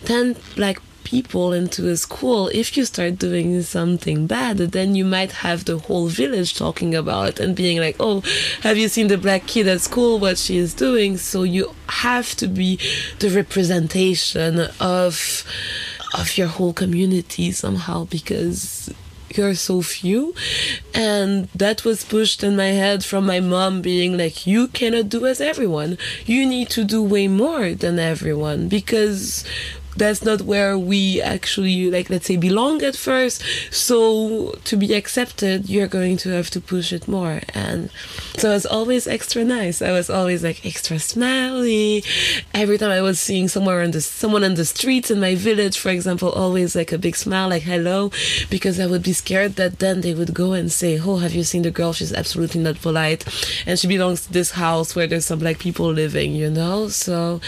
10 0.04 0.36
black 0.54 0.80
people 1.04 1.52
into 1.52 1.88
a 1.88 1.96
school, 1.96 2.48
if 2.48 2.76
you 2.76 2.84
start 2.84 3.18
doing 3.18 3.62
something 3.62 4.26
bad, 4.26 4.58
then 4.58 4.94
you 4.94 5.04
might 5.04 5.32
have 5.32 5.64
the 5.64 5.78
whole 5.78 6.08
village 6.08 6.56
talking 6.56 6.94
about 6.94 7.28
it 7.28 7.40
and 7.40 7.54
being 7.54 7.78
like, 7.78 7.96
oh, 8.00 8.22
have 8.62 8.76
you 8.76 8.88
seen 8.88 9.08
the 9.08 9.18
black 9.18 9.46
kid 9.46 9.68
at 9.68 9.80
school, 9.80 10.18
what 10.18 10.38
she 10.38 10.56
is 10.56 10.74
doing? 10.74 11.16
So 11.16 11.42
you 11.42 11.74
have 11.88 12.34
to 12.36 12.48
be 12.48 12.78
the 13.18 13.30
representation 13.30 14.68
of 14.80 15.44
of 16.14 16.38
your 16.38 16.46
whole 16.46 16.72
community 16.72 17.50
somehow 17.50 18.04
because 18.04 18.88
you're 19.36 19.54
so 19.54 19.82
few. 19.82 20.34
And 20.94 21.48
that 21.54 21.84
was 21.84 22.04
pushed 22.04 22.44
in 22.44 22.56
my 22.56 22.68
head 22.68 23.04
from 23.04 23.26
my 23.26 23.40
mom 23.40 23.82
being 23.82 24.16
like 24.16 24.46
you 24.46 24.68
cannot 24.68 25.08
do 25.08 25.26
as 25.26 25.40
everyone. 25.40 25.98
You 26.24 26.46
need 26.46 26.70
to 26.70 26.84
do 26.84 27.02
way 27.02 27.28
more 27.28 27.74
than 27.74 27.98
everyone 27.98 28.68
because 28.68 29.44
that's 29.96 30.24
not 30.24 30.42
where 30.42 30.78
we 30.78 31.20
actually 31.22 31.90
like 31.90 32.10
let's 32.10 32.26
say 32.26 32.36
belong 32.36 32.82
at 32.82 32.96
first. 32.96 33.42
So 33.70 34.52
to 34.64 34.76
be 34.76 34.94
accepted 34.94 35.68
you're 35.68 35.86
going 35.86 36.16
to 36.18 36.30
have 36.30 36.50
to 36.50 36.60
push 36.60 36.92
it 36.92 37.08
more. 37.08 37.40
And 37.54 37.90
so 38.36 38.50
I 38.50 38.54
was 38.54 38.66
always 38.66 39.06
extra 39.06 39.44
nice. 39.44 39.80
I 39.82 39.92
was 39.92 40.10
always 40.10 40.42
like 40.42 40.64
extra 40.66 40.98
smiley. 40.98 42.04
Every 42.52 42.78
time 42.78 42.90
I 42.90 43.02
was 43.02 43.20
seeing 43.20 43.48
somewhere 43.48 43.82
on 43.82 43.92
the 43.92 44.00
someone 44.00 44.44
on 44.44 44.54
the 44.54 44.64
streets 44.64 45.10
in 45.10 45.20
my 45.20 45.34
village 45.34 45.78
for 45.78 45.90
example 45.90 46.30
always 46.30 46.74
like 46.74 46.92
a 46.92 46.98
big 46.98 47.16
smile 47.16 47.48
like 47.48 47.62
hello 47.62 48.10
because 48.50 48.80
I 48.80 48.86
would 48.86 49.02
be 49.02 49.12
scared 49.12 49.56
that 49.56 49.78
then 49.78 50.00
they 50.00 50.14
would 50.14 50.34
go 50.34 50.52
and 50.52 50.70
say 50.70 50.98
oh 50.98 51.16
have 51.18 51.34
you 51.34 51.44
seen 51.44 51.62
the 51.62 51.70
girl? 51.70 51.92
She's 51.92 52.12
absolutely 52.12 52.60
not 52.60 52.80
polite. 52.80 53.24
And 53.66 53.78
she 53.78 53.86
belongs 53.86 54.26
to 54.26 54.32
this 54.32 54.52
house 54.52 54.96
where 54.96 55.06
there's 55.06 55.26
some 55.26 55.38
black 55.38 55.58
people 55.58 55.92
living 55.92 56.34
you 56.34 56.50
know? 56.50 56.88
So 56.88 57.40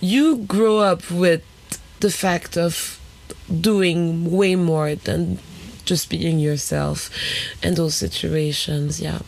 you 0.00 0.38
grow 0.38 0.78
up 0.78 1.10
with 1.10 1.42
the 2.04 2.10
fact 2.10 2.58
of 2.58 3.00
doing 3.48 4.30
way 4.30 4.54
more 4.56 4.94
than 4.94 5.38
just 5.86 6.10
being 6.10 6.38
yourself 6.38 7.08
in 7.62 7.74
those 7.76 7.94
situations. 7.94 9.00
Yeah. 9.00 9.20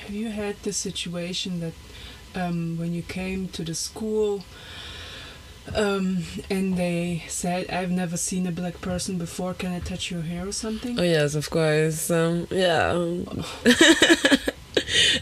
Have 0.00 0.10
you 0.10 0.30
had 0.30 0.56
the 0.64 0.72
situation 0.72 1.60
that 1.60 1.74
um, 2.34 2.76
when 2.76 2.92
you 2.92 3.02
came 3.02 3.46
to 3.50 3.62
the 3.62 3.76
school 3.76 4.44
um, 5.76 6.24
and 6.50 6.76
they 6.76 7.22
said, 7.28 7.70
I've 7.70 7.92
never 7.92 8.16
seen 8.16 8.48
a 8.48 8.52
black 8.52 8.80
person 8.80 9.16
before, 9.16 9.54
can 9.54 9.70
I 9.72 9.78
touch 9.78 10.10
your 10.10 10.22
hair 10.22 10.48
or 10.48 10.52
something? 10.52 10.98
Oh, 10.98 11.04
yes, 11.04 11.36
of 11.36 11.48
course. 11.50 12.10
Um, 12.10 12.48
yeah. 12.50 12.98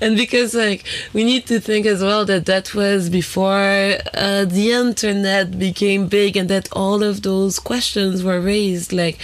and 0.07 0.17
because 0.17 0.53
like 0.53 0.85
we 1.13 1.23
need 1.23 1.47
to 1.47 1.61
think 1.61 1.87
as 1.87 2.03
well 2.03 2.25
that 2.25 2.45
that 2.47 2.75
was 2.75 3.09
before 3.09 3.99
uh, 4.15 4.45
the 4.45 4.73
internet 4.73 5.59
became 5.59 6.09
big 6.09 6.37
and 6.37 6.49
that 6.51 6.69
all 6.73 7.03
of 7.05 7.23
those 7.23 7.59
questions 7.59 8.25
were 8.25 8.41
raised. 8.41 8.93
Like 8.93 9.19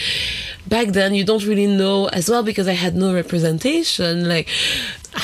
back 0.68 0.88
then 0.88 1.14
you 1.14 1.24
don't 1.24 1.44
really 1.44 1.66
know 1.66 2.06
as 2.08 2.30
well 2.30 2.42
because 2.44 2.68
i 2.68 2.74
had 2.74 2.94
no 2.94 3.12
representation. 3.12 4.28
Like 4.28 4.48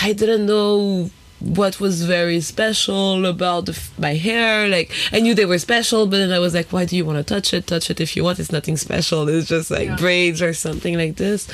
i 0.02 0.12
didn't 0.12 0.46
know 0.46 1.10
what 1.44 1.78
was 1.78 2.04
very 2.04 2.40
special 2.40 3.26
about 3.26 3.66
the, 3.66 3.78
my 3.98 4.14
hair. 4.14 4.68
Like 4.68 4.90
I 5.12 5.20
knew 5.20 5.34
they 5.34 5.44
were 5.44 5.58
special, 5.58 6.06
but 6.06 6.18
then 6.18 6.32
I 6.32 6.38
was 6.38 6.54
like, 6.54 6.72
why 6.72 6.84
do 6.86 6.96
you 6.96 7.04
want 7.04 7.18
to 7.18 7.24
touch 7.24 7.52
it? 7.52 7.66
Touch 7.66 7.90
it 7.90 8.00
if 8.00 8.16
you 8.16 8.24
want. 8.24 8.38
It's 8.38 8.50
nothing 8.52 8.76
special. 8.76 9.28
It's 9.28 9.48
just 9.48 9.70
like 9.70 9.88
yeah. 9.88 9.96
braids 9.96 10.40
or 10.40 10.54
something 10.54 10.96
like 10.96 11.16
this. 11.16 11.48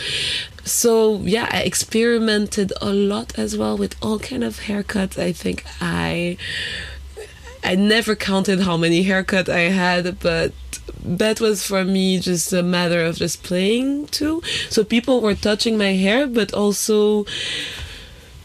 So 0.64 1.18
yeah, 1.18 1.48
I 1.50 1.62
experimented 1.62 2.72
a 2.80 2.92
lot 2.92 3.38
as 3.38 3.56
well 3.56 3.76
with 3.76 3.96
all 4.00 4.18
kind 4.18 4.44
of 4.44 4.60
haircuts. 4.60 5.18
I 5.18 5.32
think 5.32 5.64
I 5.80 6.36
I 7.64 7.74
never 7.74 8.14
counted 8.14 8.60
how 8.60 8.76
many 8.76 9.04
haircuts 9.04 9.48
I 9.48 9.70
had, 9.70 10.20
but 10.20 10.52
that 11.02 11.40
was 11.40 11.66
for 11.66 11.84
me 11.84 12.20
just 12.20 12.52
a 12.52 12.62
matter 12.62 13.04
of 13.04 13.16
just 13.16 13.42
playing 13.42 14.06
too. 14.08 14.42
So 14.68 14.84
people 14.84 15.20
were 15.20 15.34
touching 15.34 15.76
my 15.76 15.94
hair, 15.94 16.26
but 16.26 16.52
also 16.54 17.26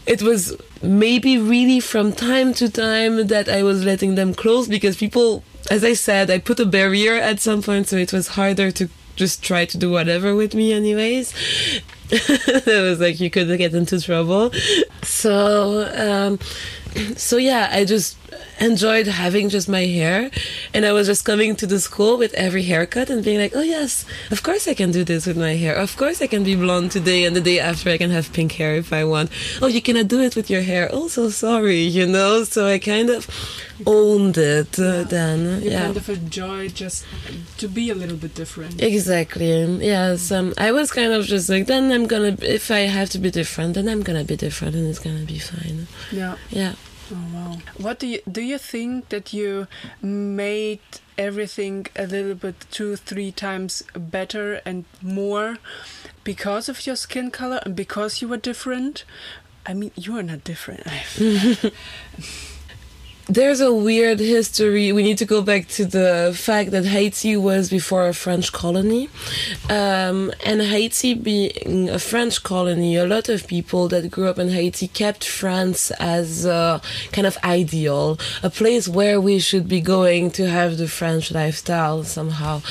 it 0.06 0.22
was 0.22 0.56
maybe 0.82 1.38
really 1.38 1.80
from 1.80 2.12
time 2.12 2.54
to 2.54 2.70
time 2.70 3.26
that 3.28 3.48
I 3.48 3.62
was 3.62 3.84
letting 3.84 4.14
them 4.14 4.34
close 4.34 4.68
because 4.68 4.96
people, 4.96 5.42
as 5.70 5.84
I 5.84 5.94
said, 5.94 6.30
I 6.30 6.38
put 6.38 6.60
a 6.60 6.66
barrier 6.66 7.14
at 7.14 7.40
some 7.40 7.62
point, 7.62 7.88
so 7.88 7.96
it 7.96 8.12
was 8.12 8.28
harder 8.28 8.70
to 8.72 8.88
just 9.16 9.42
try 9.42 9.64
to 9.64 9.78
do 9.78 9.90
whatever 9.90 10.34
with 10.34 10.54
me, 10.54 10.72
anyways. 10.72 11.32
it 12.10 12.82
was 12.82 13.00
like 13.00 13.18
you 13.18 13.30
could 13.30 13.56
get 13.58 13.74
into 13.74 14.00
trouble. 14.00 14.52
So, 15.02 15.90
um, 15.96 16.38
so 17.16 17.36
yeah, 17.36 17.68
I 17.72 17.84
just 17.84 18.16
enjoyed 18.60 19.06
having 19.06 19.48
just 19.48 19.68
my 19.68 19.84
hair 19.84 20.30
and 20.72 20.84
I 20.86 20.92
was 20.92 21.06
just 21.06 21.24
coming 21.24 21.56
to 21.56 21.66
the 21.66 21.78
school 21.78 22.16
with 22.16 22.32
every 22.34 22.62
haircut 22.62 23.10
and 23.10 23.24
being 23.24 23.38
like, 23.38 23.52
oh 23.54 23.62
yes, 23.62 24.04
of 24.30 24.42
course 24.42 24.66
I 24.66 24.74
can 24.74 24.90
do 24.90 25.04
this 25.04 25.26
with 25.26 25.36
my 25.36 25.54
hair. 25.56 25.74
Of 25.74 25.96
course 25.96 26.22
I 26.22 26.26
can 26.26 26.42
be 26.44 26.56
blonde 26.56 26.92
today 26.92 27.24
and 27.24 27.36
the 27.36 27.40
day 27.40 27.60
after 27.60 27.90
I 27.90 27.98
can 27.98 28.10
have 28.10 28.32
pink 28.32 28.52
hair 28.52 28.74
if 28.74 28.92
I 28.92 29.04
want. 29.04 29.30
Oh, 29.60 29.66
you 29.66 29.82
cannot 29.82 30.08
do 30.08 30.20
it 30.20 30.36
with 30.36 30.48
your 30.48 30.62
hair. 30.62 30.88
Oh, 30.92 31.08
so 31.08 31.28
sorry, 31.28 31.80
you 31.80 32.06
know? 32.06 32.44
So 32.44 32.66
I 32.66 32.78
kind 32.78 33.10
of 33.10 33.28
owned 33.86 34.38
it 34.38 34.78
uh, 34.78 35.04
then. 35.04 35.62
You 35.62 35.70
yeah. 35.70 35.82
kind 35.82 35.96
of 35.96 36.08
enjoyed 36.08 36.74
just 36.74 37.04
to 37.58 37.68
be 37.68 37.90
a 37.90 37.94
little 37.94 38.16
bit 38.16 38.34
different. 38.34 38.82
Exactly. 38.82 39.64
Yes. 39.84 40.32
Um, 40.32 40.54
I 40.56 40.72
was 40.72 40.90
kind 40.90 41.12
of 41.12 41.26
just 41.26 41.48
like, 41.48 41.66
then 41.66 41.92
I'm 41.92 42.06
gonna, 42.06 42.36
if 42.40 42.70
I 42.70 42.80
have 42.80 43.10
to 43.10 43.18
be 43.18 43.30
different, 43.30 43.74
then 43.74 43.88
I'm 43.88 44.02
gonna 44.02 44.24
be 44.24 44.36
different 44.36 44.74
and 44.76 44.86
it's 44.86 44.98
gonna 44.98 45.24
be 45.24 45.38
fine. 45.38 45.86
Yeah. 46.10 46.36
Yeah. 46.50 46.74
Oh 47.12 47.16
wow! 47.32 47.58
What 47.76 47.98
do 48.00 48.06
you 48.06 48.20
do? 48.30 48.42
You 48.42 48.58
think 48.58 49.10
that 49.10 49.32
you 49.32 49.68
made 50.02 50.80
everything 51.16 51.86
a 51.94 52.06
little 52.06 52.34
bit 52.34 52.66
two, 52.70 52.96
three 52.96 53.30
times 53.32 53.82
better 53.94 54.60
and 54.64 54.84
more 55.00 55.58
because 56.24 56.68
of 56.68 56.86
your 56.86 56.96
skin 56.96 57.30
color 57.30 57.60
and 57.64 57.76
because 57.76 58.20
you 58.20 58.28
were 58.28 58.36
different? 58.36 59.04
I 59.64 59.74
mean, 59.74 59.92
you 59.96 60.16
are 60.16 60.22
not 60.22 60.44
different. 60.44 60.86
there's 63.28 63.60
a 63.60 63.72
weird 63.72 64.20
history. 64.20 64.92
We 64.92 65.02
need 65.02 65.18
to 65.18 65.24
go 65.24 65.42
back 65.42 65.66
to 65.68 65.84
the 65.84 66.32
fact 66.36 66.70
that 66.70 66.84
Haiti 66.84 67.36
was 67.36 67.68
before 67.68 68.06
a 68.06 68.14
French 68.14 68.52
colony. 68.52 69.08
Um, 69.68 70.32
and 70.44 70.62
Haiti 70.62 71.14
being 71.14 71.88
a 71.88 71.98
French 71.98 72.42
colony, 72.42 72.96
a 72.96 73.04
lot 73.04 73.28
of 73.28 73.46
people 73.48 73.88
that 73.88 74.10
grew 74.10 74.28
up 74.28 74.38
in 74.38 74.50
Haiti 74.50 74.88
kept 74.88 75.24
France 75.24 75.90
as 75.92 76.46
a 76.46 76.80
kind 77.10 77.26
of 77.26 77.36
ideal, 77.42 78.18
a 78.44 78.50
place 78.50 78.86
where 78.86 79.20
we 79.20 79.40
should 79.40 79.68
be 79.68 79.80
going 79.80 80.30
to 80.32 80.48
have 80.48 80.78
the 80.78 80.86
French 80.86 81.32
lifestyle 81.32 82.04
somehow. 82.04 82.62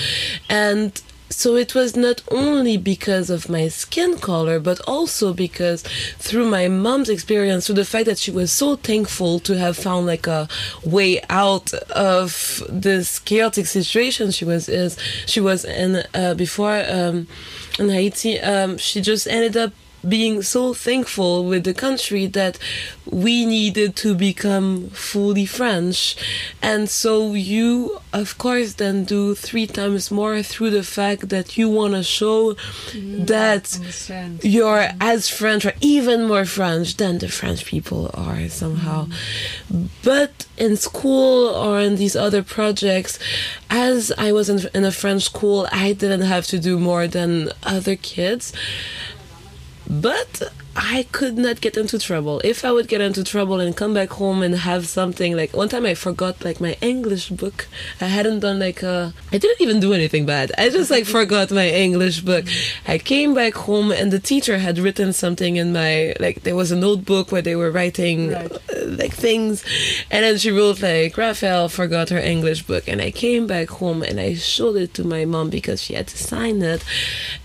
And 0.50 1.02
so 1.30 1.56
it 1.56 1.74
was 1.74 1.96
not 1.96 2.22
only 2.30 2.78
because 2.78 3.30
of 3.30 3.50
my 3.50 3.68
skin 3.68 4.18
color, 4.18 4.60
but 4.60 4.80
also 4.88 5.34
because 5.34 5.84
through 6.18 6.50
my 6.50 6.68
mom's 6.68 7.10
experience, 7.10 7.66
through 7.66 7.76
the 7.76 7.86
fact 7.86 8.06
that 8.06 8.18
she 8.18 8.32
was 8.32 8.52
so 8.52 8.76
thankful 8.76 9.40
to 9.40 9.58
have 9.58 9.78
found 9.78 10.06
like 10.06 10.28
a 10.28 10.48
way 10.84 11.22
out 11.30 11.74
of 11.74 12.64
this 12.70 13.20
chaotic 13.20 13.66
situation 13.66 14.32
she 14.32 14.46
was 14.46 14.70
is 14.70 14.98
she 15.26 15.40
was 15.40 15.66
in 15.66 16.04
uh, 16.14 16.34
before 16.36 16.84
um, 16.88 17.28
in 17.80 17.90
Haiti. 17.90 18.40
Um, 18.40 18.78
she 18.78 19.02
just 19.02 19.28
ended 19.28 19.58
up 19.58 19.74
being 20.08 20.42
so 20.42 20.74
thankful 20.74 21.46
with 21.46 21.64
the 21.64 21.74
country 21.74 22.26
that 22.28 22.60
we 23.06 23.46
needed 23.46 23.96
to 23.96 24.16
become 24.16 24.90
fully 24.90 25.46
French. 25.46 26.16
And 26.62 26.90
so 26.90 27.34
you, 27.34 28.00
of 28.14 28.38
course, 28.38 28.74
then 28.74 29.06
do 29.06 29.36
three 29.36 29.68
times 29.68 30.12
more 30.12 30.42
through 30.42 30.72
the 30.72 30.84
fact 30.84 31.30
that 31.30 31.58
you 31.58 31.70
want 31.70 31.94
to 31.94 32.04
show 32.04 32.54
mm, 32.54 33.28
that 33.28 34.40
you're 34.44 34.90
as 35.00 35.30
French 35.30 35.66
or 35.66 35.74
even 35.82 36.28
more 36.28 36.46
French 36.46 36.98
than 36.98 37.20
the 37.20 37.28
French 37.28 37.66
people 37.66 38.12
are 38.14 38.48
somehow. 38.50 39.08
Mm. 39.72 39.90
But 40.04 40.46
in 40.58 40.78
school 40.78 41.50
or 41.50 41.80
in 41.80 41.96
these 41.96 42.16
other 42.16 42.44
projects, 42.44 43.20
as 43.70 44.12
I 44.18 44.32
was 44.32 44.50
in, 44.50 44.68
in 44.74 44.86
a 44.86 44.92
French 44.92 45.24
school, 45.24 45.68
I 45.72 45.94
didn't 45.94 46.22
have 46.22 46.48
to 46.48 46.60
do 46.60 46.80
more 46.80 47.08
than 47.08 47.50
other 47.64 47.96
kids. 47.96 48.54
But 49.90 50.52
I 50.76 51.08
could 51.14 51.38
not 51.38 51.62
get 51.62 51.78
into 51.78 51.98
trouble. 51.98 52.42
If 52.44 52.66
I 52.66 52.72
would 52.72 52.90
get 52.90 53.00
into 53.00 53.24
trouble 53.24 53.62
and 53.62 53.76
come 53.76 53.94
back 53.94 54.10
home 54.10 54.42
and 54.42 54.56
have 54.56 54.88
something 54.88 55.36
like 55.36 55.56
one 55.56 55.70
time 55.70 55.86
I 55.86 55.94
forgot 55.94 56.44
like 56.44 56.60
my 56.60 56.76
English 56.82 57.30
book. 57.30 57.68
I 58.02 58.06
hadn't 58.06 58.42
done 58.42 58.60
like 58.60 58.84
a 58.84 59.14
I 59.32 59.38
didn't 59.38 59.62
even 59.62 59.80
do 59.80 59.94
anything 59.94 60.26
bad. 60.26 60.52
I 60.58 60.70
just 60.70 60.92
like 60.92 61.06
forgot 61.20 61.50
my 61.50 61.70
English 61.70 62.22
book. 62.22 62.46
I 62.88 62.98
came 62.98 63.34
back 63.34 63.54
home 63.54 63.92
and 63.92 64.12
the 64.12 64.20
teacher 64.20 64.58
had 64.58 64.78
written 64.78 65.14
something 65.14 65.56
in 65.56 65.72
my 65.72 66.14
like 66.20 66.44
there 66.44 66.58
was 66.58 66.72
a 66.72 66.76
notebook 66.76 67.32
where 67.32 67.42
they 67.42 67.56
were 67.56 67.72
writing 67.72 68.32
right. 68.32 68.52
uh, 68.52 68.86
like 68.86 69.14
things 69.14 69.64
and 70.12 70.26
then 70.26 70.38
she 70.38 70.52
wrote 70.52 70.82
like 70.82 71.18
Raphael 71.18 71.70
forgot 71.70 72.10
her 72.10 72.20
English 72.20 72.64
book 72.64 72.86
and 72.88 73.02
I 73.02 73.12
came 73.12 73.48
back 73.48 73.70
home 73.70 74.04
and 74.04 74.20
I 74.20 74.36
showed 74.36 74.76
it 74.76 74.94
to 74.96 75.06
my 75.06 75.24
mom 75.24 75.50
because 75.50 75.82
she 75.82 75.94
had 75.94 76.08
to 76.08 76.18
sign 76.18 76.62
it 76.62 76.84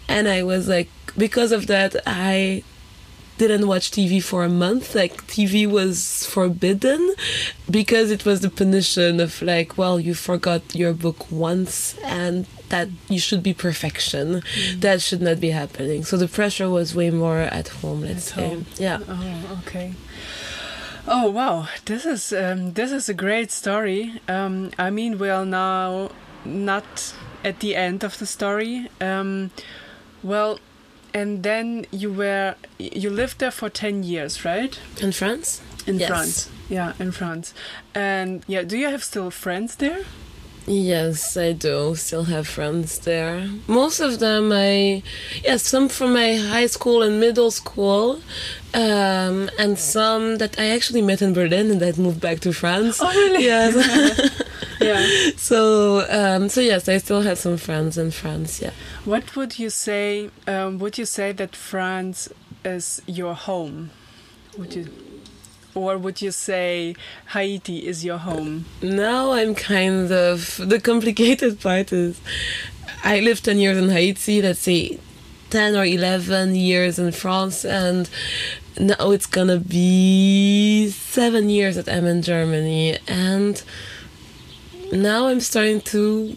and 0.09 0.27
I 0.27 0.43
was 0.43 0.69
like 0.69 0.89
because 1.21 1.53
of 1.53 1.67
that 1.69 1.93
I 2.07 2.65
didn't 3.41 3.67
watch 3.67 3.91
TV 3.91 4.23
for 4.23 4.45
a 4.45 4.49
month. 4.49 4.95
Like 4.95 5.15
TV 5.27 5.67
was 5.67 6.27
forbidden 6.27 7.01
because 7.71 8.11
it 8.11 8.23
was 8.25 8.41
the 8.41 8.51
punition 8.51 9.21
of 9.21 9.41
like, 9.41 9.79
well, 9.79 9.99
you 9.99 10.15
forgot 10.15 10.63
your 10.75 10.93
book 10.93 11.31
once 11.31 11.97
and 12.05 12.47
that 12.69 12.89
you 13.09 13.19
should 13.19 13.43
be 13.43 13.55
perfection. 13.55 14.27
Mm. 14.43 14.81
That 14.81 15.01
should 15.01 15.23
not 15.23 15.39
be 15.41 15.51
happening. 15.51 16.05
So 16.05 16.17
the 16.17 16.29
pressure 16.29 16.69
was 16.69 16.95
way 16.95 17.11
more 17.11 17.39
at 17.61 17.69
home, 17.81 18.03
let's 18.03 18.29
at 18.31 18.35
say. 18.37 18.49
Home. 18.49 18.67
Yeah. 18.77 18.99
Oh, 19.09 19.61
okay. 19.61 19.95
Oh 21.09 21.31
wow, 21.31 21.67
this 21.87 22.05
is 22.05 22.33
um, 22.33 22.75
this 22.75 22.93
is 22.93 23.09
a 23.09 23.15
great 23.15 23.51
story. 23.51 24.21
Um, 24.29 24.71
I 24.79 24.91
mean, 24.91 25.19
we 25.19 25.31
are 25.31 25.47
now 25.47 26.11
not 26.45 27.15
at 27.43 27.61
the 27.61 27.75
end 27.75 28.05
of 28.05 28.19
the 28.19 28.27
story. 28.27 28.91
Um, 29.01 29.51
well, 30.23 30.59
and 31.15 31.43
then 31.43 31.87
you 31.91 32.13
were 32.13 32.55
you 32.79 33.11
lived 33.11 33.39
there 33.39 33.51
for 33.51 33.69
10 33.69 34.03
years 34.03 34.45
right? 34.45 34.79
In 35.01 35.13
france? 35.13 35.61
In 35.87 35.99
yes. 35.99 36.09
france. 36.09 36.51
Yeah 36.69 36.93
in 36.99 37.13
france. 37.13 37.55
And 37.95 38.43
yeah 38.47 38.63
do 38.63 38.77
you 38.77 38.89
have 38.89 39.03
still 39.05 39.31
friends 39.31 39.77
there 39.77 40.05
yes 40.67 41.37
i 41.37 41.53
do 41.53 41.95
still 41.95 42.25
have 42.25 42.47
friends 42.47 42.99
there 43.01 43.49
most 43.67 44.01
of 44.01 44.19
them 44.21 44.53
i 44.53 45.03
yes 45.43 45.63
some 45.63 45.89
from 45.89 46.13
my 46.13 46.37
high 46.37 46.67
school 46.67 47.03
and 47.03 47.19
middle 47.19 47.51
school 47.51 48.21
um, 48.75 49.51
and 49.59 49.79
some 49.79 50.39
that 50.39 50.59
i 50.59 50.69
actually 50.69 51.03
met 51.03 51.21
in 51.23 51.33
berlin 51.33 51.71
and 51.71 51.81
that 51.81 51.99
moved 51.99 52.21
back 52.21 52.41
to 52.41 52.53
france 52.53 52.99
oh 53.03 53.09
really 53.09 53.45
yes 53.45 53.75
yeah. 54.81 55.31
So 55.37 56.07
um, 56.11 56.49
so 56.49 56.61
yes, 56.61 56.89
I 56.89 56.99
still 56.99 57.23
have 57.23 57.39
some 57.39 57.57
friends 57.57 57.99
in 57.99 58.11
France. 58.11 58.61
Yeah. 58.61 58.73
What 59.05 59.37
would 59.37 59.59
you 59.59 59.71
say? 59.71 60.31
Um, 60.47 60.79
would 60.79 60.99
you 60.99 61.05
say 61.05 61.33
that 61.33 61.55
France 61.55 62.29
is 62.65 63.03
your 63.07 63.35
home? 63.35 63.91
Would 64.59 64.75
you? 64.75 64.89
Or 65.75 65.99
would 65.99 66.21
you 66.21 66.33
say 66.33 66.97
Haiti 67.29 67.87
is 67.87 68.05
your 68.05 68.19
home? 68.19 68.65
Now 68.83 69.33
I'm 69.33 69.55
kind 69.55 70.11
of 70.13 70.61
the 70.63 70.81
complicated 70.81 71.61
part 71.67 71.93
is 71.93 72.21
I 73.05 73.21
lived 73.21 73.45
ten 73.45 73.59
years 73.59 73.79
in 73.79 73.89
Haiti. 73.89 74.43
Let's 74.43 74.61
say 74.61 74.99
10 75.51 75.75
or 75.75 75.85
11 75.85 76.55
years 76.55 76.99
in 76.99 77.11
France 77.11 77.65
and 77.65 78.09
now 78.79 79.11
it's 79.11 79.27
gonna 79.27 79.59
be 79.59 80.89
seven 80.91 81.51
years 81.51 81.75
that 81.77 81.89
I'm 81.89 82.07
in 82.07 82.23
Germany 82.23 82.99
and 83.09 83.61
now 84.93 85.27
I'm 85.27 85.41
starting 85.41 85.81
to 85.83 86.37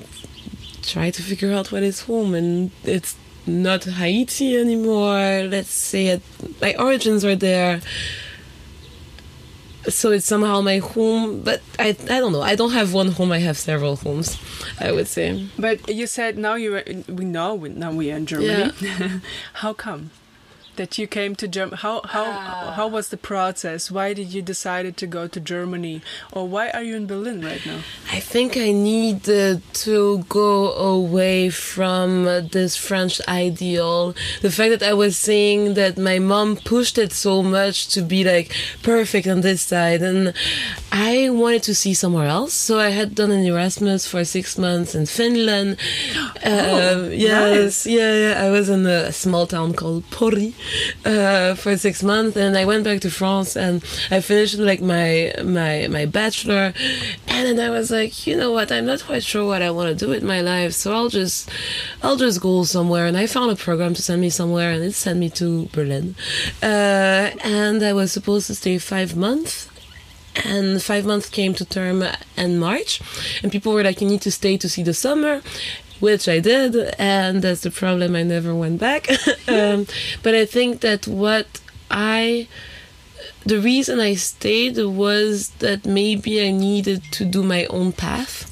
try 0.82 1.12
to 1.12 1.22
figure 1.22 1.54
out 1.54 1.72
what 1.72 1.84
is 1.84 2.02
home 2.02 2.34
and 2.34 2.72
it's 2.84 3.16
not 3.46 3.84
Haiti 3.84 4.58
anymore 4.58 5.44
let's 5.48 5.70
say 5.70 6.08
it, 6.08 6.22
my 6.60 6.76
origins 6.76 7.24
are 7.24 7.36
there 7.36 7.82
so 9.90 10.12
it's 10.12 10.26
somehow 10.26 10.62
my 10.62 10.78
home 10.78 11.42
but 11.42 11.62
I, 11.80 11.90
I 11.90 12.20
don't 12.20 12.32
know. 12.32 12.42
I 12.42 12.56
don't 12.56 12.72
have 12.72 12.94
one 12.94 13.10
home 13.10 13.32
i 13.32 13.40
have 13.40 13.58
several 13.58 13.96
homes 13.98 14.38
i 14.80 14.92
would 14.92 15.08
say. 15.08 15.48
But 15.58 15.90
you 15.90 16.08
said 16.08 16.38
now 16.38 16.56
you 16.56 16.82
we 17.08 17.26
know 17.26 17.56
now 17.58 17.92
we 17.92 18.12
are 18.12 18.18
in 18.18 18.26
germany. 18.26 18.72
Yeah. 18.80 19.20
how 19.54 19.74
come 19.74 20.12
that 20.76 20.98
you 20.98 21.08
came 21.08 21.36
to 21.36 21.48
Germany. 21.48 21.78
How 21.78 22.02
how 22.04 22.26
uh, 22.26 22.72
how 22.74 22.88
was 22.88 23.10
the 23.10 23.18
process? 23.18 23.92
Why 23.92 24.14
did 24.14 24.34
you 24.34 24.42
decided 24.42 24.98
to 24.98 25.08
go 25.08 25.28
to 25.28 25.40
Germany, 25.40 26.02
or 26.32 26.48
why 26.48 26.70
are 26.70 26.84
you 26.84 26.96
in 26.96 27.08
Berlin 27.08 27.42
right 27.42 27.66
now? 27.66 27.80
I 28.12 28.20
think 28.20 28.58
I 28.58 28.72
needed 28.72 29.62
to 29.86 30.26
go 30.30 30.74
away 30.74 31.50
from 31.50 32.26
this 32.52 32.76
French 32.76 33.22
ideal. 33.28 34.14
The 34.42 34.52
fact 34.52 34.72
that 34.72 34.84
I 34.84 34.94
was 34.94 35.18
seeing 35.18 35.74
that 35.76 35.98
my 35.98 36.20
mom 36.20 36.58
pushed 36.58 36.98
it 36.98 37.12
so 37.12 37.44
much 37.44 37.88
to 37.90 38.02
be 38.02 38.24
like 38.24 38.56
perfect 38.82 39.28
on 39.28 39.42
this 39.42 39.62
side, 39.62 40.02
and 40.02 40.34
I 40.96 41.32
wanted 41.32 41.64
to 41.64 41.74
see 41.74 41.96
somewhere 41.96 42.28
else. 42.28 42.54
So 42.54 42.80
I 42.80 42.90
had 42.90 43.16
done 43.16 43.32
an 43.32 43.44
Erasmus 43.44 44.06
for 44.06 44.24
six 44.24 44.60
months 44.60 44.94
in 44.94 45.08
Finland. 45.08 45.78
Oh, 46.46 47.06
uh, 47.06 47.10
yes, 47.10 47.86
nice. 47.86 47.94
yeah, 47.96 48.14
yeah. 48.14 48.44
I 48.46 48.50
was 48.50 48.68
in 48.68 48.86
a 48.86 49.14
small 49.14 49.48
town 49.48 49.74
called 49.74 50.04
Pori 50.12 50.54
uh, 51.06 51.56
for 51.56 51.78
six 51.78 52.04
months, 52.04 52.36
and 52.36 52.58
I 52.58 52.66
went 52.66 52.84
back 52.84 53.00
to 53.02 53.10
France 53.10 53.56
and 53.56 53.82
I 54.12 54.20
finished 54.20 54.58
like 54.60 54.82
my 54.82 55.34
my 55.42 55.88
my 55.90 56.06
bachelor, 56.06 56.74
and 57.28 57.48
then 57.48 57.60
I 57.66 57.70
was 57.70 57.92
like, 57.92 58.28
you 58.28 58.36
know 58.36 58.52
what, 58.52 58.74
I'm 58.74 58.86
not 58.86 59.06
quite 59.06 59.24
sure 59.24 59.48
what 59.48 59.62
I 59.62 59.72
want 59.72 59.88
to 59.90 60.06
do 60.06 60.12
with 60.12 60.22
my 60.22 60.42
life, 60.42 60.74
so 60.74 60.94
I'll 60.94 61.08
just 61.10 61.50
I'll 62.04 62.18
just 62.18 62.42
go 62.42 62.66
somewhere, 62.66 63.06
and 63.06 63.16
I 63.16 63.26
found 63.26 63.50
a 63.50 63.56
program 63.56 63.94
to 63.94 64.02
send 64.02 64.20
me 64.20 64.30
somewhere, 64.30 64.72
and 64.74 64.84
it 64.84 64.96
sent 64.96 65.18
me 65.18 65.30
to 65.42 65.68
Berlin, 65.68 66.16
uh, 66.62 67.32
and 67.42 67.82
I 67.82 67.94
was 67.94 68.12
supposed 68.12 68.48
to 68.48 68.56
stay 68.56 68.78
five 68.80 69.16
months 69.16 69.70
and 70.44 70.82
five 70.82 71.06
months 71.06 71.30
came 71.30 71.54
to 71.56 71.66
term 71.66 72.04
in 72.38 72.60
March, 72.60 73.02
and 73.42 73.52
people 73.52 73.74
were 73.74 73.84
like, 73.84 74.02
"You 74.02 74.08
need 74.08 74.22
to 74.22 74.32
stay 74.32 74.58
to 74.58 74.70
see 74.70 74.84
the 74.84 74.94
summer," 74.94 75.42
which 76.00 76.28
I 76.28 76.40
did, 76.40 76.76
and 76.98 77.42
that's 77.42 77.62
the 77.62 77.72
problem. 77.72 78.16
I 78.16 78.24
never 78.24 78.54
went 78.56 78.80
back. 78.80 79.10
um, 79.48 79.88
but 80.22 80.36
I 80.36 80.46
think 80.46 80.82
that 80.82 81.08
what 81.08 81.48
I 81.90 82.48
the 83.46 83.60
reason 83.60 84.00
I 84.00 84.16
stayed 84.16 84.78
was 84.78 85.50
that 85.60 85.86
maybe 85.86 86.46
I 86.46 86.52
needed 86.52 87.04
to 87.12 87.26
do 87.26 87.44
my 87.44 87.66
own 87.66 87.92
path. 87.92 88.50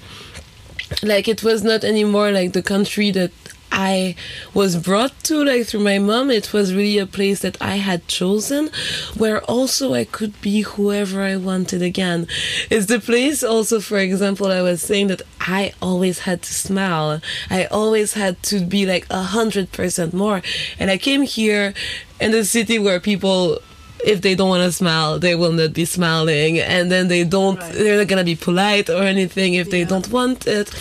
Like 1.02 1.28
it 1.28 1.44
was 1.44 1.64
not 1.64 1.84
anymore 1.84 2.32
like 2.32 2.52
the 2.52 2.62
country 2.62 3.12
that 3.12 3.32
I 3.72 4.16
was 4.54 4.76
brought 4.76 5.24
to, 5.26 5.44
like 5.44 5.68
through 5.68 5.82
my 5.82 5.98
mom, 5.98 6.30
it 6.30 6.54
was 6.54 6.74
really 6.74 6.98
a 6.98 7.06
place 7.06 7.40
that 7.42 7.58
I 7.62 7.78
had 7.78 8.08
chosen, 8.08 8.70
where 9.18 9.42
also 9.46 9.94
I 9.94 10.04
could 10.04 10.40
be 10.42 10.62
whoever 10.62 11.22
I 11.22 11.38
wanted 11.38 11.82
again. 11.82 12.28
It's 12.70 12.88
the 12.88 13.00
place 13.00 13.44
also, 13.44 13.80
for 13.80 13.98
example, 13.98 14.48
I 14.48 14.62
was 14.62 14.82
saying 14.82 15.08
that 15.08 15.22
I 15.40 15.74
always 15.82 16.20
had 16.20 16.42
to 16.44 16.54
smile. 16.54 17.22
I 17.50 17.66
always 17.66 18.14
had 18.14 18.42
to 18.44 18.60
be 18.66 18.86
like 18.86 19.08
a 19.10 19.24
hundred 19.24 19.72
percent 19.72 20.14
more. 20.14 20.42
And 20.78 20.92
I 20.92 20.98
came 20.98 21.24
here 21.24 21.74
in 22.20 22.34
a 22.34 22.46
city 22.46 22.78
where 22.78 23.00
people 23.00 23.60
if 24.06 24.22
they 24.22 24.36
don't 24.36 24.49
want 24.49 24.64
to 24.64 24.72
smile, 24.72 25.20
they 25.20 25.36
will 25.36 25.52
not 25.52 25.74
be 25.74 25.86
smiling, 25.86 26.60
and 26.60 26.91
then 26.91 27.08
they 27.08 27.24
don't. 27.24 27.60
Right. 27.60 27.74
They're 27.74 27.97
not 27.97 28.08
gonna 28.08 28.24
be 28.24 28.36
polite 28.36 28.89
or 28.89 29.04
anything 29.04 29.54
if 29.54 29.68
yeah. 29.68 29.72
they 29.72 29.86
don't 29.86 30.10
want 30.10 30.47
it. 30.47 30.74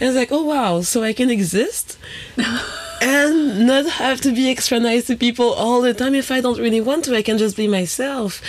And 0.00 0.08
it's 0.08 0.16
like, 0.16 0.32
oh 0.32 0.44
wow, 0.44 0.80
so 0.80 1.02
I 1.02 1.12
can 1.12 1.30
exist 1.30 1.98
and 3.02 3.66
not 3.66 3.86
have 3.86 4.20
to 4.22 4.32
be 4.32 4.50
extra 4.50 4.80
nice 4.80 5.06
to 5.06 5.16
people 5.16 5.52
all 5.52 5.80
the 5.80 5.94
time. 5.94 6.14
If 6.14 6.30
I 6.30 6.40
don't 6.40 6.58
really 6.58 6.80
want 6.80 7.04
to, 7.04 7.16
I 7.16 7.22
can 7.22 7.38
just 7.38 7.56
be 7.56 7.68
myself. 7.68 8.42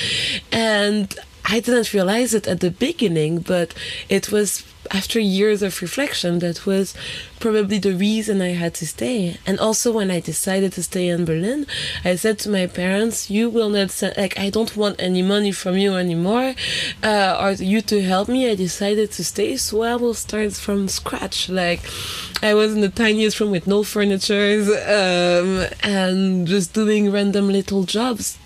And 0.52 1.14
I 1.46 1.60
didn't 1.60 1.94
realize 1.94 2.34
it 2.34 2.48
at 2.48 2.62
the 2.62 2.72
beginning, 2.72 3.40
but 3.40 3.74
it 4.10 4.32
was 4.32 4.64
after 4.92 5.20
years 5.20 5.62
of 5.62 5.82
reflection 5.82 6.40
that 6.40 6.66
was 6.66 6.94
probably 7.40 7.78
the 7.78 7.94
reason 7.94 8.42
I 8.42 8.54
had 8.54 8.74
to 8.76 8.88
stay. 8.88 9.38
And 9.46 9.60
also 9.60 9.92
when 9.92 10.10
I 10.12 10.20
decided 10.20 10.74
to 10.74 10.84
stay 10.84 11.08
in 11.08 11.26
Berlin, 11.26 11.66
I 12.06 12.16
said 12.16 12.40
to 12.40 12.50
my 12.50 12.68
parents, 12.68 13.30
"You 13.30 13.50
will 13.50 13.70
not 13.70 13.92
send, 13.92 14.16
like 14.18 14.38
I 14.40 14.50
don't 14.50 14.76
want 14.78 14.96
any 15.00 15.22
money 15.22 15.52
from 15.52 15.78
you 15.78 15.96
anymore, 15.96 16.56
uh, 17.04 17.38
or 17.42 17.52
you 17.52 17.82
to 17.82 18.02
help 18.02 18.28
me." 18.30 18.50
I 18.50 18.56
decided 18.56 19.12
to 19.14 19.24
stay, 19.24 19.58
so 19.58 19.84
I 19.84 19.96
will 19.96 20.14
start 20.14 20.54
from 20.54 20.88
scratch. 20.88 21.50
Like 21.50 21.82
I 22.42 22.54
was 22.54 22.74
in 22.76 22.82
the 22.82 22.90
tiniest 22.90 23.40
room 23.40 23.52
with 23.52 23.68
no 23.68 23.84
furniture 23.84 24.48
um, 25.00 25.68
and 25.84 26.48
just 26.48 26.74
doing 26.74 27.12
random 27.12 27.50
little 27.50 27.84
jobs 27.84 28.38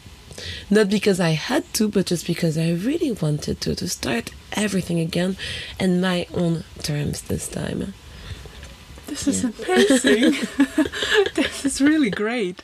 not 0.70 0.90
because 0.90 1.20
I 1.20 1.32
had 1.32 1.72
to, 1.76 1.88
but 1.88 2.06
just 2.06 2.28
because 2.28 2.58
I 2.58 2.72
really 2.72 3.12
wanted 3.12 3.62
to, 3.62 3.76
to 3.76 3.88
start 3.88 4.32
everything 4.54 5.00
again 5.00 5.38
in 5.80 6.02
my 6.02 6.28
own 6.34 6.64
terms 6.84 7.22
this 7.22 7.48
time. 7.48 7.94
This 9.08 9.28
is 9.28 9.44
yeah. 9.44 9.52
amazing. 9.66 10.32
this 11.36 11.66
is 11.66 11.82
really 11.82 12.10
great. 12.10 12.62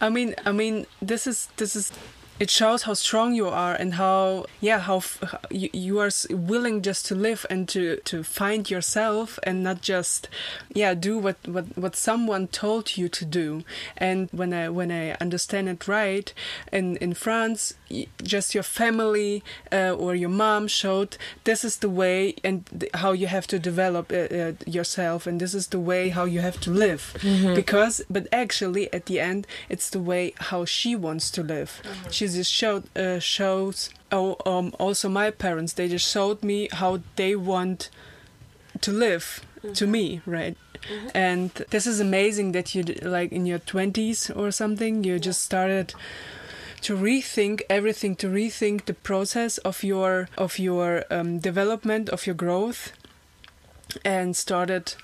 I 0.00 0.10
mean, 0.10 0.34
I 0.44 0.52
mean, 0.52 0.86
this 1.00 1.26
is 1.26 1.48
this 1.56 1.74
is 1.74 1.90
it 2.38 2.50
shows 2.50 2.82
how 2.82 2.94
strong 2.94 3.34
you 3.34 3.48
are 3.48 3.74
and 3.74 3.94
how 3.94 4.44
yeah 4.60 4.78
how, 4.78 5.00
how 5.00 5.38
you, 5.50 5.70
you 5.72 5.98
are 5.98 6.10
willing 6.30 6.82
just 6.82 7.06
to 7.06 7.14
live 7.14 7.46
and 7.48 7.68
to 7.68 7.96
to 8.04 8.22
find 8.22 8.70
yourself 8.70 9.38
and 9.42 9.62
not 9.62 9.80
just 9.80 10.28
yeah 10.74 10.94
do 10.94 11.18
what 11.18 11.36
what 11.46 11.64
what 11.76 11.96
someone 11.96 12.46
told 12.48 12.96
you 12.96 13.08
to 13.08 13.24
do 13.24 13.62
and 13.96 14.28
when 14.32 14.52
i 14.52 14.68
when 14.68 14.90
i 14.90 15.12
understand 15.12 15.68
it 15.68 15.88
right 15.88 16.34
in 16.72 16.96
in 16.98 17.14
france 17.14 17.74
just 18.22 18.54
your 18.54 18.62
family 18.62 19.42
uh, 19.72 19.92
or 19.92 20.14
your 20.14 20.28
mom 20.28 20.66
showed 20.66 21.16
this 21.44 21.64
is 21.64 21.78
the 21.78 21.88
way 21.88 22.34
and 22.44 22.66
th 22.66 22.90
how 22.94 23.12
you 23.12 23.26
have 23.26 23.46
to 23.46 23.58
develop 23.58 24.12
uh, 24.12 24.16
uh, 24.16 24.52
yourself 24.66 25.26
and 25.26 25.40
this 25.40 25.54
is 25.54 25.68
the 25.68 25.80
way 25.80 26.10
how 26.10 26.24
you 26.24 26.40
have 26.40 26.58
to 26.60 26.70
live 26.70 27.02
mm 27.22 27.36
-hmm. 27.38 27.54
because 27.54 28.04
but 28.10 28.24
actually 28.32 28.92
at 28.92 29.04
the 29.06 29.18
end 29.20 29.46
it's 29.68 29.88
the 29.90 30.02
way 30.10 30.32
how 30.50 30.64
she 30.66 30.96
wants 30.96 31.30
to 31.30 31.42
live 31.42 31.70
mm 31.84 31.90
-hmm. 31.90 32.12
Just 32.34 32.52
showed 32.52 32.84
uh, 32.96 33.18
shows 33.18 33.90
oh 34.12 34.36
um, 34.46 34.74
also 34.78 35.08
my 35.08 35.30
parents 35.30 35.72
they 35.74 35.88
just 35.88 36.10
showed 36.10 36.42
me 36.42 36.68
how 36.72 37.00
they 37.16 37.34
want 37.34 37.90
to 38.80 38.92
live 38.92 39.40
mm 39.62 39.68
-hmm. 39.68 39.74
to 39.74 39.84
mm-hmm. 39.84 39.92
me 39.92 40.20
right 40.26 40.56
mm-hmm. 40.72 41.08
and 41.14 41.50
this 41.70 41.86
is 41.86 42.00
amazing 42.00 42.52
that 42.52 42.74
you 42.74 42.82
like 43.02 43.34
in 43.34 43.46
your 43.46 43.60
20s 43.60 44.30
or 44.36 44.52
something 44.52 45.04
you 45.04 45.12
yeah. 45.12 45.24
just 45.24 45.42
started 45.42 45.94
to 46.86 46.96
rethink 46.96 47.62
everything, 47.68 48.14
to 48.16 48.28
rethink 48.28 48.84
the 48.84 48.94
process 48.94 49.58
of 49.58 49.82
your 49.82 50.28
of 50.38 50.58
your 50.58 51.04
um, 51.10 51.38
development, 51.40 52.08
of 52.08 52.26
your 52.26 52.34
growth, 52.34 52.92
and 54.04 54.36
started 54.36 54.94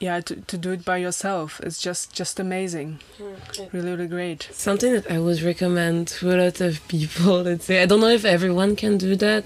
yeah 0.00 0.18
to, 0.18 0.36
to 0.36 0.56
do 0.56 0.72
it 0.72 0.82
by 0.82 0.96
yourself 0.96 1.60
it's 1.62 1.80
just 1.80 2.12
just 2.14 2.40
amazing 2.40 2.98
okay. 3.20 3.68
really 3.70 3.90
really 3.90 4.06
great 4.06 4.48
something 4.50 4.94
that 4.94 5.08
i 5.10 5.18
would 5.18 5.42
recommend 5.42 6.08
to 6.08 6.30
a 6.30 6.36
lot 6.42 6.60
of 6.62 6.86
people 6.88 7.42
let's 7.42 7.66
say 7.66 7.82
i 7.82 7.86
don't 7.86 8.00
know 8.00 8.08
if 8.08 8.24
everyone 8.24 8.74
can 8.74 8.96
do 8.96 9.14
that 9.14 9.44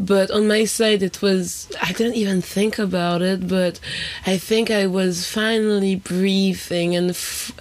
but 0.00 0.30
on 0.30 0.48
my 0.48 0.64
side 0.64 1.02
it 1.02 1.20
was 1.20 1.70
i 1.82 1.92
didn't 1.92 2.14
even 2.14 2.40
think 2.40 2.78
about 2.78 3.20
it 3.20 3.46
but 3.46 3.78
i 4.26 4.38
think 4.38 4.70
i 4.70 4.86
was 4.86 5.28
finally 5.28 5.94
breathing 5.94 6.96
and 6.96 7.16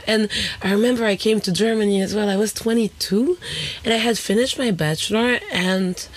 and 0.07 0.29
i 0.61 0.71
remember 0.71 1.03
i 1.03 1.17
came 1.17 1.41
to 1.41 1.51
germany 1.51 2.01
as 2.01 2.15
well 2.15 2.29
i 2.29 2.37
was 2.37 2.53
22 2.53 3.37
and 3.83 3.93
i 3.93 3.97
had 3.97 4.17
finished 4.17 4.57
my 4.57 4.71
bachelor 4.71 5.39
and 5.51 6.07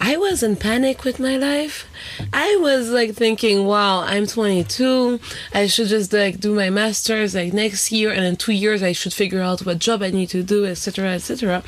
I 0.00 0.16
was 0.16 0.44
in 0.44 0.54
panic 0.56 1.02
with 1.02 1.18
my 1.18 1.36
life. 1.36 1.87
I 2.32 2.56
was 2.56 2.90
like 2.90 3.14
thinking, 3.14 3.64
wow, 3.64 4.00
I'm 4.00 4.26
22. 4.26 5.20
I 5.54 5.66
should 5.66 5.88
just 5.88 6.12
like 6.12 6.40
do 6.40 6.54
my 6.54 6.70
master's 6.70 7.34
like 7.34 7.52
next 7.52 7.92
year, 7.92 8.10
and 8.10 8.24
in 8.24 8.36
two 8.36 8.52
years 8.52 8.82
I 8.82 8.92
should 8.92 9.12
figure 9.12 9.40
out 9.40 9.64
what 9.64 9.78
job 9.78 10.02
I 10.02 10.10
need 10.10 10.30
to 10.30 10.42
do, 10.42 10.66
etc., 10.66 11.10
etc. 11.10 11.62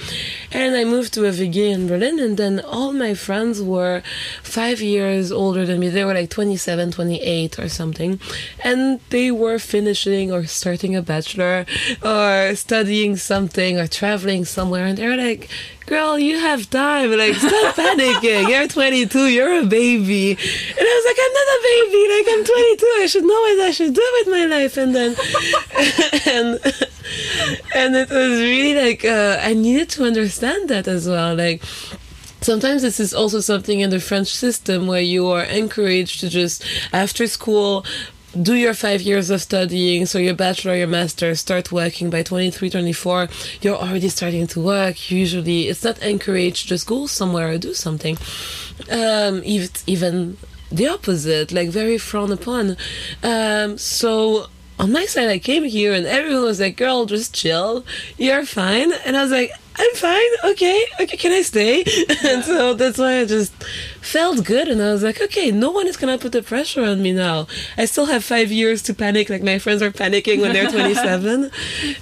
And 0.52 0.74
I 0.74 0.84
moved 0.84 1.14
to 1.14 1.26
a 1.26 1.30
WG 1.30 1.56
in 1.56 1.86
Berlin, 1.86 2.18
and 2.18 2.36
then 2.36 2.60
all 2.60 2.92
my 2.92 3.14
friends 3.14 3.62
were 3.62 4.02
five 4.42 4.80
years 4.80 5.32
older 5.32 5.64
than 5.66 5.80
me. 5.80 5.88
They 5.88 6.04
were 6.04 6.14
like 6.14 6.30
27, 6.30 6.92
28 6.92 7.58
or 7.58 7.68
something, 7.68 8.20
and 8.62 9.00
they 9.10 9.30
were 9.30 9.58
finishing 9.58 10.32
or 10.32 10.46
starting 10.46 10.94
a 10.96 11.02
bachelor 11.02 11.66
or 12.02 12.54
studying 12.54 13.16
something 13.16 13.78
or 13.78 13.86
traveling 13.86 14.44
somewhere, 14.44 14.86
and 14.86 14.98
they 14.98 15.06
were 15.06 15.16
like 15.16 15.48
girl, 15.90 16.16
you 16.16 16.38
have 16.38 16.70
time. 16.70 17.10
Like, 17.10 17.34
stop 17.34 17.74
panicking. 17.82 18.48
You're 18.48 18.68
22. 18.68 19.26
You're 19.26 19.62
a 19.62 19.66
baby. 19.66 20.19
And 20.28 20.86
I 20.90 20.94
was 20.98 21.06
like, 21.08 21.20
I'm 21.24 21.34
not 21.40 21.48
a 21.56 21.60
baby. 21.70 22.02
Like, 22.14 22.28
I'm 22.32 22.44
22. 22.44 22.86
I 23.02 23.06
should 23.06 23.24
know 23.24 23.40
what 23.46 23.60
I 23.68 23.70
should 23.70 23.94
do 23.94 24.06
with 24.18 24.28
my 24.28 24.44
life. 24.46 24.76
And 24.76 24.94
then, 24.94 25.10
and 26.26 26.60
and 27.74 27.96
it 27.96 28.10
was 28.10 28.40
really 28.40 28.74
like 28.74 29.04
uh, 29.04 29.38
I 29.40 29.54
needed 29.54 29.88
to 29.90 30.04
understand 30.04 30.68
that 30.68 30.86
as 30.86 31.08
well. 31.08 31.34
Like 31.34 31.62
sometimes 32.40 32.82
this 32.82 33.00
is 33.00 33.12
also 33.14 33.40
something 33.40 33.80
in 33.80 33.90
the 33.90 34.00
French 34.00 34.28
system 34.28 34.86
where 34.86 35.00
you 35.00 35.26
are 35.28 35.44
encouraged 35.44 36.20
to 36.20 36.28
just 36.28 36.64
after 36.92 37.26
school 37.26 37.84
do 38.40 38.54
your 38.54 38.74
five 38.74 39.02
years 39.02 39.30
of 39.30 39.42
studying 39.42 40.06
so 40.06 40.18
your 40.18 40.34
bachelor 40.34 40.74
your 40.74 40.86
master 40.86 41.34
start 41.34 41.72
working 41.72 42.10
by 42.10 42.22
23 42.22 42.70
24 42.70 43.28
you're 43.60 43.76
already 43.76 44.08
starting 44.08 44.46
to 44.46 44.60
work. 44.60 45.10
Usually 45.10 45.68
it's 45.68 45.82
not 45.82 45.98
encouraged 45.98 46.68
just 46.68 46.86
go 46.86 47.06
somewhere 47.06 47.48
or 47.48 47.58
do 47.58 47.74
something. 47.74 48.16
Um 48.90 49.42
even, 49.44 49.68
even 49.86 50.36
the 50.70 50.88
opposite 50.88 51.50
like 51.52 51.70
very 51.70 51.98
frowned 51.98 52.32
upon. 52.32 52.76
Um 53.22 53.78
so 53.78 54.46
on 54.78 54.92
my 54.92 55.04
side 55.04 55.28
i 55.28 55.38
came 55.38 55.64
here 55.64 55.92
and 55.92 56.06
everyone 56.06 56.44
was 56.44 56.60
like 56.60 56.76
girl 56.76 57.06
just 57.06 57.34
chill. 57.34 57.84
You're 58.16 58.46
fine. 58.46 58.92
And 59.04 59.16
i 59.16 59.22
was 59.22 59.32
like 59.32 59.50
I'm 59.80 59.94
fine. 59.94 60.30
Okay, 60.44 60.84
okay. 61.00 61.16
Can 61.16 61.32
I 61.32 61.40
stay? 61.40 61.84
and 62.24 62.44
so 62.44 62.74
that's 62.74 62.98
why 62.98 63.20
I 63.20 63.24
just 63.24 63.52
felt 64.00 64.44
good, 64.44 64.68
and 64.68 64.80
I 64.82 64.92
was 64.92 65.02
like, 65.02 65.20
okay, 65.20 65.50
no 65.50 65.70
one 65.70 65.86
is 65.86 65.96
gonna 65.96 66.18
put 66.18 66.32
the 66.32 66.42
pressure 66.42 66.84
on 66.84 67.02
me 67.02 67.12
now. 67.12 67.46
I 67.76 67.84
still 67.84 68.06
have 68.06 68.24
five 68.24 68.50
years 68.50 68.82
to 68.82 68.94
panic, 68.94 69.28
like 69.28 69.42
my 69.42 69.58
friends 69.58 69.82
are 69.82 69.90
panicking 69.90 70.40
when 70.40 70.52
they're 70.52 70.70
27, 70.78 71.50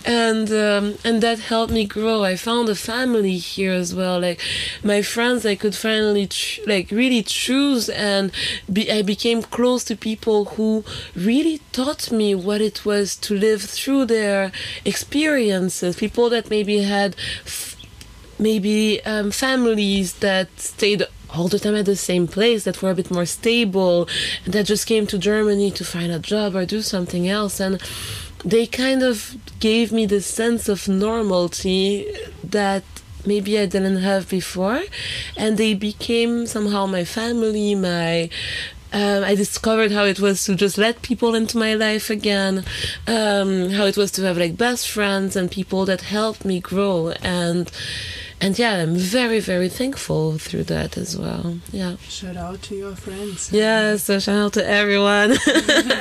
and 0.05 0.51
um, 0.53 0.99
and 1.05 1.22
that 1.22 1.38
helped 1.38 1.72
me 1.72 1.84
grow. 1.84 2.22
I 2.24 2.36
found 2.36 2.68
a 2.68 2.74
family 2.74 3.36
here 3.38 3.72
as 3.72 3.94
well. 3.94 4.20
Like 4.20 4.40
my 4.82 5.03
friends, 5.03 5.44
I 5.44 5.55
could 5.57 5.74
finally 5.74 6.26
ch- 6.26 6.61
like 6.66 6.90
really 6.90 7.22
choose, 7.22 7.88
and 7.88 8.30
be, 8.72 8.90
I 8.90 9.03
became 9.03 9.42
close 9.42 9.84
to 9.84 9.96
people 9.96 10.46
who 10.57 10.84
really 11.14 11.61
taught 11.72 12.11
me 12.11 12.34
what 12.34 12.61
it 12.61 12.84
was 12.84 13.16
to 13.16 13.34
live 13.34 13.62
through 13.62 14.07
their 14.07 14.53
experiences. 14.84 15.96
People 15.96 16.30
that 16.30 16.51
maybe 16.51 16.82
had 16.82 17.16
maybe 18.38 19.03
um, 19.05 19.30
families 19.30 20.14
that 20.14 20.49
stayed 20.61 21.03
all 21.39 21.49
the 21.49 21.59
time 21.59 21.76
at 21.76 21.86
the 21.86 21.97
same 21.97 22.26
place 22.26 22.64
that 22.64 22.82
were 22.82 22.91
a 22.91 22.95
bit 22.95 23.11
more 23.11 23.26
stable 23.26 24.09
that 24.47 24.66
just 24.66 24.86
came 24.86 25.07
to 25.07 25.18
Germany 25.18 25.70
to 25.70 25.84
find 25.84 26.11
a 26.12 26.18
job 26.18 26.55
or 26.55 26.66
do 26.66 26.82
something 26.82 27.28
else. 27.28 27.61
And 27.61 27.80
they 28.45 28.66
kind 28.66 29.03
of 29.03 29.36
gave 29.61 29.93
me 29.93 30.07
the 30.07 30.20
sense 30.20 30.68
of 30.68 30.89
normalcy 30.89 32.12
that 32.43 32.84
maybe 33.24 33.59
I 33.59 33.66
didn't 33.66 33.99
have 33.99 34.28
before. 34.28 34.82
And 35.36 35.57
they 35.57 35.74
became 35.74 36.47
somehow 36.47 36.86
my 36.86 37.05
family 37.05 37.74
my 37.74 38.30
um, 38.91 39.22
I 39.22 39.34
discovered 39.34 39.93
how 39.93 40.05
it 40.05 40.18
was 40.18 40.45
to 40.45 40.55
just 40.55 40.78
let 40.78 41.03
people 41.03 41.34
into 41.34 41.59
my 41.59 41.74
life 41.74 42.09
again, 42.09 42.64
um, 43.07 43.68
how 43.70 43.84
it 43.84 43.99
was 43.99 44.11
to 44.12 44.22
have 44.22 44.39
like 44.39 44.57
best 44.57 44.89
friends 44.89 45.36
and 45.36 45.51
people 45.51 45.84
that 45.84 46.01
helped 46.01 46.47
me 46.47 46.59
grow. 46.59 47.11
And 47.20 47.70
and 48.41 48.59
yeah, 48.59 48.82
I'm 48.82 48.95
very, 48.97 49.41
very 49.41 49.68
thankful 49.68 50.39
through 50.39 50.64
that 50.64 50.97
as 50.97 51.16
well. 51.18 51.59
Yeah. 51.72 51.97
Shout 52.09 52.36
out 52.36 52.62
to 52.62 52.74
your 52.76 52.95
friends. 52.95 53.51
Yeah, 53.53 53.97
so 53.97 54.18
shout 54.18 54.36
out 54.39 54.53
to 54.55 54.64
everyone. 54.68 55.36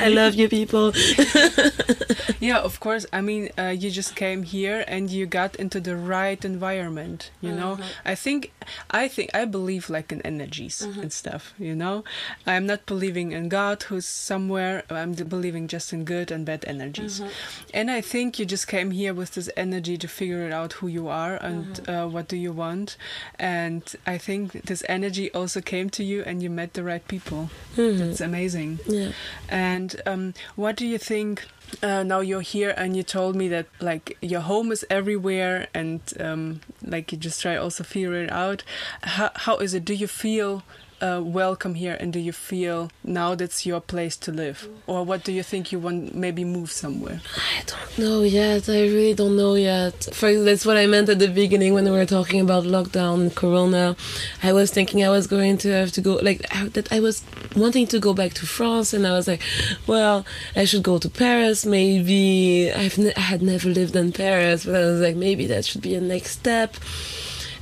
I 0.05 0.09
love 0.09 0.35
you 0.35 0.47
people. 0.49 0.93
yeah, 2.39 2.59
of 2.59 2.79
course. 2.79 3.05
I 3.11 3.21
mean, 3.21 3.49
uh, 3.57 3.73
you 3.77 3.89
just 3.91 4.15
came 4.15 4.43
here 4.43 4.83
and 4.87 5.09
you 5.09 5.25
got 5.25 5.55
into 5.55 5.79
the 5.79 5.95
right 5.95 6.43
environment. 6.43 7.31
You 7.41 7.51
know, 7.53 7.73
Uh-huh. 7.73 7.83
I 8.05 8.15
think, 8.15 8.51
I 8.91 9.07
think, 9.07 9.31
I 9.33 9.45
believe 9.45 9.89
like 9.89 10.11
in 10.11 10.21
energies 10.21 10.81
Uh-huh. 10.81 11.01
and 11.01 11.11
stuff. 11.13 11.53
You 11.59 11.75
know, 11.75 12.03
I'm 12.45 12.65
not 12.65 12.85
believing 12.85 13.31
in 13.31 13.49
God 13.49 13.83
who's 13.83 14.05
somewhere. 14.05 14.83
I'm 14.89 15.13
believing 15.13 15.67
just 15.67 15.91
in 15.93 16.05
good 16.05 16.31
and 16.31 16.45
bad 16.45 16.63
energies. 16.67 17.19
Uh-huh. 17.21 17.29
And 17.73 17.89
I 17.91 18.01
think 18.01 18.39
you 18.39 18.45
just 18.45 18.67
came 18.67 18.91
here 18.91 19.13
with 19.13 19.33
this 19.33 19.49
energy 19.57 19.97
to 19.97 20.07
figure 20.07 20.45
it 20.47 20.53
out 20.53 20.73
who 20.73 20.87
you 20.87 21.07
are 21.07 21.35
and 21.37 21.79
Uh-huh. 21.87 22.05
uh, 22.05 22.07
what 22.07 22.26
do 22.27 22.35
you 22.37 22.51
want. 22.51 22.97
And 23.39 23.83
I 24.05 24.17
think 24.17 24.51
this 24.65 24.83
energy 24.89 25.31
also 25.33 25.61
came 25.61 25.89
to 25.91 26.03
you 26.03 26.23
and 26.25 26.41
you 26.43 26.49
met 26.49 26.73
the 26.73 26.83
right 26.83 27.05
people. 27.07 27.49
Mhm. 27.75 27.97
That's 27.99 28.21
amazing. 28.21 28.79
Yeah. 28.87 29.11
And 29.49 30.01
um, 30.05 30.33
what 30.55 30.75
do 30.75 30.85
you 30.85 30.97
think? 30.97 31.45
Uh, 31.83 32.01
now 32.01 32.21
you're 32.21 32.39
here, 32.55 32.73
and 32.77 32.95
you 32.95 33.03
told 33.03 33.35
me 33.35 33.49
that 33.49 33.65
like 33.81 34.17
your 34.21 34.39
home 34.39 34.71
is 34.71 34.85
everywhere, 34.89 35.67
and 35.73 35.99
um, 36.19 36.61
like 36.81 37.11
you 37.11 37.17
just 37.17 37.41
try 37.41 37.57
also 37.57 37.83
figure 37.83 38.15
it 38.23 38.31
out. 38.31 38.63
How, 39.03 39.31
how 39.35 39.57
is 39.57 39.73
it? 39.73 39.83
Do 39.83 39.93
you 39.93 40.07
feel 40.07 40.63
uh, 41.01 41.21
welcome 41.23 41.75
here, 41.75 41.95
and 41.99 42.11
do 42.11 42.19
you 42.19 42.31
feel 42.31 42.89
now 43.03 43.35
that's 43.35 43.65
your 43.65 43.79
place 43.79 44.17
to 44.17 44.31
live, 44.31 44.67
or 44.87 45.03
what 45.03 45.23
do 45.23 45.31
you 45.31 45.43
think 45.43 45.71
you 45.71 45.79
want? 45.79 46.15
Maybe 46.15 46.43
move 46.43 46.71
somewhere. 46.71 47.21
I 47.35 47.63
don't 47.65 47.97
know 47.99 48.23
yet. 48.23 48.67
I 48.69 48.81
really 48.81 49.13
don't 49.13 49.37
know 49.37 49.55
yet. 49.55 50.07
For 50.13 50.33
that's 50.43 50.65
what 50.65 50.77
I 50.77 50.87
meant 50.87 51.09
at 51.09 51.19
the 51.19 51.27
beginning 51.27 51.73
when 51.73 51.85
we 51.85 51.91
were 51.91 52.05
talking 52.05 52.41
about 52.41 52.63
lockdown 52.63 53.33
Corona. 53.35 53.95
I 54.41 54.53
was 54.53 54.71
thinking 54.71 55.03
I 55.03 55.09
was 55.09 55.27
going 55.27 55.57
to 55.59 55.69
have 55.69 55.91
to 55.93 56.01
go 56.01 56.15
like 56.15 56.45
I- 56.55 56.69
that. 56.69 56.91
I 56.91 56.99
was 56.99 57.23
wanting 57.55 57.87
to 57.87 57.99
go 57.99 58.13
back 58.13 58.33
to 58.35 58.45
France, 58.47 58.93
and 58.93 59.05
I 59.05 59.11
was 59.11 59.27
like, 59.27 59.41
well, 59.85 60.25
I 60.55 60.65
should 60.65 60.83
go 60.83 60.97
to 60.97 61.09
Paris. 61.09 61.65
Maybe 61.65 62.71
I've 62.71 62.97
ne- 62.97 63.13
I 63.15 63.19
had 63.19 63.41
never 63.41 63.69
lived 63.69 63.95
in 63.95 64.11
Paris, 64.13 64.65
but 64.65 64.75
I 64.75 64.85
was 64.85 65.01
like, 65.01 65.15
maybe 65.15 65.45
that 65.47 65.65
should 65.65 65.81
be 65.81 65.95
a 65.95 66.01
next 66.01 66.31
step. 66.31 66.75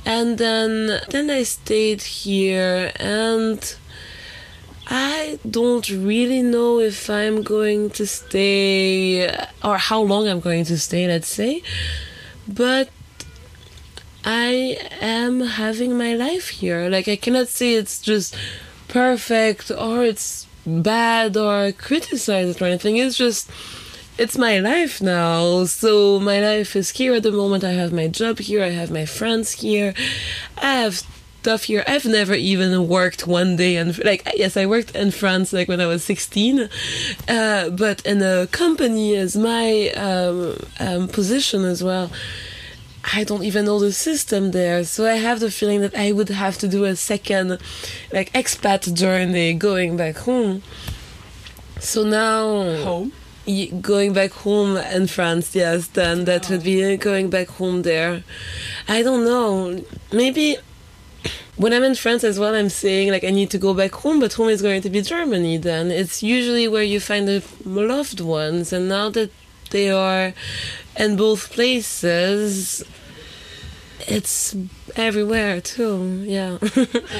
And 0.06 0.38
then 0.38 1.00
then 1.10 1.28
I 1.28 1.42
stayed 1.42 2.02
here 2.02 2.92
and. 2.96 3.76
I 4.88 5.40
don't 5.50 5.88
really 5.88 6.42
know 6.42 6.78
if 6.78 7.10
I'm 7.10 7.42
going 7.42 7.90
to 7.98 8.06
stay 8.06 9.28
or 9.64 9.78
how 9.78 10.00
long 10.00 10.28
I'm 10.28 10.38
going 10.38 10.64
to 10.66 10.78
stay, 10.78 11.08
let's 11.08 11.26
say. 11.26 11.62
But 12.46 12.90
I 14.24 14.78
am 15.00 15.40
having 15.40 15.98
my 15.98 16.14
life 16.14 16.50
here. 16.50 16.88
Like, 16.88 17.08
I 17.08 17.16
cannot 17.16 17.48
say 17.48 17.74
it's 17.74 18.00
just 18.00 18.36
perfect 18.86 19.72
or 19.72 20.04
it's 20.04 20.46
bad 20.64 21.36
or 21.36 21.72
criticized 21.72 22.62
or 22.62 22.66
anything. 22.66 22.96
It's 22.96 23.16
just, 23.16 23.50
it's 24.18 24.38
my 24.38 24.58
life 24.58 25.00
now. 25.02 25.64
So, 25.64 26.18
my 26.20 26.40
life 26.40 26.76
is 26.76 26.90
here 26.90 27.14
at 27.14 27.22
the 27.22 27.32
moment. 27.32 27.64
I 27.64 27.72
have 27.72 27.92
my 27.92 28.08
job 28.08 28.38
here, 28.38 28.62
I 28.62 28.70
have 28.70 28.90
my 28.90 29.06
friends 29.06 29.52
here, 29.52 29.94
I 30.60 30.72
have 30.82 31.02
stuff 31.46 31.64
here. 31.64 31.84
I've 31.86 32.04
never 32.04 32.34
even 32.34 32.88
worked 32.88 33.28
one 33.28 33.54
day 33.54 33.76
and 33.76 33.96
like 34.04 34.28
yes, 34.34 34.56
I 34.56 34.66
worked 34.66 34.96
in 34.96 35.12
France 35.12 35.52
like 35.52 35.68
when 35.68 35.80
I 35.80 35.86
was 35.86 36.02
16, 36.02 36.68
uh, 37.28 37.70
but 37.70 38.04
in 38.04 38.20
a 38.20 38.48
company 38.48 39.14
as 39.14 39.36
my 39.36 39.90
um, 39.90 40.58
um, 40.80 41.06
position 41.06 41.64
as 41.64 41.84
well. 41.84 42.10
I 43.14 43.22
don't 43.22 43.44
even 43.44 43.66
know 43.66 43.78
the 43.78 43.92
system 43.92 44.50
there, 44.50 44.82
so 44.82 45.06
I 45.06 45.14
have 45.14 45.38
the 45.38 45.52
feeling 45.52 45.80
that 45.82 45.94
I 45.94 46.10
would 46.10 46.30
have 46.30 46.58
to 46.58 46.66
do 46.66 46.82
a 46.84 46.96
second, 46.96 47.58
like 48.12 48.32
expat 48.32 48.92
journey 48.92 49.54
going 49.54 49.96
back 49.96 50.16
home. 50.16 50.64
So 51.78 52.02
now 52.02 52.82
Home. 52.82 53.12
Going 53.80 54.12
back 54.12 54.32
home 54.32 54.76
in 54.76 55.06
France, 55.06 55.54
yes, 55.54 55.86
then 55.88 56.24
that 56.24 56.50
would 56.50 56.62
be 56.62 56.96
going 56.96 57.30
back 57.30 57.48
home 57.48 57.82
there. 57.82 58.24
I 58.88 59.02
don't 59.02 59.24
know. 59.24 59.84
Maybe 60.12 60.56
when 61.56 61.72
I'm 61.72 61.82
in 61.82 61.94
France 61.94 62.22
as 62.24 62.38
well, 62.38 62.54
I'm 62.54 62.68
saying 62.68 63.10
like 63.10 63.24
I 63.24 63.30
need 63.30 63.50
to 63.50 63.58
go 63.58 63.72
back 63.72 63.92
home, 63.92 64.20
but 64.20 64.34
home 64.34 64.48
is 64.48 64.62
going 64.62 64.82
to 64.82 64.90
be 64.90 65.00
Germany 65.00 65.56
then. 65.56 65.90
It's 65.90 66.22
usually 66.22 66.68
where 66.68 66.82
you 66.82 67.00
find 67.00 67.26
the 67.26 67.42
loved 67.64 68.20
ones, 68.20 68.72
and 68.72 68.88
now 68.88 69.08
that 69.10 69.30
they 69.70 69.90
are 69.90 70.34
in 70.98 71.16
both 71.16 71.52
places, 71.52 72.84
it's 74.08 74.54
everywhere 74.96 75.60
too. 75.60 76.22
Yeah. 76.26 76.58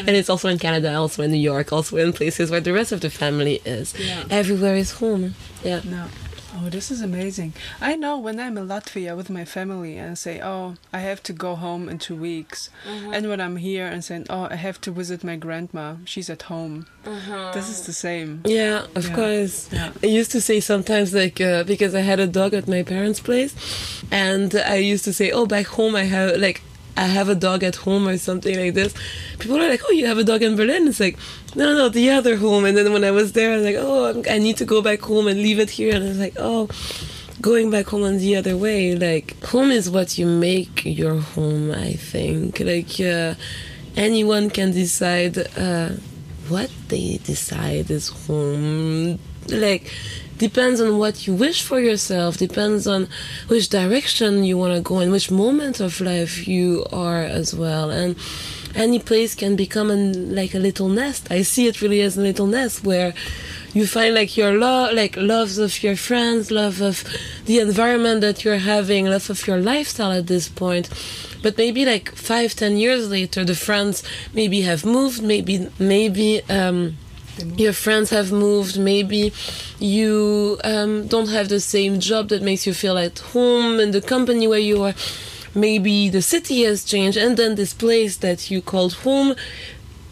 and 0.06 0.08
it's 0.10 0.30
also 0.30 0.48
in 0.48 0.58
Canada, 0.58 0.94
also 0.94 1.22
in 1.22 1.30
New 1.30 1.38
York, 1.38 1.72
also 1.72 1.96
in 1.96 2.12
places 2.12 2.50
where 2.50 2.60
the 2.60 2.72
rest 2.72 2.92
of 2.92 3.00
the 3.00 3.10
family 3.10 3.60
is. 3.64 3.94
Yeah. 3.98 4.24
Everywhere 4.30 4.76
is 4.76 4.92
home. 4.92 5.34
Yeah. 5.64 5.80
No. 5.84 6.06
Oh, 6.58 6.70
this 6.70 6.90
is 6.90 7.02
amazing. 7.02 7.52
I 7.82 7.96
know 7.96 8.18
when 8.18 8.40
I'm 8.40 8.56
in 8.56 8.66
Latvia 8.66 9.14
with 9.14 9.28
my 9.28 9.44
family 9.44 9.98
and 9.98 10.16
say, 10.16 10.40
oh, 10.42 10.76
I 10.90 11.00
have 11.00 11.22
to 11.24 11.34
go 11.34 11.54
home 11.54 11.86
in 11.86 11.98
two 11.98 12.16
weeks. 12.16 12.70
And 13.12 13.28
when 13.28 13.42
I'm 13.42 13.56
here 13.56 13.86
and 13.86 14.02
saying, 14.02 14.24
oh, 14.30 14.48
I 14.50 14.54
have 14.56 14.80
to 14.82 14.90
visit 14.90 15.22
my 15.22 15.36
grandma, 15.36 15.96
she's 16.06 16.30
at 16.30 16.42
home. 16.42 16.86
Uh-huh. 17.04 17.50
This 17.52 17.68
is 17.68 17.84
the 17.84 17.92
same. 17.92 18.40
Yeah, 18.46 18.86
of 18.94 19.08
Yeah. 19.08 19.14
course. 19.14 19.68
Yeah. 19.70 19.92
I 20.02 20.06
used 20.06 20.30
to 20.32 20.40
say 20.40 20.60
sometimes 20.60 21.12
like 21.12 21.42
uh, 21.42 21.64
because 21.64 21.94
I 21.94 22.00
had 22.00 22.20
a 22.20 22.26
dog 22.26 22.54
at 22.54 22.66
my 22.66 22.82
parents' 22.82 23.20
place, 23.20 23.54
and 24.10 24.54
I 24.54 24.76
used 24.76 25.04
to 25.04 25.12
say, 25.12 25.30
"Oh, 25.32 25.44
back 25.44 25.66
home 25.66 25.94
I 25.94 26.04
have 26.04 26.38
like 26.38 26.62
I 26.96 27.06
have 27.06 27.28
a 27.28 27.34
dog 27.34 27.62
at 27.62 27.76
home 27.76 28.08
or 28.08 28.16
something 28.18 28.56
like 28.58 28.74
this." 28.74 28.94
People 29.38 29.56
are 29.56 29.68
like, 29.68 29.82
"Oh, 29.86 29.92
you 29.92 30.06
have 30.06 30.18
a 30.18 30.24
dog 30.24 30.42
in 30.42 30.56
Berlin?" 30.56 30.88
It's 30.88 31.00
like, 31.00 31.18
no, 31.54 31.72
no, 31.74 31.88
the 31.88 32.10
other 32.10 32.36
home. 32.36 32.64
And 32.66 32.76
then 32.76 32.92
when 32.92 33.04
I 33.04 33.10
was 33.10 33.32
there, 33.32 33.52
I 33.52 33.56
was 33.56 33.64
like, 33.64 33.76
"Oh, 33.78 34.04
I'm- 34.06 34.42
need 34.42 34.56
to 34.58 34.64
go 34.64 34.82
back 34.82 35.00
home 35.00 35.26
and 35.26 35.40
leave 35.40 35.58
it 35.58 35.70
here." 35.70 35.94
And 35.94 36.04
I 36.04 36.08
was 36.08 36.18
like, 36.18 36.36
"Oh." 36.38 36.68
Going 37.38 37.70
back 37.70 37.86
home 37.88 38.02
on 38.02 38.16
the 38.16 38.34
other 38.34 38.56
way, 38.56 38.94
like 38.94 39.26
home 39.44 39.70
is 39.70 39.90
what 39.90 40.16
you 40.16 40.26
make 40.26 40.86
your 40.86 41.16
home. 41.34 41.70
I 41.70 41.92
think, 41.92 42.60
like 42.60 42.98
uh, 42.98 43.34
anyone 43.94 44.48
can 44.48 44.72
decide 44.72 45.36
uh, 45.56 45.90
what 46.48 46.70
they 46.88 47.18
decide 47.24 47.90
is 47.90 48.08
home. 48.08 49.18
Like 49.48 49.92
depends 50.38 50.80
on 50.80 50.98
what 50.98 51.26
you 51.26 51.34
wish 51.34 51.62
for 51.62 51.80
yourself 51.80 52.36
depends 52.36 52.86
on 52.86 53.08
which 53.48 53.68
direction 53.68 54.44
you 54.44 54.58
want 54.58 54.74
to 54.74 54.80
go 54.80 54.98
and 54.98 55.10
which 55.10 55.30
moment 55.30 55.80
of 55.80 56.00
life 56.00 56.46
you 56.46 56.84
are 56.92 57.22
as 57.22 57.54
well. 57.54 57.90
And 57.90 58.16
any 58.74 58.98
place 58.98 59.34
can 59.34 59.56
become 59.56 59.90
an, 59.90 60.34
like 60.34 60.54
a 60.54 60.58
little 60.58 60.88
nest. 60.88 61.28
I 61.30 61.42
see 61.42 61.66
it 61.66 61.80
really 61.80 62.02
as 62.02 62.18
a 62.18 62.20
little 62.20 62.46
nest 62.46 62.84
where 62.84 63.14
you 63.72 63.86
find 63.86 64.14
like 64.14 64.36
your 64.36 64.52
love 64.52 64.94
like 64.94 65.16
loves 65.16 65.58
of 65.58 65.82
your 65.82 65.96
friends 65.96 66.50
love 66.50 66.80
of 66.80 67.04
the 67.44 67.58
environment 67.58 68.22
that 68.22 68.42
you're 68.42 68.56
having 68.56 69.04
love 69.04 69.28
of 69.28 69.46
your 69.46 69.58
lifestyle 69.58 70.12
at 70.12 70.28
this 70.28 70.48
point 70.48 70.88
but 71.46 71.56
maybe 71.56 71.84
like 71.84 72.10
five 72.10 72.50
ten 72.56 72.76
years 72.76 73.08
later 73.08 73.44
the 73.44 73.54
friends 73.54 74.02
maybe 74.34 74.62
have 74.62 74.84
moved 74.84 75.22
maybe 75.22 75.68
maybe 75.78 76.42
um 76.58 76.96
your 77.56 77.72
friends 77.72 78.10
have 78.10 78.32
moved 78.32 78.76
maybe 78.76 79.32
you 79.78 80.58
um, 80.64 81.06
don't 81.06 81.28
have 81.28 81.48
the 81.48 81.60
same 81.60 82.00
job 82.00 82.30
that 82.30 82.42
makes 82.42 82.66
you 82.66 82.74
feel 82.74 82.98
at 82.98 83.18
home 83.32 83.78
in 83.78 83.92
the 83.92 84.00
company 84.00 84.48
where 84.48 84.58
you 84.58 84.82
are. 84.82 84.94
Maybe 85.54 86.08
the 86.08 86.22
city 86.22 86.62
has 86.64 86.84
changed 86.84 87.16
and 87.16 87.36
then 87.36 87.54
this 87.54 87.72
place 87.72 88.16
that 88.18 88.50
you 88.50 88.60
called 88.60 88.94
home 88.94 89.34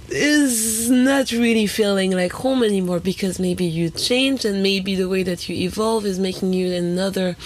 is 0.09 0.91
not 0.91 1.33
really 1.33 1.67
feeling 1.67 2.13
like 2.13 2.33
home 2.33 2.63
anymore 2.63 3.01
because 3.01 3.41
maybe 3.41 3.65
you 3.65 3.91
changed 3.91 4.45
and 4.45 4.63
maybe 4.63 4.95
the 4.95 5.09
way 5.09 5.23
that 5.23 5.49
you 5.49 5.57
evolve 5.57 6.07
is 6.07 6.19
making 6.19 6.53
you 6.53 6.73
another 6.73 7.37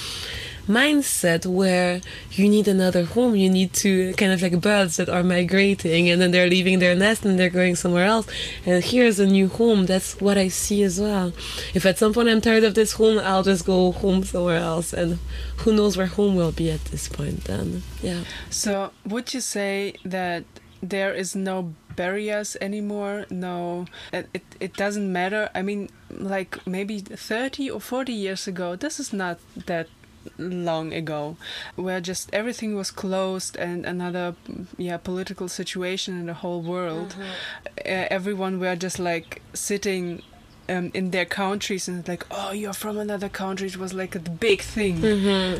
mindset 0.68 1.46
where 1.46 2.00
you 2.32 2.48
need 2.48 2.68
another 2.68 3.04
home 3.04 3.34
you 3.34 3.50
need 3.50 3.72
to 3.72 4.12
kind 4.14 4.32
of 4.32 4.42
like 4.42 4.60
birds 4.60 4.96
that 4.96 5.08
are 5.08 5.22
migrating 5.22 6.08
and 6.08 6.20
then 6.20 6.30
they're 6.30 6.48
leaving 6.48 6.78
their 6.78 6.94
nest 6.94 7.24
and 7.24 7.38
they're 7.38 7.50
going 7.50 7.74
somewhere 7.74 8.04
else. 8.04 8.26
And 8.66 8.84
here's 8.84 9.18
a 9.18 9.26
new 9.26 9.48
home. 9.48 9.86
That's 9.86 10.20
what 10.20 10.36
i 10.38 10.48
see 10.48 10.82
as 10.82 11.00
well. 11.00 11.32
If 11.74 11.86
at 11.86 11.98
some 11.98 12.12
point 12.12 12.28
i'm 12.28 12.40
tired 12.40 12.64
of 12.64 12.74
this 12.74 12.92
home 12.92 13.18
i'll 13.18 13.42
just 13.42 13.64
go 13.64 13.92
home 13.92 14.22
somewhere 14.22 14.58
else. 14.58 14.92
And 14.92 15.18
who 15.58 15.72
knows 15.72 15.96
where 15.96 16.06
home 16.06 16.36
will 16.36 16.52
be 16.52 16.70
at 16.70 16.84
this 16.86 17.08
point 17.08 17.44
then. 17.44 17.82
Yeah. 18.02 18.24
So, 18.50 18.92
would 19.06 19.34
you 19.34 19.40
say 19.40 19.94
that 20.04 20.44
there 20.82 21.12
is 21.12 21.34
no 21.34 21.74
barriers 21.96 22.56
anymore? 22.60 23.26
No, 23.30 23.86
it, 24.12 24.28
it, 24.60 24.74
doesn't 24.74 25.12
matter. 25.12 25.50
I 25.54 25.62
mean, 25.62 25.90
like 26.10 26.64
maybe 26.66 27.00
30 27.00 27.70
or 27.70 27.80
40 27.80 28.12
years 28.12 28.46
ago, 28.46 28.76
this 28.76 29.00
is 29.00 29.12
not 29.12 29.38
that 29.66 29.88
long 30.36 30.92
ago 30.92 31.36
where 31.76 32.00
just 32.00 32.28
everything 32.32 32.74
was 32.76 32.90
closed 32.90 33.56
and 33.56 33.84
another 33.86 34.34
yeah 34.76 34.96
political 34.96 35.48
situation 35.48 36.18
in 36.18 36.26
the 36.26 36.34
whole 36.34 36.60
world. 36.60 37.16
Uh, 37.18 38.06
everyone 38.10 38.58
were 38.60 38.76
just 38.76 38.98
like 38.98 39.42
sitting 39.54 40.22
um, 40.70 40.90
in 40.92 41.12
their 41.12 41.24
countries 41.24 41.88
and 41.88 42.06
like 42.06 42.26
oh 42.30 42.52
you're 42.52 42.74
from 42.74 42.98
another 42.98 43.28
country. 43.28 43.68
It 43.68 43.78
was 43.78 43.94
like 43.94 44.14
a 44.14 44.18
big 44.18 44.60
thing. 44.60 45.02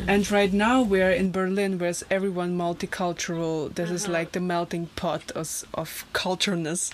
And 0.07 0.31
right 0.31 0.53
now 0.53 0.83
we're 0.83 1.11
in 1.11 1.33
berlin 1.33 1.79
where's 1.79 2.05
everyone 2.11 2.57
multicultural. 2.59 3.75
This 3.75 3.91
is 3.91 4.07
like 4.09 4.33
the 4.33 4.41
melting 4.41 4.87
pot 4.97 5.31
of, 5.33 5.65
of 5.75 6.05
cultureness 6.13 6.91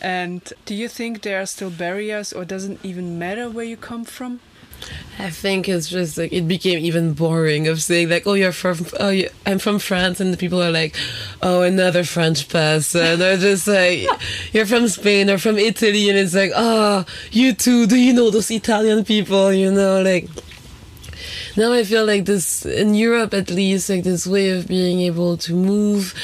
and 0.00 0.52
do 0.64 0.74
you 0.74 0.88
think 0.88 1.22
there 1.22 1.40
are 1.42 1.46
still 1.46 1.70
barriers 1.70 2.32
or 2.32 2.44
doesn't 2.44 2.80
even 2.82 3.18
matter 3.18 3.50
where 3.50 3.64
you 3.64 3.76
come 3.76 4.04
from 4.04 4.40
I 5.18 5.30
think 5.30 5.68
it's 5.68 5.88
just 5.88 6.18
like 6.18 6.32
it 6.32 6.48
became 6.48 6.78
even 6.78 7.12
boring 7.12 7.68
of 7.68 7.82
saying 7.82 8.08
like, 8.08 8.26
"Oh, 8.26 8.32
you're 8.34 8.52
from 8.52 8.86
oh, 8.98 9.10
you, 9.10 9.28
I'm 9.46 9.58
from 9.58 9.78
France," 9.78 10.20
and 10.20 10.32
the 10.32 10.36
people 10.36 10.62
are 10.62 10.70
like, 10.70 10.96
"Oh, 11.42 11.62
another 11.62 12.02
French 12.02 12.48
person," 12.48 13.22
or 13.22 13.36
just 13.36 13.68
like, 13.68 14.08
"You're 14.52 14.66
from 14.66 14.88
Spain 14.88 15.30
or 15.30 15.38
from 15.38 15.58
Italy," 15.58 16.08
and 16.08 16.18
it's 16.18 16.34
like, 16.34 16.52
"Oh, 16.56 17.04
you 17.30 17.52
too? 17.52 17.86
Do 17.86 17.96
you 17.96 18.12
know 18.12 18.30
those 18.30 18.50
Italian 18.50 19.04
people?" 19.04 19.52
You 19.52 19.70
know, 19.70 20.02
like 20.02 20.28
now 21.56 21.72
I 21.72 21.84
feel 21.84 22.06
like 22.06 22.24
this 22.24 22.64
in 22.64 22.94
Europe 22.94 23.34
at 23.34 23.50
least, 23.50 23.90
like 23.90 24.04
this 24.04 24.26
way 24.26 24.50
of 24.50 24.68
being 24.68 25.00
able 25.00 25.36
to 25.38 25.54
move 25.54 26.14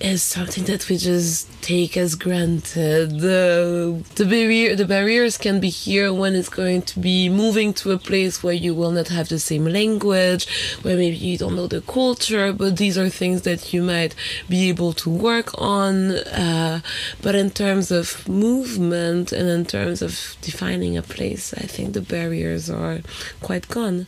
is 0.00 0.22
something 0.22 0.64
that 0.64 0.88
we 0.88 0.96
just 0.96 1.50
take 1.62 1.96
as 1.96 2.14
granted. 2.14 3.20
The 3.20 4.02
the 4.14 4.24
barrier 4.24 4.76
the 4.76 4.84
barriers 4.84 5.36
can 5.36 5.58
be 5.60 5.70
here 5.70 6.12
when 6.12 6.34
it's 6.34 6.48
going 6.48 6.82
to 6.82 7.00
be 7.00 7.28
moving 7.28 7.74
to 7.74 7.90
a 7.92 7.98
place 7.98 8.42
where 8.42 8.54
you 8.54 8.74
will 8.74 8.92
not 8.92 9.08
have 9.08 9.28
the 9.28 9.38
same 9.38 9.64
language, 9.64 10.46
where 10.82 10.96
maybe 10.96 11.16
you 11.16 11.38
don't 11.38 11.56
know 11.56 11.66
the 11.66 11.80
culture, 11.80 12.52
but 12.52 12.76
these 12.76 12.96
are 12.96 13.08
things 13.08 13.42
that 13.42 13.72
you 13.72 13.82
might 13.82 14.14
be 14.48 14.68
able 14.68 14.92
to 14.92 15.10
work 15.10 15.50
on. 15.60 16.12
Uh, 16.12 16.80
but 17.22 17.34
in 17.34 17.50
terms 17.50 17.90
of 17.90 18.28
movement 18.28 19.32
and 19.32 19.48
in 19.48 19.64
terms 19.64 20.02
of 20.02 20.36
defining 20.40 20.96
a 20.96 21.02
place, 21.02 21.52
I 21.54 21.66
think 21.66 21.94
the 21.94 22.00
barriers 22.00 22.70
are 22.70 23.00
quite 23.40 23.68
gone. 23.68 24.06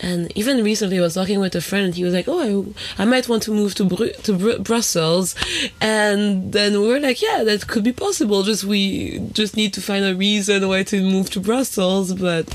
And 0.00 0.30
even 0.36 0.62
recently, 0.62 0.98
I 0.98 1.02
was 1.02 1.14
talking 1.14 1.40
with 1.40 1.54
a 1.56 1.60
friend, 1.60 1.86
and 1.86 1.94
he 1.94 2.04
was 2.04 2.14
like, 2.14 2.28
"Oh, 2.28 2.64
I, 2.98 3.02
I 3.02 3.04
might 3.04 3.28
want 3.28 3.42
to 3.44 3.50
move 3.50 3.74
to 3.76 3.84
Bru- 3.84 4.12
to 4.12 4.32
Bru- 4.32 4.58
Brussels," 4.60 5.34
and 5.80 6.52
then 6.52 6.80
we 6.80 6.86
were 6.88 7.00
like, 7.00 7.20
"Yeah, 7.20 7.42
that 7.44 7.66
could 7.66 7.82
be 7.84 7.92
possible. 7.92 8.42
Just 8.44 8.64
we 8.64 9.18
just 9.32 9.56
need 9.56 9.72
to 9.74 9.80
find 9.80 10.04
a 10.04 10.14
reason 10.14 10.68
why 10.68 10.84
to 10.84 11.02
move 11.02 11.30
to 11.30 11.40
Brussels, 11.40 12.14
but 12.14 12.46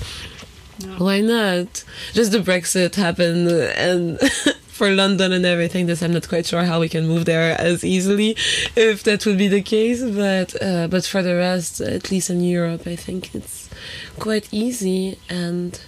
why 0.97 1.21
not? 1.21 1.83
Just 2.13 2.31
the 2.31 2.39
Brexit 2.39 2.95
happened, 2.95 3.49
and." 3.49 4.19
For 4.73 4.89
London 4.89 5.31
and 5.31 5.45
everything, 5.45 5.85
this 5.85 6.01
I'm 6.01 6.13
not 6.13 6.27
quite 6.27 6.47
sure 6.47 6.63
how 6.63 6.79
we 6.79 6.89
can 6.89 7.05
move 7.07 7.25
there 7.25 7.55
as 7.61 7.83
easily, 7.83 8.35
if 8.75 9.03
that 9.03 9.23
would 9.23 9.37
be 9.37 9.47
the 9.47 9.61
case. 9.61 10.01
But 10.03 10.59
uh, 10.59 10.87
but 10.87 11.05
for 11.05 11.21
the 11.21 11.35
rest, 11.35 11.79
at 11.79 12.09
least 12.09 12.31
in 12.31 12.41
Europe, 12.41 12.87
I 12.87 12.95
think 12.95 13.35
it's 13.35 13.69
quite 14.17 14.51
easy 14.51 15.19
and 15.29 15.79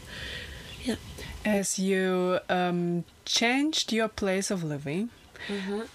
as 1.45 1.77
you 1.79 2.39
um, 2.49 3.03
changed 3.25 3.93
your 3.93 4.07
place 4.07 4.49
of 4.51 4.63
living 4.63 5.09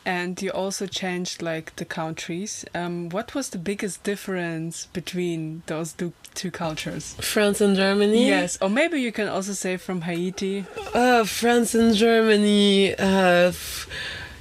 and 0.07 0.41
you 0.41 0.51
also 0.51 0.87
changed 0.87 1.43
like 1.43 1.75
the 1.77 1.85
countries 1.85 2.65
um, 2.73 3.09
what 3.09 3.35
was 3.35 3.49
the 3.51 3.59
biggest 3.59 4.05
difference 4.05 4.87
between 4.93 5.63
those 5.67 5.93
two, 5.93 6.13
two 6.37 6.53
cultures 6.53 7.17
France 7.21 7.61
and 7.61 7.75
Germany. 7.75 8.29
yes 8.29 8.57
or 8.63 8.71
maybe 8.71 9.01
you 9.01 9.11
can 9.11 9.27
also 9.29 9.53
say 9.53 9.77
from 9.77 10.03
haiti 10.03 10.65
Uh, 10.95 11.25
France 11.25 11.75
and 11.75 11.95
Germany. 11.97 12.95
Uh, 12.95 13.49
f- 13.49 13.89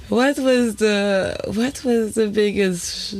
what 0.08 0.38
was 0.38 0.76
the 0.76 1.36
what 1.54 1.82
was 1.84 2.14
the 2.14 2.28
biggest? 2.28 3.14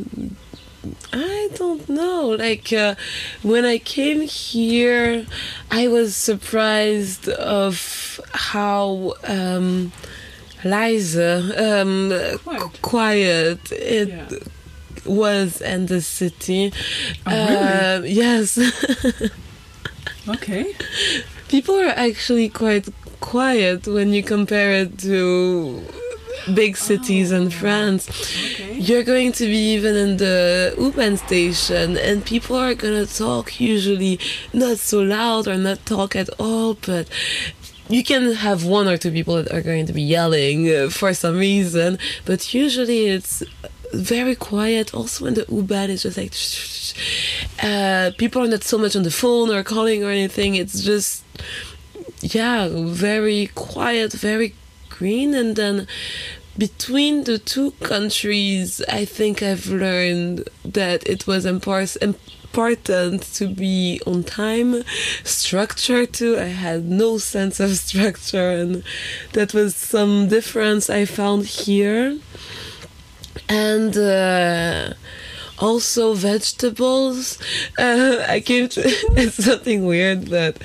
I 1.13 1.49
don't 1.57 1.89
know. 1.89 2.29
Like 2.29 2.73
uh, 2.73 2.95
when 3.43 3.65
I 3.65 3.79
came 3.79 4.23
here, 4.23 5.27
I 5.71 5.89
was 5.89 6.17
surprised 6.17 7.29
of 7.29 8.21
how 8.33 9.15
um, 9.25 9.93
Liza 10.65 11.81
um, 11.83 12.13
Quiet. 12.45 12.83
quiet 12.83 13.73
it 13.73 14.09
Yeah. 14.09 14.29
was 15.05 15.61
in 15.61 15.87
the 15.87 16.01
city. 16.01 16.73
Oh, 17.27 17.31
really? 17.31 17.57
Uh, 17.57 18.03
yes. 18.25 18.59
okay 20.29 20.75
people 21.49 21.75
are 21.75 21.95
actually 21.97 22.49
quite 22.49 22.87
quiet 23.21 23.87
when 23.87 24.13
you 24.13 24.23
compare 24.23 24.73
it 24.73 24.99
to 24.99 25.83
big 26.55 26.77
cities 26.77 27.33
in 27.33 27.51
France. 27.51 28.09
okay 28.09 28.79
You're 28.79 29.05
going 29.05 29.33
to 29.33 29.45
be 29.47 29.75
even 29.75 29.95
in 29.97 30.17
the 30.17 30.75
U-Bahn 30.79 31.17
station, 31.17 31.97
and 31.97 32.25
people 32.25 32.57
are 32.57 32.75
gonna 32.75 33.07
talk 33.07 33.61
usually 33.61 34.19
not 34.53 34.79
so 34.79 35.01
loud 35.01 35.49
or 35.49 35.57
not 35.57 35.85
talk 35.87 36.17
at 36.17 36.29
all, 36.39 36.75
but 36.75 37.09
you 37.89 38.05
can 38.05 38.33
have 38.33 38.65
one 38.65 38.87
or 38.87 38.97
two 38.97 39.11
people 39.11 39.35
that 39.37 39.53
are 39.53 39.63
going 39.63 39.87
to 39.87 39.93
be 39.93 40.03
yelling 40.03 40.73
uh, 40.73 40.89
for 40.91 41.13
some 41.13 41.37
reason, 41.37 41.99
but 42.25 42.55
usually 42.55 43.07
it's 43.07 43.43
very 43.93 44.37
quiet. 44.37 44.95
Also, 44.95 45.27
in 45.27 45.35
the 45.35 45.45
U-Bahn, 45.49 45.91
it's 45.91 46.03
just 46.03 46.17
like 46.17 46.33
uh, 47.63 48.13
people 48.17 48.43
are 48.43 48.49
not 48.49 48.63
so 48.63 48.79
much 48.79 48.95
on 48.95 49.03
the 49.03 49.11
phone 49.11 49.51
or 49.51 49.63
calling 49.65 50.05
or 50.05 50.11
anything. 50.11 50.55
It's 50.55 50.83
just 50.83 51.25
yeah, 52.23 52.69
very 52.71 53.51
quiet, 53.55 54.13
very 54.13 54.55
green, 55.01 55.31
and 55.35 55.57
then 55.57 55.87
between 56.59 57.25
the 57.25 57.39
two 57.39 57.71
countries, 57.93 58.69
I 59.01 59.05
think 59.17 59.43
I've 59.43 59.69
learned 59.87 60.49
that 60.79 61.01
it 61.15 61.27
was 61.27 61.43
impor- 61.47 61.97
important 62.51 63.23
to 63.39 63.47
be 63.47 64.01
on 64.07 64.25
time, 64.25 64.83
structure 65.25 66.05
too. 66.19 66.37
I 66.37 66.51
had 66.67 66.81
no 66.85 67.19
sense 67.19 67.61
of 67.61 67.71
structure, 67.77 68.51
and 68.61 68.83
that 69.33 69.55
was 69.55 69.75
some 69.77 70.29
difference 70.29 70.91
I 70.91 71.05
found 71.05 71.47
here. 71.47 72.19
And 73.49 73.97
uh, 73.97 74.95
also 75.61 76.15
vegetables. 76.15 77.39
Uh, 77.79 78.25
I 78.37 78.41
came 78.41 78.69
to 78.71 78.81
it's 79.23 79.45
something 79.45 79.87
weird, 79.87 80.31
but 80.31 80.59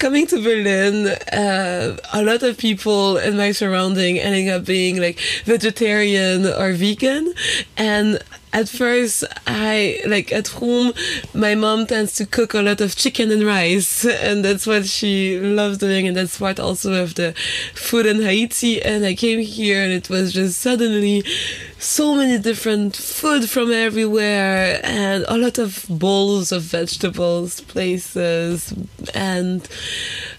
coming 0.00 0.26
to 0.26 0.42
Berlin, 0.42 1.08
uh, 1.30 1.96
a 2.14 2.22
lot 2.24 2.42
of 2.42 2.56
people 2.56 3.18
in 3.18 3.36
my 3.36 3.52
surrounding 3.52 4.18
ending 4.18 4.48
up 4.48 4.64
being 4.64 4.96
like 5.00 5.20
vegetarian 5.44 6.46
or 6.46 6.72
vegan, 6.72 7.34
And 7.76 8.18
at 8.52 8.68
first, 8.68 9.24
I 9.46 10.00
like 10.06 10.32
at 10.32 10.48
home, 10.48 10.92
my 11.32 11.54
mom 11.54 11.86
tends 11.86 12.14
to 12.16 12.26
cook 12.26 12.52
a 12.54 12.62
lot 12.62 12.80
of 12.80 12.96
chicken 12.96 13.30
and 13.30 13.44
rice, 13.44 14.04
and 14.22 14.44
that's 14.44 14.66
what 14.66 14.86
she 14.86 15.38
loves 15.38 15.78
doing, 15.78 16.08
and 16.08 16.16
that's 16.16 16.38
part 16.38 16.58
also 16.58 17.00
of 17.02 17.14
the 17.14 17.32
food 17.74 18.06
in 18.06 18.22
Haiti. 18.22 18.82
And 18.82 19.04
I 19.04 19.14
came 19.14 19.38
here, 19.38 19.82
and 19.82 19.92
it 19.92 20.10
was 20.10 20.32
just 20.32 20.60
suddenly 20.60 21.22
so 21.78 22.14
many 22.14 22.38
different 22.38 22.96
food 22.96 23.48
from 23.48 23.70
everywhere, 23.70 24.80
and 24.82 25.24
a 25.28 25.36
lot 25.36 25.58
of 25.58 25.86
bowls 25.88 26.50
of 26.50 26.62
vegetables, 26.62 27.60
places, 27.60 28.74
and 29.14 29.68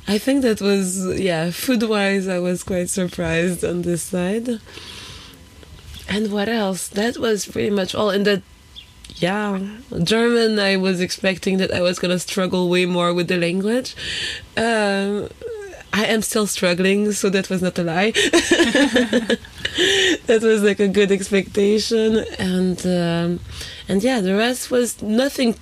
I 0.08 0.18
think 0.18 0.42
that 0.42 0.62
was 0.62 1.20
yeah, 1.20 1.52
food 1.52 1.84
wise, 1.84 2.28
I 2.28 2.40
was 2.40 2.64
quite 2.64 2.90
surprised 2.90 3.64
on 3.64 3.84
this 3.84 4.04
side 4.04 4.60
and 6.12 6.32
what 6.32 6.50
else? 6.50 6.88
That 6.90 7.18
was 7.18 7.46
pretty 7.46 7.70
much 7.70 7.96
all. 7.96 8.10
And 8.10 8.26
that, 8.28 8.42
yeah, 9.16 9.60
German, 10.04 10.60
I 10.60 10.76
was 10.76 11.00
expecting 11.00 11.58
that 11.58 11.74
I 11.74 11.82
was 11.82 12.00
gonna 12.00 12.20
struggle 12.20 12.70
way 12.70 12.86
more 12.86 13.14
with 13.14 13.30
the 13.30 13.38
language. 13.38 13.96
Um, 14.58 15.30
I 15.94 16.06
am 16.06 16.22
still 16.22 16.48
struggling, 16.48 17.12
so 17.14 17.30
that 17.30 17.50
was 17.50 17.62
not 17.62 17.80
a 17.80 17.84
lie. 17.84 18.12
that 20.28 20.40
was 20.42 20.64
like 20.64 20.80
a 20.80 20.88
good 20.88 21.12
expectation, 21.12 22.24
and 22.40 22.80
um, 22.86 23.40
and 23.88 24.04
yeah, 24.04 24.22
the 24.22 24.36
rest 24.36 24.72
was 24.72 25.02
nothing 25.02 25.56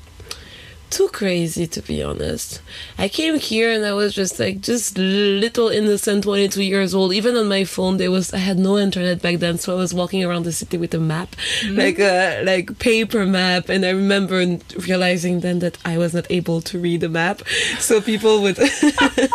too 0.89 1.07
crazy 1.09 1.67
to 1.67 1.81
be 1.81 2.01
honest. 2.03 2.61
I 2.97 3.07
came 3.07 3.39
here 3.39 3.71
and 3.71 3.85
I 3.85 3.93
was 3.93 4.13
just 4.13 4.39
like 4.39 4.61
just 4.61 4.97
little 4.97 5.69
innocent 5.69 6.23
22 6.23 6.63
years 6.63 6.93
old. 6.93 7.13
Even 7.13 7.35
on 7.35 7.47
my 7.47 7.63
phone 7.63 7.97
there 7.97 8.11
was 8.11 8.33
I 8.33 8.37
had 8.37 8.59
no 8.59 8.77
internet 8.77 9.21
back 9.21 9.37
then 9.37 9.57
so 9.57 9.73
I 9.73 9.77
was 9.77 9.93
walking 9.93 10.23
around 10.23 10.43
the 10.43 10.51
city 10.51 10.77
with 10.77 10.93
a 10.93 10.99
map 10.99 11.35
mm-hmm. 11.61 11.75
like 11.75 11.99
a 11.99 12.43
like 12.43 12.79
paper 12.79 13.25
map 13.25 13.69
and 13.69 13.85
I 13.85 13.91
remember 13.91 14.57
realizing 14.77 15.41
then 15.41 15.59
that 15.59 15.77
I 15.85 15.97
was 15.97 16.13
not 16.13 16.25
able 16.29 16.61
to 16.61 16.79
read 16.79 17.01
the 17.01 17.09
map. 17.09 17.41
So 17.79 18.01
people 18.01 18.41
would 18.41 18.57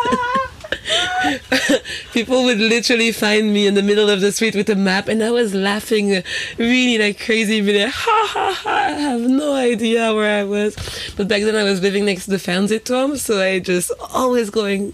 people 2.13 2.43
would 2.43 2.59
literally 2.59 3.11
find 3.11 3.53
me 3.53 3.67
in 3.67 3.73
the 3.73 3.83
middle 3.83 4.09
of 4.09 4.21
the 4.21 4.31
street 4.31 4.55
with 4.55 4.69
a 4.69 4.75
map 4.75 5.07
and 5.07 5.23
I 5.23 5.31
was 5.31 5.53
laughing 5.53 6.23
really 6.57 6.97
like 6.97 7.19
crazy 7.19 7.61
be 7.61 7.83
like 7.83 7.93
ha 7.93 8.27
ha 8.33 8.59
ha 8.63 8.69
I 8.69 8.89
have 8.91 9.21
no 9.21 9.53
idea 9.55 10.13
where 10.13 10.39
I 10.39 10.43
was. 10.43 10.75
But 11.17 11.27
back 11.27 11.41
then 11.41 11.55
I 11.55 11.63
was 11.63 11.81
living 11.81 12.05
next 12.05 12.25
to 12.25 12.31
the 12.31 12.37
Fernsehturm 12.37 13.17
so 13.17 13.41
I 13.41 13.59
just 13.59 13.91
always 14.13 14.49
going 14.49 14.93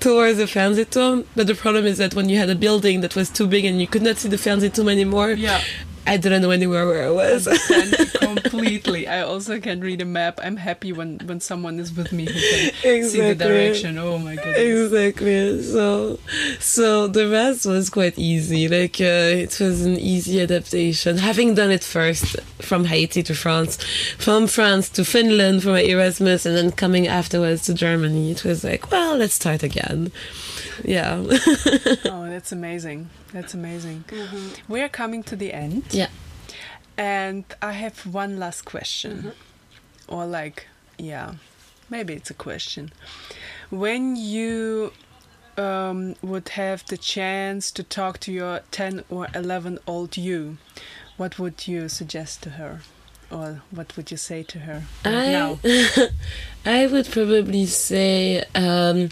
towards 0.00 0.38
the 0.38 0.44
Fernsehturm 0.44 1.26
but 1.36 1.46
the 1.46 1.54
problem 1.54 1.86
is 1.86 1.98
that 1.98 2.14
when 2.14 2.28
you 2.28 2.38
had 2.38 2.50
a 2.50 2.54
building 2.54 3.00
that 3.00 3.14
was 3.14 3.30
too 3.30 3.46
big 3.46 3.64
and 3.64 3.80
you 3.80 3.86
could 3.86 4.02
not 4.02 4.18
see 4.18 4.28
the 4.28 4.36
Fernsehturm 4.36 4.90
anymore 4.90 5.30
yeah 5.30 5.62
I 6.06 6.16
didn't 6.16 6.42
know 6.42 6.50
anywhere 6.50 6.86
where 6.86 7.06
I 7.06 7.10
was. 7.10 7.46
completely. 8.52 9.06
I 9.06 9.22
also 9.22 9.60
can 9.60 9.80
read 9.80 10.00
a 10.00 10.04
map. 10.04 10.40
I'm 10.42 10.56
happy 10.56 10.92
when 10.92 11.18
when 11.24 11.40
someone 11.40 11.78
is 11.78 11.92
with 11.94 12.12
me 12.12 12.26
who 12.26 12.32
can 12.32 12.68
exactly. 12.68 13.02
see 13.02 13.20
the 13.20 13.34
direction. 13.34 13.98
Oh 13.98 14.18
my 14.18 14.36
goodness. 14.36 14.58
Exactly. 14.58 15.62
So 15.62 16.18
so 16.58 17.06
the 17.06 17.28
rest 17.28 17.66
was 17.66 17.90
quite 17.90 18.18
easy. 18.18 18.68
Like 18.68 19.00
uh, 19.00 19.44
it 19.44 19.58
was 19.60 19.84
an 19.84 19.96
easy 19.96 20.40
adaptation. 20.40 21.18
Having 21.18 21.54
done 21.54 21.70
it 21.70 21.84
first 21.84 22.40
from 22.60 22.84
Haiti 22.86 23.22
to 23.24 23.34
France, 23.34 23.82
from 24.18 24.46
France 24.46 24.88
to 24.90 25.04
Finland 25.04 25.62
for 25.62 25.70
my 25.70 25.82
Erasmus, 25.82 26.46
and 26.46 26.56
then 26.56 26.72
coming 26.72 27.06
afterwards 27.06 27.62
to 27.66 27.74
Germany, 27.74 28.30
it 28.30 28.44
was 28.44 28.64
like, 28.64 28.90
well, 28.90 29.16
let's 29.16 29.34
start 29.34 29.62
again. 29.62 30.12
Yeah. 30.84 31.16
oh, 32.06 32.26
that's 32.28 32.52
amazing. 32.52 33.10
That's 33.32 33.54
amazing. 33.54 34.04
Mm-hmm. 34.08 34.72
We 34.72 34.80
are 34.82 34.88
coming 34.88 35.22
to 35.24 35.36
the 35.36 35.52
end. 35.52 35.84
Yeah. 35.90 36.08
And 36.96 37.44
I 37.60 37.72
have 37.72 38.06
one 38.06 38.38
last 38.38 38.64
question. 38.64 39.18
Mm-hmm. 39.18 40.14
Or, 40.14 40.26
like, 40.26 40.66
yeah, 40.98 41.34
maybe 41.88 42.14
it's 42.14 42.30
a 42.30 42.34
question. 42.34 42.92
When 43.70 44.16
you 44.16 44.92
um, 45.56 46.14
would 46.22 46.50
have 46.50 46.86
the 46.86 46.96
chance 46.96 47.70
to 47.72 47.82
talk 47.82 48.18
to 48.20 48.32
your 48.32 48.60
10 48.70 49.04
or 49.08 49.28
11 49.34 49.78
old 49.86 50.16
you, 50.16 50.58
what 51.16 51.38
would 51.38 51.66
you 51.66 51.88
suggest 51.88 52.42
to 52.42 52.50
her? 52.50 52.80
Or 53.30 53.62
what 53.70 53.96
would 53.96 54.10
you 54.10 54.18
say 54.18 54.42
to 54.42 54.58
her 54.60 54.82
I, 55.04 55.32
now? 55.32 55.58
I 56.66 56.86
would 56.86 57.10
probably 57.10 57.64
say. 57.64 58.44
Um, 58.54 59.08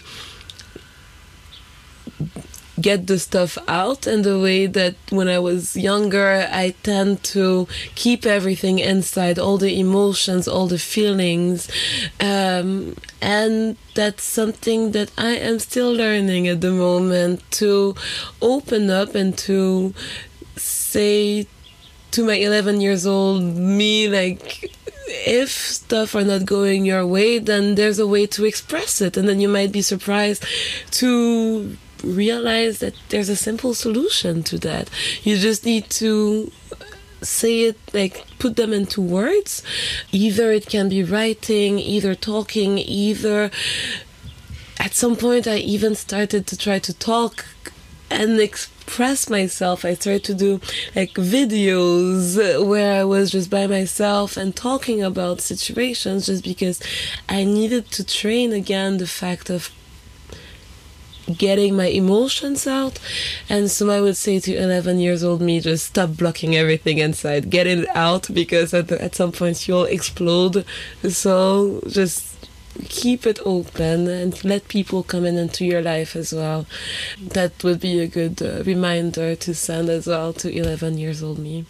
get 2.81 3.07
the 3.07 3.19
stuff 3.19 3.57
out 3.67 4.07
and 4.07 4.23
the 4.23 4.39
way 4.39 4.65
that 4.65 4.95
when 5.09 5.27
I 5.27 5.39
was 5.39 5.75
younger 5.75 6.47
I 6.51 6.75
tend 6.83 7.23
to 7.35 7.67
keep 7.95 8.25
everything 8.25 8.79
inside 8.79 9.37
all 9.39 9.57
the 9.57 9.79
emotions 9.79 10.47
all 10.47 10.67
the 10.67 10.79
feelings. 10.79 11.69
Um, 12.19 12.95
and 13.21 13.77
that's 13.95 14.23
something 14.23 14.91
that 14.91 15.11
I 15.17 15.31
am 15.31 15.59
still 15.59 15.91
learning 15.93 16.47
at 16.47 16.61
the 16.61 16.71
moment 16.71 17.49
to 17.51 17.95
open 18.41 18.89
up 18.89 19.15
and 19.15 19.37
to 19.39 19.93
say 20.55 21.47
to 22.11 22.25
my 22.25 22.35
11 22.35 22.81
years 22.81 23.05
old 23.05 23.41
me 23.41 24.09
like 24.09 24.69
if 25.07 25.49
stuff 25.49 26.15
are 26.15 26.23
not 26.23 26.45
going 26.45 26.85
your 26.85 27.05
way 27.05 27.39
then 27.39 27.75
there's 27.75 27.99
a 27.99 28.07
way 28.07 28.25
to 28.27 28.45
express 28.45 29.01
it. 29.01 29.17
And 29.17 29.27
then 29.27 29.39
you 29.39 29.49
might 29.49 29.71
be 29.71 29.81
surprised 29.81 30.43
to 30.91 31.77
realize 32.03 32.79
that 32.79 32.93
there's 33.09 33.29
a 33.29 33.35
simple 33.35 33.73
solution 33.73 34.43
to 34.43 34.57
that. 34.59 34.89
You 35.23 35.37
just 35.37 35.65
need 35.65 35.89
to 35.91 36.51
say 37.21 37.61
it 37.61 37.77
like 37.93 38.25
put 38.39 38.55
them 38.55 38.73
into 38.73 38.99
words 39.01 39.63
either 40.11 40.51
it 40.51 40.65
can 40.67 40.89
be 40.89 41.03
writing 41.03 41.77
either 41.77 42.15
talking 42.15 42.79
either 42.79 43.51
at 44.79 44.93
some 44.93 45.15
point 45.15 45.47
i 45.47 45.57
even 45.57 45.93
started 45.93 46.47
to 46.47 46.57
try 46.57 46.79
to 46.79 46.93
talk 46.93 47.45
and 48.09 48.39
express 48.39 49.29
myself 49.29 49.85
i 49.85 49.93
started 49.93 50.23
to 50.23 50.33
do 50.33 50.59
like 50.95 51.13
videos 51.13 52.35
where 52.65 52.99
i 52.99 53.03
was 53.03 53.31
just 53.31 53.49
by 53.49 53.67
myself 53.67 54.35
and 54.35 54.55
talking 54.55 55.03
about 55.03 55.39
situations 55.39 56.25
just 56.25 56.43
because 56.43 56.81
i 57.29 57.43
needed 57.43 57.89
to 57.91 58.03
train 58.03 58.51
again 58.51 58.97
the 58.97 59.07
fact 59.07 59.49
of 59.49 59.71
getting 61.33 61.75
my 61.75 61.87
emotions 61.87 62.67
out. 62.67 62.99
And 63.49 63.69
so 63.69 63.89
I 63.89 64.01
would 64.01 64.17
say 64.17 64.39
to 64.39 64.55
11 64.55 64.99
years 64.99 65.23
old 65.23 65.41
me, 65.41 65.59
just 65.59 65.87
stop 65.87 66.17
blocking 66.17 66.55
everything 66.55 66.97
inside, 66.97 67.49
get 67.49 67.67
it 67.67 67.87
out 67.95 68.29
because 68.33 68.73
at, 68.73 68.91
at 68.91 69.15
some 69.15 69.31
point 69.31 69.67
you'll 69.67 69.85
explode. 69.85 70.65
So 71.09 71.81
just 71.87 72.31
keep 72.87 73.25
it 73.25 73.39
open 73.45 74.07
and 74.07 74.43
let 74.43 74.67
people 74.67 75.03
come 75.03 75.25
in 75.25 75.37
into 75.37 75.65
your 75.65 75.81
life 75.81 76.15
as 76.15 76.33
well. 76.33 76.65
That 77.19 77.63
would 77.63 77.79
be 77.79 77.99
a 77.99 78.07
good 78.07 78.41
uh, 78.41 78.63
reminder 78.63 79.35
to 79.35 79.53
send 79.53 79.89
as 79.89 80.07
well 80.07 80.33
to 80.33 80.51
11 80.51 80.97
years 80.97 81.21
old 81.21 81.39
me. 81.39 81.65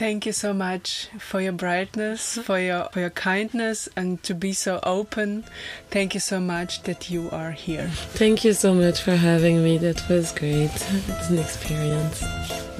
Thank 0.00 0.24
you 0.24 0.32
so 0.32 0.54
much 0.54 1.10
for 1.18 1.42
your 1.42 1.52
brightness, 1.52 2.38
for 2.38 2.58
your 2.58 2.88
for 2.90 3.00
your 3.00 3.10
kindness, 3.10 3.86
and 3.96 4.18
to 4.22 4.34
be 4.34 4.54
so 4.54 4.80
open. 4.82 5.44
Thank 5.90 6.14
you 6.14 6.20
so 6.20 6.40
much 6.40 6.84
that 6.84 7.10
you 7.10 7.28
are 7.30 7.50
here. 7.50 7.86
Thank 8.14 8.42
you 8.42 8.54
so 8.54 8.72
much 8.72 9.02
for 9.02 9.14
having 9.14 9.62
me. 9.62 9.76
That 9.76 10.02
was 10.08 10.32
great. 10.32 10.70
It's 10.74 11.28
an 11.28 11.38
experience. 11.38 12.24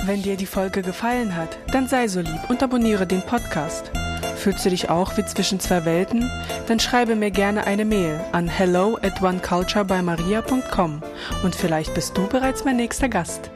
Wenn 0.06 0.22
dir 0.22 0.38
die 0.38 0.46
Folge 0.46 0.80
gefallen 0.80 1.36
hat, 1.36 1.58
dann 1.72 1.88
sei 1.88 2.08
so 2.08 2.20
lieb 2.20 2.48
und 2.48 2.62
abonniere 2.62 3.06
den 3.06 3.20
Podcast. 3.20 3.90
Fühlst 4.36 4.64
du 4.64 4.70
dich 4.70 4.88
auch 4.88 5.18
wie 5.18 5.24
zwischen 5.26 5.60
zwei 5.60 5.84
Welten? 5.84 6.30
Dann 6.68 6.80
schreibe 6.80 7.16
mir 7.16 7.30
gerne 7.30 7.66
eine 7.66 7.84
Mail 7.84 8.18
an 8.32 8.48
hello 8.48 8.96
at 9.02 9.20
oneculturebymaria.com 9.20 11.02
und 11.42 11.54
vielleicht 11.54 11.92
bist 11.92 12.16
du 12.16 12.26
bereits 12.28 12.64
mein 12.64 12.76
nächster 12.76 13.10
Gast. 13.10 13.50